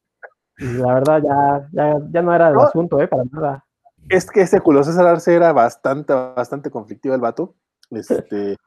[0.58, 3.08] la verdad ya, ya, ya no era el asunto, ¿eh?
[3.08, 3.66] Para nada.
[4.10, 7.56] Es que ese Julio César Arce era bastante, bastante conflictivo el vato.
[7.90, 8.58] Este,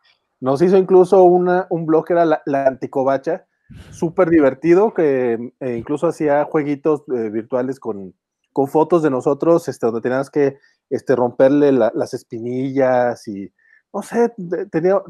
[0.41, 3.47] nos hizo incluso una, un blog que era la, la Anticovacha,
[3.90, 8.14] súper divertido, que eh, incluso hacía jueguitos eh, virtuales con,
[8.52, 10.58] con, fotos de nosotros, este, donde tenías que
[10.90, 13.52] este, romperle las espinillas y,
[13.92, 14.32] no sé,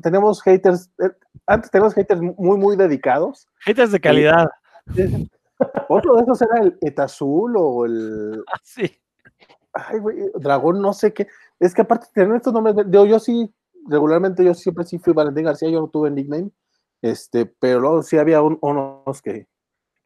[0.03, 1.11] tenemos haters, eh,
[1.47, 3.49] antes teníamos haters muy, muy dedicados.
[3.61, 4.49] Haters de calidad.
[5.89, 8.45] otro de esos era el Etazul o el...
[8.53, 8.91] Ah, sí.
[9.73, 11.29] Ay, güey, Dragón, no sé qué.
[11.61, 13.53] Es que aparte de estos nombres, yo, yo sí,
[13.87, 16.51] regularmente yo siempre sí fui Valentín García, yo no tuve nickname.
[17.03, 19.47] Este, pero luego sí había unos que, que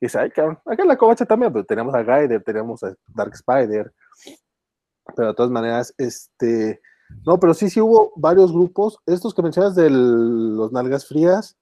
[0.00, 3.32] dice, ay, cabrón, acá en la covacha también, pero tenemos a Gaider, tenemos a Dark
[3.34, 3.92] Spider,
[5.16, 6.80] pero de todas maneras, este,
[7.24, 11.56] no, pero sí, sí hubo varios grupos, estos que mencionas de los nalgas frías,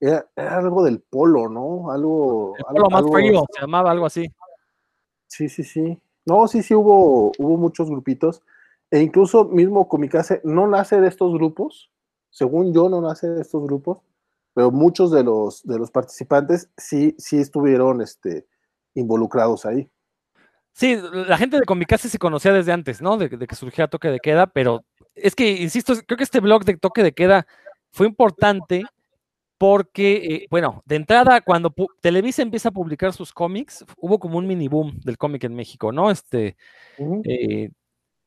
[0.00, 1.90] era, algo del polo, ¿no?
[1.92, 2.54] Algo...
[2.56, 4.26] El polo más frío, se llamaba algo así.
[5.28, 6.00] Sí, sí, sí.
[6.24, 8.42] No, sí, sí hubo, hubo muchos grupitos,
[8.90, 11.90] e incluso mismo Comicase no nace de estos grupos,
[12.30, 14.02] según yo no nace de estos grupos,
[14.54, 18.46] pero muchos de los, de los participantes sí, sí estuvieron este,
[18.94, 19.90] involucrados ahí.
[20.74, 23.18] Sí, la gente de Comicase se conocía desde antes, ¿no?
[23.18, 24.84] De, que surgía Toque de Queda, pero
[25.14, 27.46] es que, insisto, creo que este blog de Toque de Queda
[27.90, 28.82] fue importante
[29.58, 34.46] porque, eh, bueno, de entrada, cuando Televisa empieza a publicar sus cómics, hubo como un
[34.46, 36.10] mini boom del cómic en México, ¿no?
[36.10, 36.56] Este,
[37.24, 37.70] eh,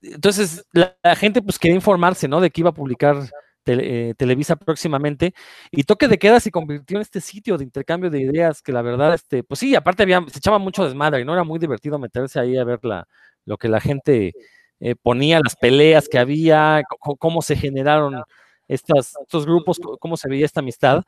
[0.01, 2.39] entonces, la, la, gente pues quería informarse, ¿no?
[2.39, 3.27] De que iba a publicar
[3.65, 5.33] eh, Televisa próximamente.
[5.71, 8.81] Y Toque de Queda se convirtió en este sitio de intercambio de ideas que la
[8.81, 11.99] verdad, este, pues sí, aparte había, se echaba mucho desmadre y no era muy divertido
[11.99, 13.07] meterse ahí a ver la,
[13.45, 14.33] lo que la gente
[14.79, 16.83] eh, ponía, las peleas que había,
[17.19, 18.21] cómo se generaron
[18.67, 21.03] estas, estos grupos, cómo se veía esta amistad.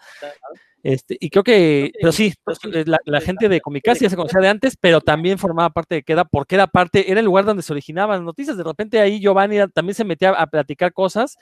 [0.83, 4.39] Este, y creo que, pero sí, pues, eh, la, gente de Comicasi ya se conocía
[4.39, 7.63] de antes, pero también formaba parte de Queda, porque era parte, era el lugar donde
[7.63, 8.57] se originaban noticias.
[8.57, 11.37] De repente ahí Giovanni también se metía a platicar cosas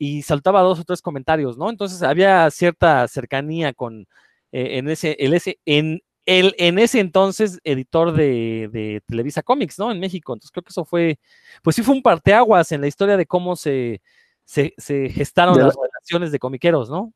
[0.00, 1.68] y saltaba dos o tres comentarios, ¿no?
[1.68, 4.06] Entonces había cierta cercanía con,
[4.50, 9.92] eh, en ese, el, ese, en, el, en ese entonces editor de, Televisa Comics, ¿no?
[9.92, 10.32] En México.
[10.32, 11.18] Entonces creo que eso fue,
[11.62, 14.00] pues sí fue un parteaguas en la historia de cómo se,
[14.46, 14.72] se,
[15.10, 17.12] gestaron las relaciones de comiqueros, ¿no?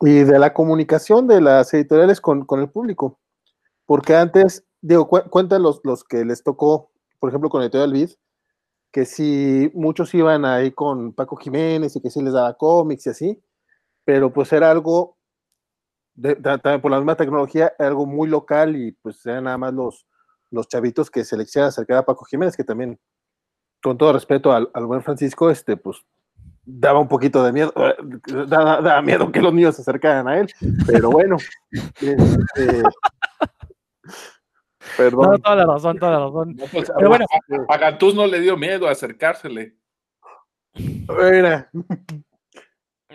[0.00, 3.18] y de la comunicación de las editoriales con, el público.
[3.84, 8.10] Porque antes, digo, cuentan los, los que les tocó, por ejemplo, con Editorial Vid,
[8.92, 13.10] que si muchos iban ahí con Paco Jiménez y que sí les daba cómics y
[13.10, 13.42] así,
[14.04, 15.18] pero pues era algo,
[16.42, 20.06] también por la misma tecnología, algo muy local y pues eran nada más los,
[20.50, 22.98] los chavitos que se le acercar a Paco Jiménez, que también,
[23.82, 25.98] con todo respeto al, al buen Francisco, este, pues
[26.64, 27.94] daba un poquito de miedo, eh,
[28.46, 30.48] daba, miedo que los niños se acercaran a él,
[30.86, 31.36] pero bueno.
[32.00, 32.82] Este,
[34.96, 35.30] perdón.
[35.32, 36.56] No, toda la razón, toda la razón.
[36.72, 37.26] Pues, pero bueno,
[37.68, 39.74] a, no le dio miedo acercársele.
[40.74, 41.70] Mira.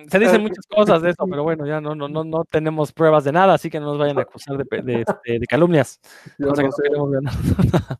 [0.08, 3.24] Se dicen muchas cosas de eso, pero bueno, ya no, no, no, no tenemos pruebas
[3.24, 5.06] de nada, así que no nos vayan a acusar de, de,
[5.40, 6.00] de, calumnias.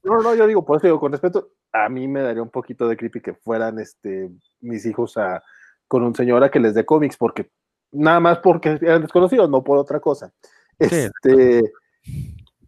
[0.04, 2.88] No, no, yo digo, por eso digo, con respeto, a mí me daría un poquito
[2.88, 4.30] de creepy que fueran este,
[4.62, 5.42] mis hijos a,
[5.88, 7.50] con un señor a que les dé cómics, porque
[7.92, 10.34] nada más porque eran desconocidos, no por otra cosa.
[10.78, 11.72] Este,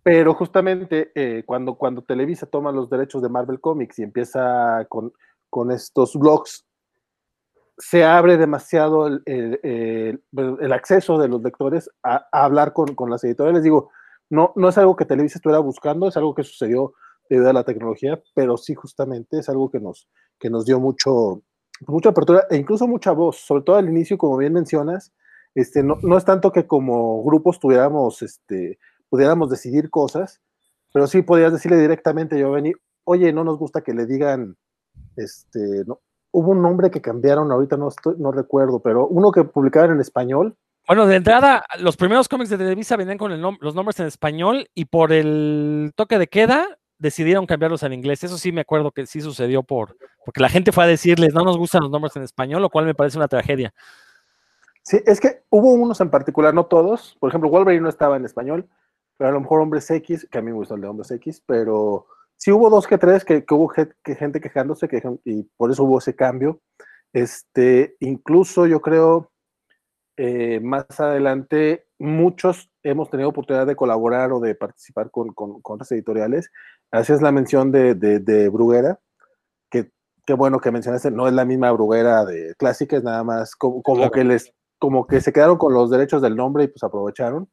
[0.06, 5.12] pero justamente eh, cuando, cuando Televisa toma los derechos de Marvel Comics y empieza con,
[5.50, 6.64] con estos blogs
[7.80, 13.64] se abre demasiado el, acceso de los lectores a, hablar con, las editoriales.
[13.64, 13.90] Digo,
[14.30, 16.94] no, no es algo que Televisa estuviera buscando, es algo que sucedió
[17.28, 20.08] debido a la tecnología, pero sí justamente es algo que nos,
[20.38, 21.42] que nos dio mucho,
[21.88, 25.12] mucha apertura e incluso mucha voz, sobre todo al inicio, como bien mencionas,
[25.56, 28.78] este, no, no es tanto que como grupos tuviéramos, este,
[29.10, 30.42] pudiéramos decidir cosas,
[30.94, 32.74] pero sí podías decirle directamente, yo vení,
[33.04, 34.56] oye, no nos gusta que le digan,
[35.16, 36.00] este, no,
[36.32, 40.02] hubo un nombre que cambiaron, ahorita no, estoy, no recuerdo, pero uno que publicaban en
[40.02, 40.56] español.
[40.88, 44.86] Bueno, de entrada, los primeros cómics de Televisa venían con los nombres en español y
[44.86, 46.68] por el toque de queda
[47.00, 48.24] decidieron cambiarlos en inglés.
[48.24, 51.44] Eso sí me acuerdo que sí sucedió por porque la gente fue a decirles no
[51.44, 53.74] nos gustan los nombres en español, lo cual me parece una tragedia.
[54.82, 57.16] Sí, es que hubo unos en particular, no todos.
[57.20, 58.68] Por ejemplo, Wolverine no estaba en español,
[59.18, 61.42] pero a lo mejor Hombres X, que a mí me gusta el de Hombres X,
[61.46, 66.00] pero sí hubo dos que tres que, hubo gente quejándose que, y por eso hubo
[66.00, 66.62] ese cambio.
[67.14, 69.32] Este, incluso yo creo,
[70.18, 75.76] eh, más adelante, muchos hemos tenido oportunidad de colaborar o de participar con, con, con
[75.76, 76.52] otras editoriales.
[76.92, 79.00] Así es la mención de, de, Bruguera,
[79.70, 79.92] que
[80.26, 83.82] qué bueno que mencionaste, no es la misma Bruguera de clásica, es nada más como,
[83.82, 87.50] como que les, como que se quedaron con los derechos del nombre y pues aprovecharon.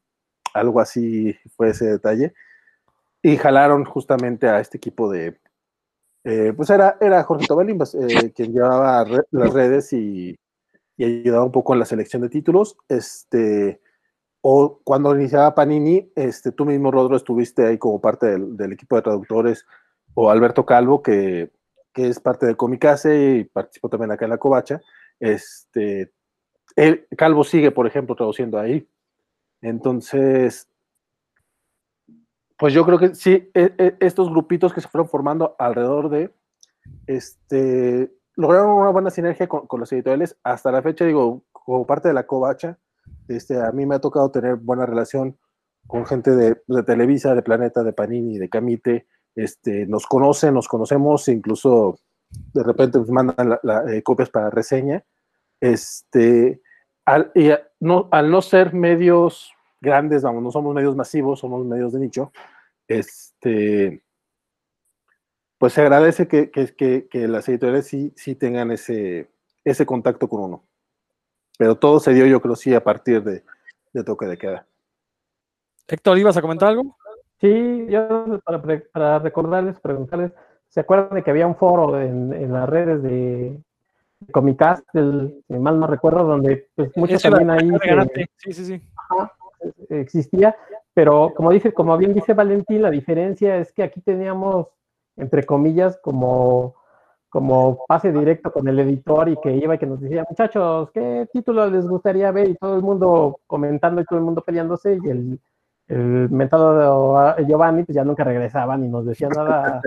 [0.54, 2.34] Algo así fue ese detalle
[3.22, 5.38] y jalaron justamente a este equipo de,
[6.24, 10.36] eh, pues era, era Jorge Tobelín, eh, quien llevaba las redes y,
[10.96, 12.76] y, ayudaba un poco en la selección de títulos.
[12.88, 13.80] Este,
[14.40, 19.02] o cuando iniciaba Panini, este, tú mismo, Rodro, estuviste ahí como parte del, equipo de
[19.02, 19.66] traductores,
[20.14, 21.50] o Alberto Calvo, que,
[21.92, 24.80] que es parte de Comicase y participó también acá en la Covacha.
[25.20, 26.12] Este,
[27.16, 28.86] Calvo sigue, por ejemplo, traduciendo ahí.
[29.62, 30.68] Entonces,
[32.58, 36.32] pues yo creo que sí, e, e, estos grupitos que se fueron formando alrededor de,
[37.06, 40.36] este, lograron una buena sinergia con, los editoriales.
[40.42, 42.78] Hasta la fecha, digo, como parte de la covacha,
[43.28, 45.38] este, a mí me ha tocado tener buena relación
[45.86, 49.06] con gente de, Televisa, de Planeta, de Panini, de Camite.
[49.34, 51.98] Este, nos conocen, nos conocemos, incluso
[52.30, 53.58] de repente nos mandan
[53.88, 55.04] eh, copias para reseña.
[55.60, 56.60] Este,
[57.04, 59.51] al, y al no ser medios
[59.82, 62.32] grandes, vamos, no somos medios masivos, somos medios de nicho,
[62.86, 64.02] este,
[65.58, 69.28] pues se agradece que, que, que, las editoriales sí, sí tengan ese,
[69.64, 70.64] ese contacto con uno.
[71.58, 73.44] Pero todo se dio, yo creo, sí, a partir de,
[73.92, 74.66] de toque de queda.
[75.88, 76.96] Héctor, ¿ibas a comentar algo?
[77.40, 80.32] Sí, yo para, para recordarles, preguntarles,
[80.68, 83.60] ¿se acuerdan de que había un foro en, en las redes de
[84.30, 87.68] Comicast, si mal no recuerdo, donde pues, muchos también ahí...
[88.36, 88.82] sí, sí, sí.
[89.88, 90.56] Existía,
[90.94, 94.68] pero como dice, como bien dice Valentín, la diferencia es que aquí teníamos,
[95.16, 96.74] entre comillas, como
[97.32, 101.26] como pase directo con el editor y que iba y que nos decía, muchachos, ¿qué
[101.32, 102.50] título les gustaría ver?
[102.50, 105.40] Y todo el mundo comentando y todo el mundo peleándose y el,
[105.88, 109.80] el mentado de Giovanni pues ya nunca regresaba ni nos decía nada.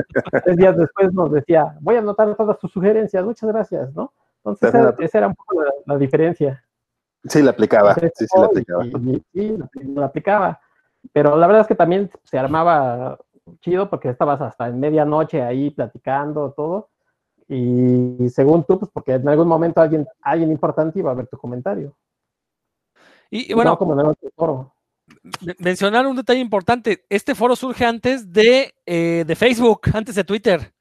[0.44, 4.12] Tres días después nos decía, voy a anotar todas sus sugerencias, muchas gracias, ¿no?
[4.44, 6.64] Entonces esa, era un poco la, diferencia.
[7.28, 8.84] Sí, la aplicaba, sí, sí, la aplicaba.
[9.34, 9.58] sí,
[9.96, 10.60] la aplicaba.
[11.14, 13.18] Pero la verdad es que también se armaba
[13.62, 16.90] chido porque estabas hasta en medianoche ahí platicando todo
[17.48, 21.38] y según tú, pues porque en algún momento alguien, alguien importante iba a ver tu
[21.38, 21.96] comentario.
[23.30, 24.74] Y, bueno, como en el foro.
[25.60, 30.74] mencionar un detalle importante, este foro surge antes de, eh, de Facebook, antes de Twitter.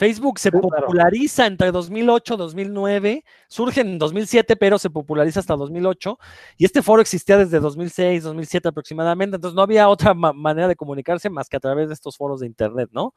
[0.00, 6.18] Facebook se populariza entre 2008 y 2009, surge en 2007, pero se populariza hasta 2008,
[6.56, 11.28] y este foro existía desde 2006, 2007 aproximadamente, entonces no había otra manera de comunicarse
[11.28, 13.12] más que a través de estos foros de Internet, ¿no?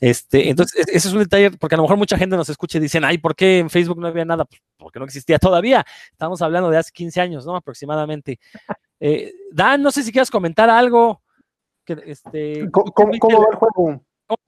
[0.00, 2.76] Este, entonces, e-, ese es un detalle, porque a lo mejor mucha gente nos escucha
[2.76, 4.44] y dicen, ay, ¿por qué en Facebook no había nada?
[4.44, 7.56] Pues porque no existía todavía, estamos hablando de hace 15 años, ¿no?
[7.56, 8.38] Aproximadamente.
[9.00, 11.22] Eh, Dan, no sé si quieres comentar algo.
[11.86, 14.02] Que, este, ¿Cómo, cómo va el juego?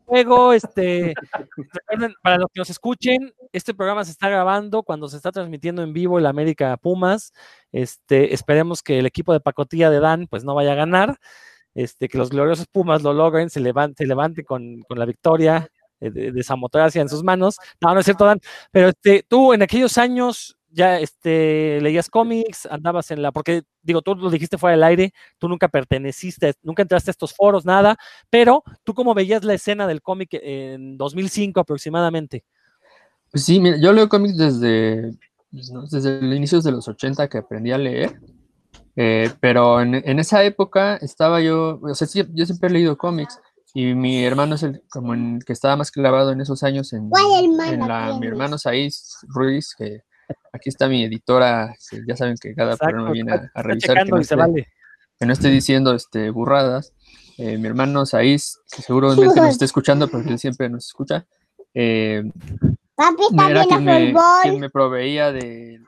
[0.05, 1.15] Juego, este,
[2.23, 5.93] para los que nos escuchen, este programa se está grabando cuando se está transmitiendo en
[5.93, 7.33] vivo el América Pumas.
[7.73, 11.19] Este, esperemos que el equipo de pacotilla de Dan pues no vaya a ganar,
[11.75, 15.69] este, que los gloriosos Pumas lo logren, se levante, se levante con, con la victoria
[16.01, 17.57] de, de, de en sus manos.
[17.81, 18.41] No, no es cierto, Dan,
[18.73, 24.03] pero este, tú en aquellos años ya este, leías cómics, andabas en la, porque digo,
[24.03, 27.97] tú lo dijiste fuera del aire, tú nunca perteneciste, nunca entraste a estos foros, nada,
[28.31, 32.45] pero tú cómo veías la escena del cómic en 2005 aproximadamente.
[33.31, 35.13] Pues sí, mira, yo leo cómics desde,
[35.51, 38.21] desde el inicio de los 80 que aprendí a leer,
[38.97, 42.99] eh, pero en, en, esa época estaba yo, o sea, sí, yo siempre he leído
[42.99, 43.39] cómics.
[43.73, 47.09] Y mi hermano es el como en, que estaba más clavado en esos años en,
[47.69, 50.03] en la, mi hermano Saiz Ruiz, que
[50.53, 51.75] Aquí está mi editora,
[52.07, 54.37] ya saben que cada programa viene a, revisar que no, esté,
[55.19, 56.93] que no, esté, diciendo este, burradas.
[57.39, 61.27] Eh, mi hermano Saiz, que seguramente nos está escuchando porque él siempre nos escucha.
[61.73, 62.23] Eh,
[62.95, 65.81] papi está era quien me, quien me proveía de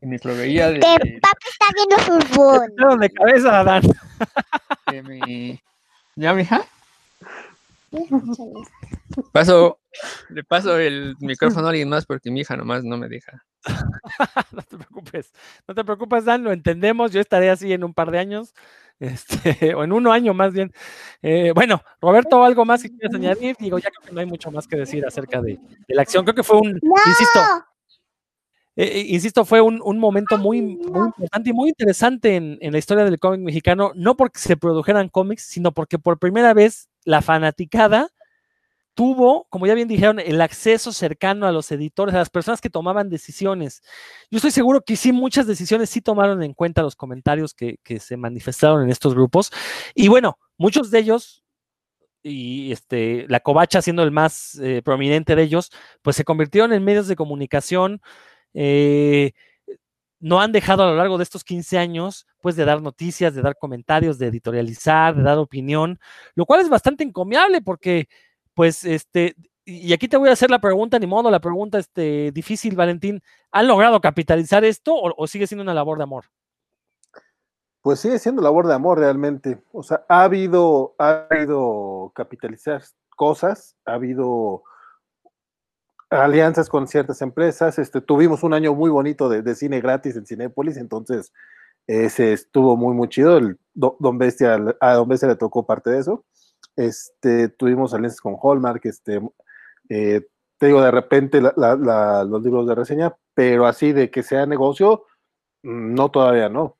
[0.00, 0.80] me proveía de.
[0.80, 3.00] papi está viendo fútbol.
[3.00, 3.82] de cabeza, Adán.
[4.90, 5.60] De mi.
[6.16, 6.64] ¿Ya, mija?
[9.32, 9.80] Paso,
[10.28, 13.44] le paso el micrófono a alguien más porque mi hija nomás no me deja.
[14.52, 15.32] no te preocupes,
[15.66, 17.12] no te preocupes, Dan, lo entendemos.
[17.12, 18.54] Yo estaré así en un par de años,
[19.00, 20.72] este, o en un año más bien.
[21.22, 23.56] Eh, bueno, Roberto, algo más que quieras añadir.
[23.58, 25.58] Digo, ya creo que no hay mucho más que decir acerca de,
[25.88, 26.24] la acción.
[26.24, 27.40] Creo que fue un, insisto,
[28.76, 32.72] eh, eh, insisto, fue un, un momento muy, muy, importante y muy interesante en, en
[32.72, 36.88] la historia del cómic mexicano, no porque se produjeran cómics, sino porque por primera vez
[37.08, 38.10] la fanaticada
[38.92, 42.68] tuvo, como ya bien dijeron, el acceso cercano a los editores, a las personas que
[42.68, 43.80] tomaban decisiones.
[44.30, 48.16] Yo estoy seguro que sí, muchas decisiones sí tomaron en cuenta los comentarios que, se
[48.18, 49.50] manifestaron en estos grupos.
[49.94, 51.42] Y bueno, muchos de ellos,
[52.22, 55.70] y este, la covacha siendo el más eh, prominente de ellos,
[56.02, 58.02] pues se convirtieron en medios de comunicación.
[58.52, 59.32] Eh,
[60.20, 63.42] no han dejado a lo largo de estos 15 años, pues, de dar noticias, de
[63.42, 65.98] dar comentarios, de editorializar, de dar opinión,
[66.34, 68.08] lo cual es bastante encomiable porque,
[68.54, 69.36] pues, este,
[69.70, 73.22] y aquí te voy a hacer la pregunta, ni modo, la pregunta este, difícil, Valentín,
[73.52, 76.24] ¿han logrado capitalizar esto o, sigue siendo una labor de amor?
[77.82, 79.62] Pues sigue siendo labor de amor realmente.
[79.72, 82.82] O sea, ha habido, ha habido capitalizar
[83.14, 84.62] cosas, ha habido
[86.10, 87.78] alianzas con ciertas empresas.
[87.78, 91.32] Este, tuvimos un año muy bonito de, cine gratis en Cinépolis, entonces
[91.86, 93.38] ese estuvo muy, muy chido.
[93.38, 96.24] El Don Bestia, a Don Bestia le tocó parte de eso.
[96.76, 99.20] Este, tuvimos alianzas con Hallmark, este,
[99.88, 100.26] eh,
[100.58, 105.04] te digo, de repente los libros de reseña, pero así de que sea negocio,
[105.62, 106.76] mm, no todavía no.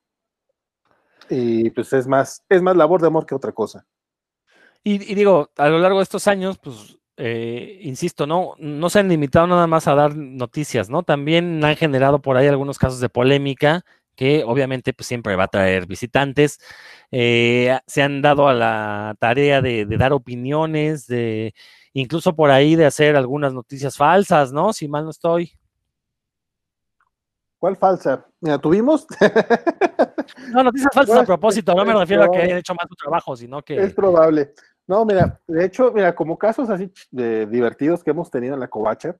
[1.30, 3.86] Y pues es más, es más labor de amor que otra cosa.
[4.84, 9.01] Y, y, digo, a lo largo de estos años, pues eh, insisto, no, no se
[9.01, 11.03] han limitado nada más a dar noticias, ¿no?
[11.03, 13.85] También han generado por ahí algunos casos de polémica
[14.15, 16.61] que obviamente pues, siempre va a traer visitantes.
[17.11, 21.55] Eh, se han dado a la tarea de, dar opiniones, de
[21.93, 24.73] incluso por ahí de hacer algunas noticias falsas, ¿no?
[24.73, 25.53] Si mal no estoy.
[27.59, 28.27] ¿Cuál falsa?
[28.40, 29.09] Mira, tuvimos.
[30.53, 33.36] no, noticias falsas a propósito, no me refiero a que hayan hecho más su trabajo,
[33.36, 33.77] sino que.
[33.77, 34.55] Es probable.
[34.89, 38.69] No, mira, de hecho, mira, como casos así de divertidos que hemos tenido en la
[38.69, 39.16] covacha,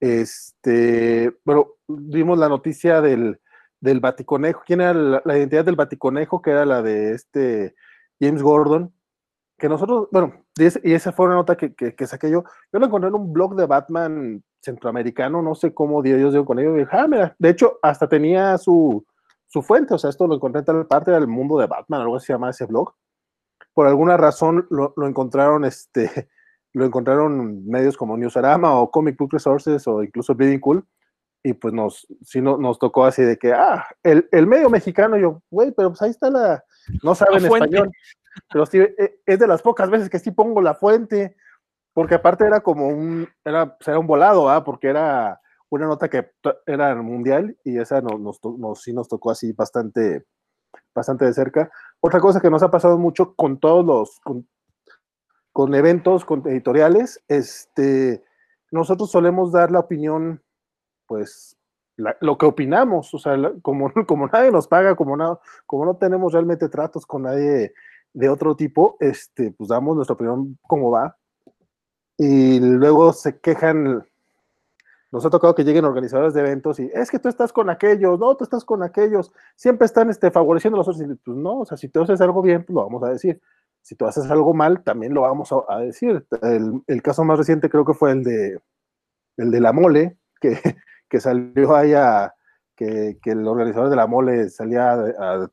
[0.00, 3.38] este, bueno, vimos la noticia del,
[3.80, 4.62] del Baticonejo.
[4.66, 6.40] ¿Quién era la, identidad del Baticonejo?
[6.40, 7.74] Que era la de este
[8.18, 8.94] James Gordon.
[9.58, 12.44] Que nosotros, bueno, y, esa fue una nota que, que, saqué yo.
[12.72, 16.58] Yo la encontré en un blog de Batman centroamericano, no sé cómo Dios dio con
[16.58, 16.88] ello.
[16.90, 19.04] ah, mira, de hecho, hasta tenía su,
[19.46, 22.16] su fuente, o sea, esto lo encontré en tal parte del mundo de Batman, algo
[22.16, 22.94] así se llama ese blog.
[23.74, 26.28] Por alguna razón lo, lo encontraron, este,
[26.72, 30.86] lo encontraron medios como Newsarama o Comic Book Resources o incluso Bleeding Cool.
[31.46, 35.18] Y pues nos, sí no, nos tocó así de que, ah, el, el medio mexicano,
[35.18, 36.64] yo, güey, pero pues ahí está la,
[37.02, 37.90] no saben español.
[38.50, 41.36] Pero sí, e, es de las pocas veces que sí pongo la fuente,
[41.92, 44.64] porque aparte era como un, era, pues, era un volado, ¿ah?
[44.64, 46.30] porque era una nota que
[46.66, 50.24] era mundial y esa nos, nos, sí nos tocó así bastante,
[50.94, 51.70] bastante de cerca.
[52.06, 54.20] Otra cosa que nos ha pasado mucho con todos los,
[55.54, 58.22] con, eventos, con editoriales, este,
[58.70, 60.42] nosotros solemos dar la opinión,
[61.06, 61.56] pues,
[61.96, 66.34] lo que opinamos, o sea, como, como nadie nos paga, como no, como no tenemos
[66.34, 67.72] realmente tratos con nadie
[68.12, 71.16] de otro tipo, este, pues damos nuestra opinión como va.
[72.18, 74.06] Y luego se quejan,
[75.14, 78.18] nos ha tocado que lleguen organizadores de eventos y es que tú estás con aquellos,
[78.18, 81.08] no, tú estás con aquellos, siempre están este, favoreciendo a los otros.
[81.08, 83.40] Y, pues no, o sea, si tú haces algo bien, pues lo vamos a decir.
[83.80, 86.26] Si tú haces algo mal, también lo vamos a, decir.
[86.42, 88.58] El, caso más reciente creo que fue el de,
[89.36, 90.58] el de la mole, que,
[91.08, 92.34] que salió ahí a,
[92.74, 95.48] que, que, el organizador de la mole salía a,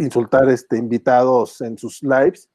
[0.00, 2.50] insultar este, invitados en sus lives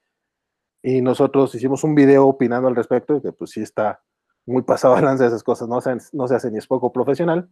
[0.82, 4.02] y nosotros hicimos un video opinando al respecto, que pues sí está
[4.46, 7.50] muy pasado a lanza esas cosas, no se, no se hace ni es poco profesional.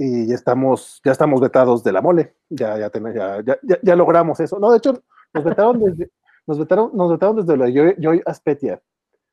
[0.00, 4.38] Y ya estamos, ya estamos vetados de la mole, ya, ya, ya, ya, ya, logramos
[4.38, 4.58] eso.
[4.60, 5.02] No, de hecho,
[5.32, 6.10] nos vetaron desde,
[6.46, 8.80] nos vetaron, nos vetaron desde la Joy, Aspetia.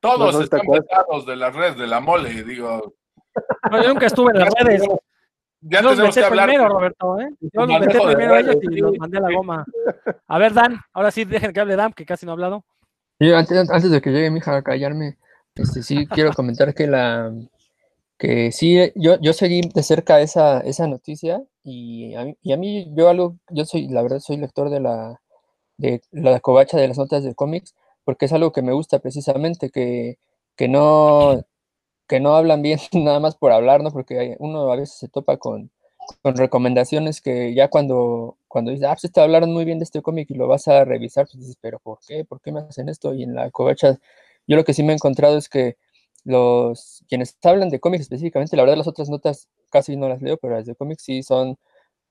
[0.00, 2.94] Todos están vetados de las redes de la mole, digo.
[3.70, 4.82] yo nunca estuve en las redes.
[5.60, 6.48] Ya los que hablar.
[6.48, 7.30] primero, Roberto, ¿eh?
[7.40, 9.64] Yo los metí primero a ellos y los mandé a la goma.
[10.28, 12.64] A ver, Dan, ahora sí dejen que hable Dan, que casi no ha hablado.
[13.18, 15.16] Antes, antes de que llegue mi hija a callarme,
[15.56, 17.32] este, sí quiero comentar que la
[18.18, 22.56] que sí, yo, yo seguí de cerca esa, esa noticia y a, mí, y a
[22.56, 25.20] mí yo algo, yo soy, la verdad, soy lector de la,
[25.78, 27.74] de la covacha de las notas de cómics,
[28.04, 30.18] porque es algo que me gusta precisamente, que,
[30.56, 31.44] que no,
[32.08, 33.90] que no hablan bien nada más por hablar, ¿no?
[33.90, 35.70] Porque uno a veces se topa con,
[36.22, 40.02] con recomendaciones que ya cuando, cuando dices, ah, pues te hablaron muy bien de este
[40.02, 42.24] cómic y lo vas a revisar, pues dices, pero ¿por qué?
[42.24, 43.14] ¿Por qué me hacen esto?
[43.14, 43.98] Y en la covacha,
[44.46, 45.76] yo lo que sí me he encontrado es que
[46.24, 50.36] los quienes hablan de cómics específicamente, la verdad las otras notas casi no las leo,
[50.38, 51.56] pero las de cómics sí son,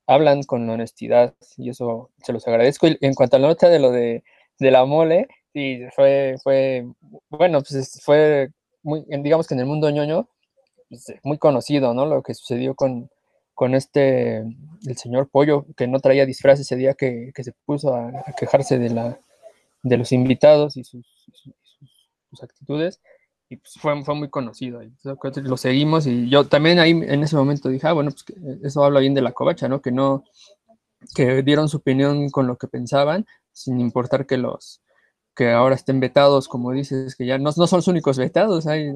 [0.08, 2.88] hablan con honestidad y eso se los agradezco.
[2.88, 4.24] Y en cuanto a la nota de lo de,
[4.60, 6.86] de la mole, sí, fue, fue,
[7.30, 8.52] bueno, pues fue
[8.84, 10.30] muy, digamos que en el mundo ñoño,
[10.90, 12.06] pues, eh, muy conocido, ¿no?
[12.06, 13.10] Lo que sucedió con,
[13.54, 17.96] con este, el señor Pollo, que no traía disfraz ese día que, que se puso
[17.96, 19.20] a, quejarse de, la,
[19.84, 21.06] de los invitados y sus,
[22.44, 23.02] actitudes,
[23.50, 24.82] y pues fue, fue muy conocido.
[25.44, 28.26] lo seguimos y yo también ahí en ese momento dije, ah, bueno, pues
[28.64, 29.82] eso habla bien de la covacha, ¿no?
[29.82, 30.24] Que no,
[31.14, 34.82] que dieron su opinión con lo que pensaban, sin importar que los,
[35.36, 38.92] que ahora estén vetados, como dices, que ya no, no son los únicos vetados, hay,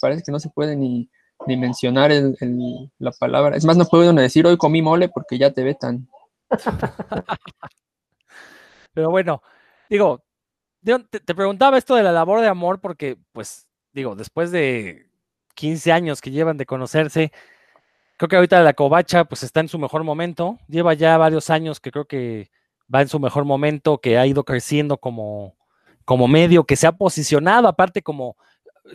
[0.00, 1.10] parece que no se puede ni,
[1.46, 2.36] ni mencionar el,
[2.98, 3.56] la palabra.
[3.56, 6.08] Es más, no puedo decir hoy comí mole porque ya te vetan.
[8.92, 9.42] Pero bueno,
[9.88, 10.22] digo,
[10.84, 15.10] te, te, preguntaba esto de la labor de amor porque, pues, digo, después de
[15.54, 17.32] 15 años que llevan de conocerse,
[18.16, 20.58] creo que ahorita la covacha pues está en su mejor momento.
[20.68, 22.50] Lleva ya varios años que creo que
[22.92, 25.56] va en su mejor momento, que ha ido creciendo como,
[26.04, 28.36] como medio que se ha posicionado, aparte como,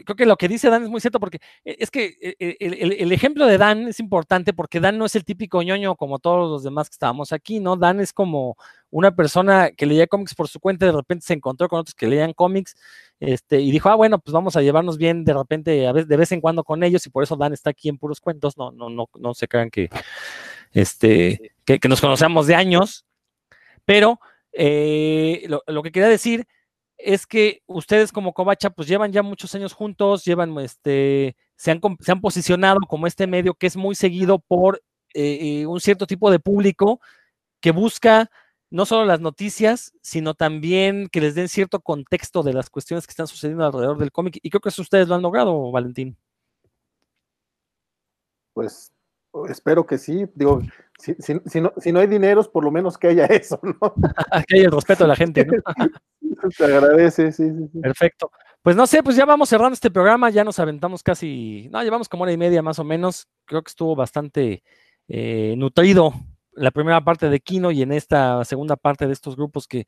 [0.04, 2.58] creo que lo que dice Dan es muy cierto, porque e, es que e, e,
[2.60, 6.50] el, ejemplo de Dan es importante porque Dan no es el típico ñoño como todos
[6.50, 7.78] los demás que estábamos aquí, ¿no?
[7.78, 8.58] Dan es como
[8.90, 12.08] una persona que leía cómics por su cuenta, de repente se encontró con otros que
[12.08, 12.76] leían cómics,
[13.20, 16.18] este, y dijo, ah, bueno, pues vamos a llevarnos bien de repente, a veces, de
[16.18, 18.72] vez en cuando con ellos, y por eso Dan está aquí en puros cuentos, no,
[18.72, 19.90] no, no, no se crean que,
[20.74, 23.06] este, que, nos conocemos de años,
[23.86, 24.20] pero
[24.54, 26.48] eh, lo, lo que quería decir
[26.98, 32.22] es que ustedes como Covacha pues llevan ya muchos años juntos, llevan este, se han,
[32.22, 34.82] posicionado como este medio que es muy seguido por
[35.14, 37.00] eh, eh, un cierto tipo de público
[37.62, 38.30] que busca
[38.70, 43.12] no solo las noticias, sino también que les den cierto contexto de las cuestiones que
[43.12, 44.40] están sucediendo alrededor del cómic.
[44.42, 46.18] Y creo que eso ustedes lo han logrado, Valentín.
[48.54, 48.92] Pues
[49.50, 50.26] espero que sí.
[50.34, 50.62] Digo,
[50.98, 53.94] si, si, no, si no hay dineros, por lo menos que haya eso, ¿no?
[54.48, 55.54] que haya el respeto de la gente, ¿no?
[56.58, 58.32] Te agradece, sí, sí, Perfecto.
[58.62, 62.10] Pues no sé, pues ya vamos cerrando este programa, ya nos aventamos casi, no, llevamos
[62.10, 63.28] como hora y media más o menos.
[63.46, 64.64] Creo que estuvo bastante
[65.08, 66.14] eh, nutrido
[66.56, 69.88] la primera parte de Kino y en esta segunda parte de estos grupos que,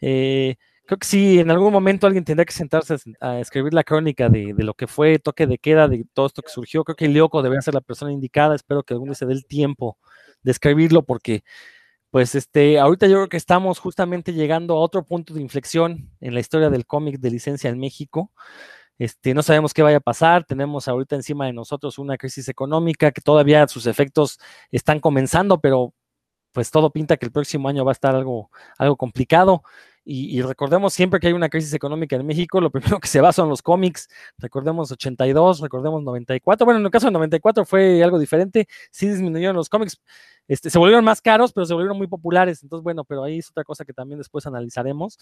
[0.00, 0.56] eh,
[0.86, 4.54] creo que sí, en algún momento alguien tendría que sentarse a, escribir la crónica de,
[4.56, 6.84] lo que fue toque de queda, de todo esto que surgió.
[6.84, 8.54] Creo que Lioco debería ser la persona indicada.
[8.54, 9.98] Espero que algún día se dé el tiempo
[10.46, 11.42] de escribirlo porque,
[12.10, 16.34] pues, este, ahorita yo creo que estamos justamente llegando a otro punto de inflexión en
[16.34, 18.32] la historia del cómic de licencia en México.
[18.98, 23.12] Este, no sabemos qué vaya a pasar, tenemos ahorita encima de nosotros una crisis económica
[23.12, 24.38] que todavía sus efectos
[24.70, 25.92] están comenzando, pero
[26.52, 29.62] pues todo pinta que el próximo año va a estar algo, algo complicado.
[30.08, 33.32] Y, recordemos siempre que hay una crisis económica en México, lo primero que se va
[33.32, 34.08] son los cómics.
[34.38, 36.64] Recordemos 82, recordemos 94.
[36.64, 38.68] Bueno, en el caso de 94 fue algo diferente.
[38.92, 40.00] Sí disminuyeron los cómics.
[40.46, 42.62] Este, se volvieron más caros, pero se volvieron muy populares.
[42.62, 45.18] Entonces, bueno, pero ahí es otra cosa que también después analizaremos.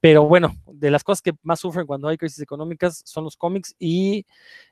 [0.00, 3.74] Pero bueno, de las cosas que más sufren cuando hay crisis económicas son los cómics
[3.76, 4.24] y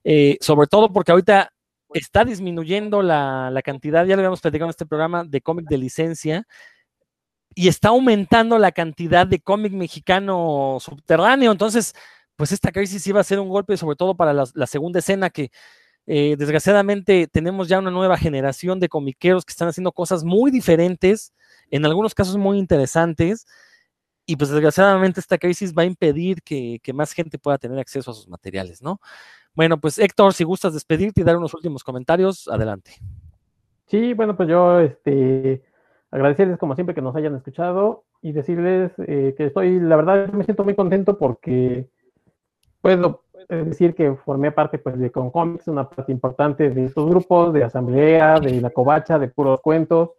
[0.04, 1.52] eh, sobre todo porque ahorita
[1.92, 5.78] está disminuyendo la, la cantidad, ya lo habíamos platicado en este programa, de cómic de
[5.78, 6.46] licencia
[7.58, 11.50] y está aumentando la cantidad de cómic mexicano subterráneo.
[11.50, 11.94] Entonces,
[12.36, 15.50] pues esta crisis iba a ser un golpe, sobre todo para la, segunda escena, que
[16.06, 21.32] eh, desgraciadamente tenemos ya una nueva generación de comiqueros que están haciendo cosas muy diferentes,
[21.70, 23.46] en algunos casos muy interesantes.
[24.26, 28.10] Y pues desgraciadamente esta crisis va a impedir que, que más gente pueda tener acceso
[28.10, 29.00] a sus materiales, ¿no?
[29.54, 32.96] Bueno, pues Héctor, si gustas despedirte y dar unos últimos comentarios, adelante.
[33.86, 35.62] Sí, bueno, pues yo, este,
[36.16, 40.44] agradecerles como siempre que nos hayan escuchado y decirles eh, que estoy, la verdad, me
[40.44, 41.88] siento muy contento porque
[42.80, 47.64] puedo decir que formé parte pues de Concomics, una parte importante de estos grupos, de
[47.64, 50.10] Asamblea, de La Covacha, de Puros Cuentos.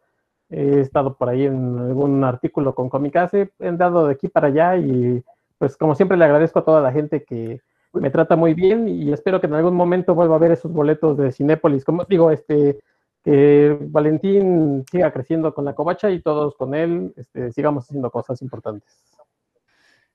[0.50, 4.78] He estado por ahí en algún artículo con Comicase, he andado de aquí para allá
[4.78, 5.24] y
[5.58, 7.60] pues como siempre le agradezco a toda la gente que
[7.92, 11.18] me trata muy bien y espero que en algún momento vuelva a ver esos boletos
[11.18, 11.84] de Cinépolis.
[11.84, 12.80] Como digo, este,
[13.24, 18.42] que Valentín siga creciendo con la covacha y todos con él este, sigamos haciendo cosas
[18.42, 18.90] importantes.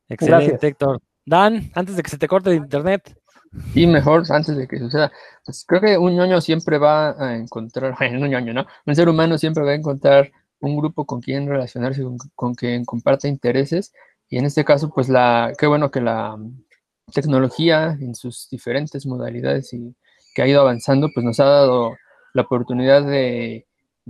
[0.09, 1.01] Excelente, Héctor.
[1.25, 3.17] Dan, antes de que se te corte el internet.
[3.75, 5.13] Y mejor, antes de que suceda,
[5.45, 8.67] pues creo que un ñoño siempre va a encontrar, un ñoño, ¿no?
[8.87, 12.85] Un ser humano siempre va a encontrar un grupo con quien relacionarse, con, con quien
[12.85, 13.93] comparte intereses.
[14.29, 16.39] Y en este caso, pues la, qué bueno que la
[17.13, 19.95] tecnología en sus diferentes modalidades y
[20.35, 21.97] que ha ido avanzando, pues nos ha dado
[22.33, 23.67] la oportunidad de,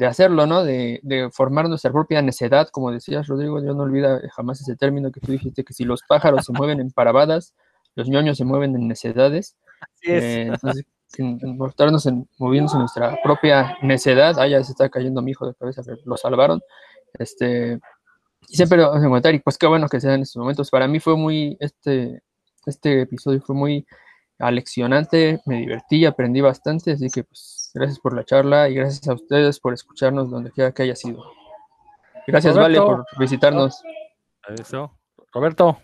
[0.07, 0.65] hacerlo, ¿no?
[0.65, 1.01] De,
[1.33, 5.33] formar nuestra propia necedad, como decías, Rodrigo, yo no olvida jamás ese término que tú
[5.33, 7.55] dijiste, que si los pájaros se mueven en parabadas,
[7.95, 9.57] los ñoños se mueven en necedades.
[9.81, 10.23] Así es.
[10.23, 10.85] Eh, entonces,
[11.19, 11.59] en, en,
[12.39, 15.99] moviéndose en nuestra propia necedad, ah, ya se está cayendo mi hijo de cabeza, pero
[16.05, 16.61] lo salvaron.
[17.19, 17.79] Este,
[18.49, 20.71] y siempre lo vamos a encontrar, y pues qué bueno que sean en estos momentos.
[20.71, 22.23] Para mí fue muy, este,
[22.67, 23.87] este episodio fue muy
[24.39, 29.15] aleccionante, me divertí, aprendí bastante, así que pues Gracias por la charla y gracias a
[29.15, 31.25] ustedes por escucharnos donde quiera que haya sido.
[32.27, 33.83] Gracias, Vale, por visitarnos.
[34.49, 34.93] Eso.
[35.33, 35.79] Roberto.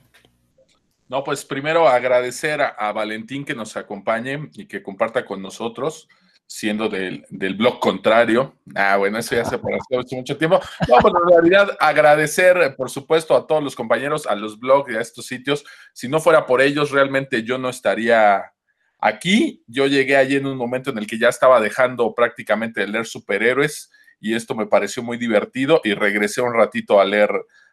[1.08, 6.06] No, pues primero agradecer a, Valentín que nos acompañe y que comparta con nosotros,
[6.46, 7.24] siendo del,
[7.56, 8.54] blog contrario.
[8.74, 9.54] Ah, bueno, eso ya se
[10.00, 10.60] hace mucho tiempo.
[10.86, 14.92] No, pero pues, en realidad agradecer, por supuesto, a todos los compañeros, a los blogs
[14.92, 15.64] y a estos sitios.
[15.94, 18.52] Si no fuera por ellos, realmente yo no estaría
[18.98, 22.88] Aquí yo llegué allí en un momento en el que ya estaba dejando prácticamente de
[22.88, 27.30] leer superhéroes y esto me pareció muy divertido y regresé un ratito a leer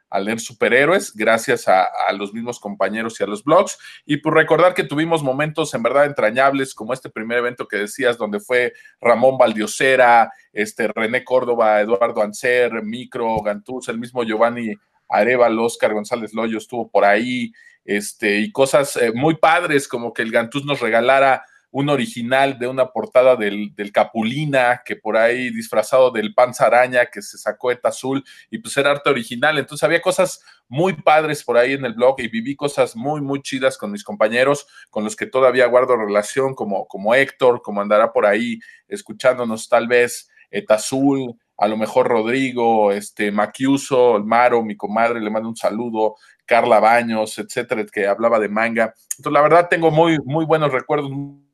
[0.09, 3.77] a leer superhéroes gracias a, los mismos compañeros y a los blogs.
[4.05, 8.17] Y por recordar que tuvimos momentos en verdad entrañables, como este primer evento que decías,
[8.17, 14.73] donde fue Ramón Valdiosera, este, René Córdoba, Eduardo Ancer, Micro, Gantuz, el mismo Giovanni
[15.09, 17.51] Arevalo, Oscar González Loyo estuvo por ahí,
[17.85, 21.45] este, y cosas eh, muy padres, como que el Gantús nos regalara
[21.75, 27.21] un original de una portada del, Capulina, que por ahí disfrazado del Panza Araña, que
[27.21, 29.57] se sacó de Azul, y pues era arte original.
[29.57, 33.41] Entonces había cosas muy padres por ahí en el blog y viví cosas muy, muy
[33.41, 38.13] chidas con mis compañeros, con los que todavía guardo relación, como, como Héctor, como andará
[38.13, 45.19] por ahí escuchándonos tal vez, Etazul, a lo mejor Rodrigo, este, Maquiuso, Maro, mi comadre,
[45.19, 48.93] le mando un saludo, Carla Baños, etcétera, que hablaba de manga.
[49.17, 51.09] Entonces, la verdad, tengo muy, muy buenos recuerdos.
[51.11, 51.45] Muy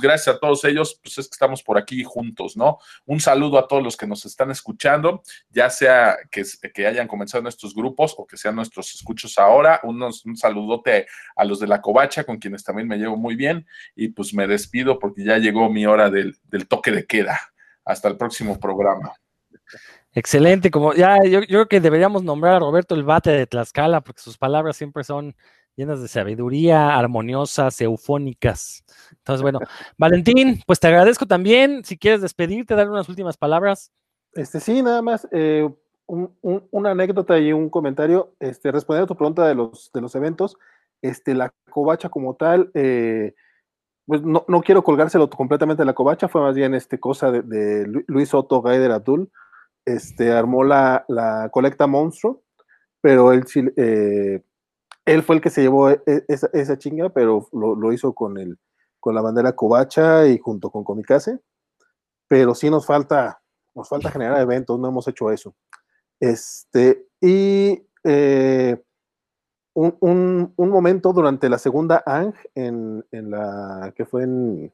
[0.00, 2.78] gracias a todos ellos, pues es que estamos por aquí juntos, ¿no?
[3.04, 7.42] Un saludo a todos los que nos están escuchando, ya sea que, que hayan comenzado
[7.42, 9.80] en estos grupos o que sean nuestros escuchos ahora.
[9.82, 13.66] Un saludote a los de la covacha, con quienes también me llevo muy bien.
[13.94, 16.38] Y pues me despido porque ya llegó mi hora del
[16.68, 17.38] toque de queda.
[17.84, 19.12] Hasta el próximo programa.
[20.16, 24.22] Excelente, como ya yo, creo que deberíamos nombrar a Roberto el bate de Tlaxcala, porque
[24.22, 25.36] sus palabras siempre son
[25.76, 28.82] llenas de sabiduría, armoniosas, eufónicas.
[29.10, 29.58] Entonces, bueno,
[29.98, 31.84] Valentín, pues te agradezco también.
[31.84, 33.92] Si quieres despedirte, dar unas últimas palabras.
[34.32, 35.28] Este sí, nada más.
[35.32, 35.68] Eh,
[36.06, 40.56] una anécdota y un comentario, este, respondiendo a tu pregunta de los, de los eventos,
[41.02, 43.34] este, la covacha como tal, eh,
[44.06, 48.02] pues no, no, quiero colgárselo completamente a la covacha, fue más bien este, cosa de,
[48.06, 49.30] Luis Otto Gaider Abdul,
[49.86, 52.42] este, armó la, la colecta monstruo,
[53.00, 53.44] pero él,
[53.76, 54.42] eh,
[55.06, 58.12] él fue el que se llevó e, e, esa, esa chinga, pero lo, lo, hizo
[58.12, 58.58] con, el,
[59.00, 61.38] con la bandera covacha y junto con Comicase,
[62.28, 63.40] pero sí nos falta,
[63.74, 65.54] nos falta generar eventos, no hemos hecho eso.
[66.20, 68.82] Este, y eh,
[69.74, 74.72] un, momento durante la segunda ANG, en, la que fue en,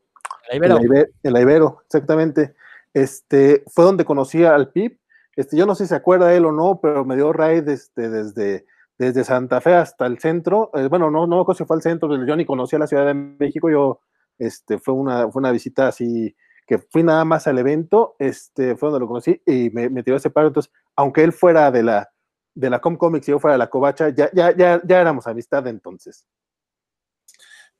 [0.51, 1.83] la Ibero.
[1.85, 2.55] exactamente,
[2.95, 4.99] este, fue donde conocí al PIB.
[5.37, 8.09] Este, yo no sé si se acuerda él o no, pero me dio raid este,
[8.09, 8.67] desde,
[8.99, 10.71] desde Santa Fe hasta el centro.
[10.75, 13.71] Eh, bueno, no, no si fue al centro, yo ni conocía la Ciudad de México,
[13.71, 14.01] yo,
[14.39, 16.35] este, fue una, fue una visita así
[16.67, 20.17] que fui nada más al evento, este, fue donde lo conocí y me, me tiró
[20.17, 20.49] ese paro.
[20.49, 22.11] Entonces, aunque él fuera de la,
[22.55, 25.67] de la Comcomics y yo fuera de la Covacha, ya, ya, ya, ya éramos amistad
[25.67, 26.27] entonces.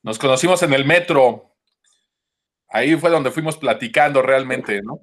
[0.01, 1.55] Nos conocimos en el metro.
[2.67, 4.99] Ahí fue donde fuimos platicando realmente, ¿no?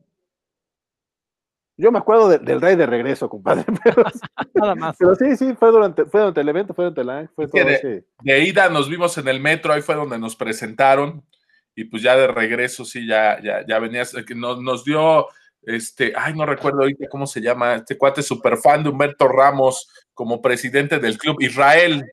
[1.80, 3.64] Yo me acuerdo del rey de regreso, compadre.
[3.84, 4.04] Pero,
[4.54, 4.96] Nada más.
[4.98, 7.30] Pero sí, sí, fue durante, fue durante el evento, fue durante la.
[7.34, 11.24] Fue todo de, de, ida nos vimos en el metro, ahí fue donde nos presentaron.
[11.74, 15.28] Y pues ya de regreso, sí, ya, ya, ya venías, nos, nos dio
[15.62, 19.88] este, ay, no recuerdo ahorita cómo se llama, este cuate super fan de Humberto Ramos
[20.14, 22.10] como presidente del club, Israel,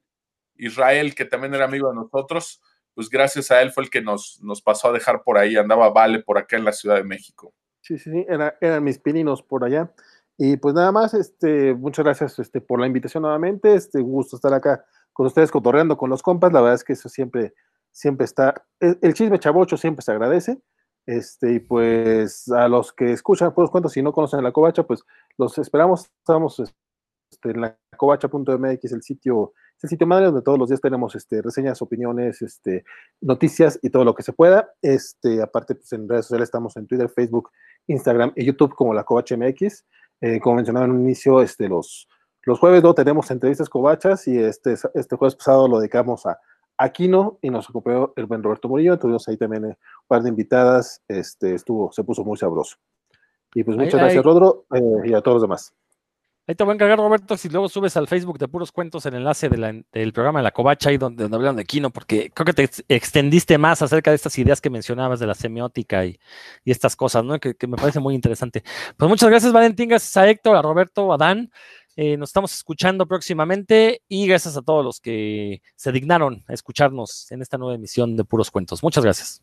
[0.56, 2.62] Israel, que también era amigo de nosotros,
[2.94, 5.90] pues gracias a él fue el que nos, nos pasó a dejar por ahí, andaba
[5.90, 7.54] Vale por acá en la Ciudad de México.
[7.88, 9.90] Sí, sí, sí, eran mis pininos por allá.
[10.38, 14.54] Y pues nada más, este, muchas gracias este, por la invitación nuevamente, este, gusto estar
[14.54, 17.54] acá con ustedes cotorreando con los compas, la verdad es que eso siempre,
[17.92, 20.62] siempre está, el, el chisme chavocho siempre se agradece,
[21.08, 25.04] este, y pues a los que escuchan puros cuentos, si no conocen la covacha, pues
[25.38, 26.12] los esperamos.
[26.20, 31.16] Estamos este, en la covacha.mx, el sitio, el sitio madre donde todos los días tenemos
[31.16, 32.84] este, reseñas, opiniones, este,
[33.22, 34.70] noticias y todo lo que se pueda.
[34.82, 37.52] Este, aparte, pues en redes sociales estamos en Twitter, Facebook,
[37.88, 39.86] Instagram y YouTube como la Covacha MX.
[40.22, 42.08] Eh, como mencionaba en un inicio, este, los,
[42.44, 46.40] los jueves no tenemos entrevistas covachas y este, este jueves pasado lo dedicamos a
[46.78, 50.30] Aquino y nos acompañó el buen Roberto Murillo, tuvimos ahí también eh, un par de
[50.30, 52.78] invitadas, este, estuvo, se puso muy sabroso.
[53.54, 55.74] Y pues muchas gracias, Rodro, eh, y a todos los demás.
[56.48, 59.16] Ahí te voy a encargar, Roberto, si luego subes al Facebook de Puros Cuentos el
[59.16, 62.70] enlace del programa de la Covacha, ahí donde, hablaron de Aquino, porque creo que te
[62.88, 66.18] extendiste más acerca de estas ideas que mencionabas de la semiótica y,
[66.64, 67.38] estas cosas, ¿no?
[67.40, 68.64] Que, que, me parece muy interesante.
[68.96, 71.52] Pues muchas gracias, Valentín, gracias a Héctor, a Roberto, a Dan.
[71.98, 77.32] Eh, nos estamos escuchando próximamente y gracias a todos los que se dignaron a escucharnos
[77.32, 78.84] en esta nueva emisión de Puros Cuentos.
[78.84, 79.42] Muchas gracias.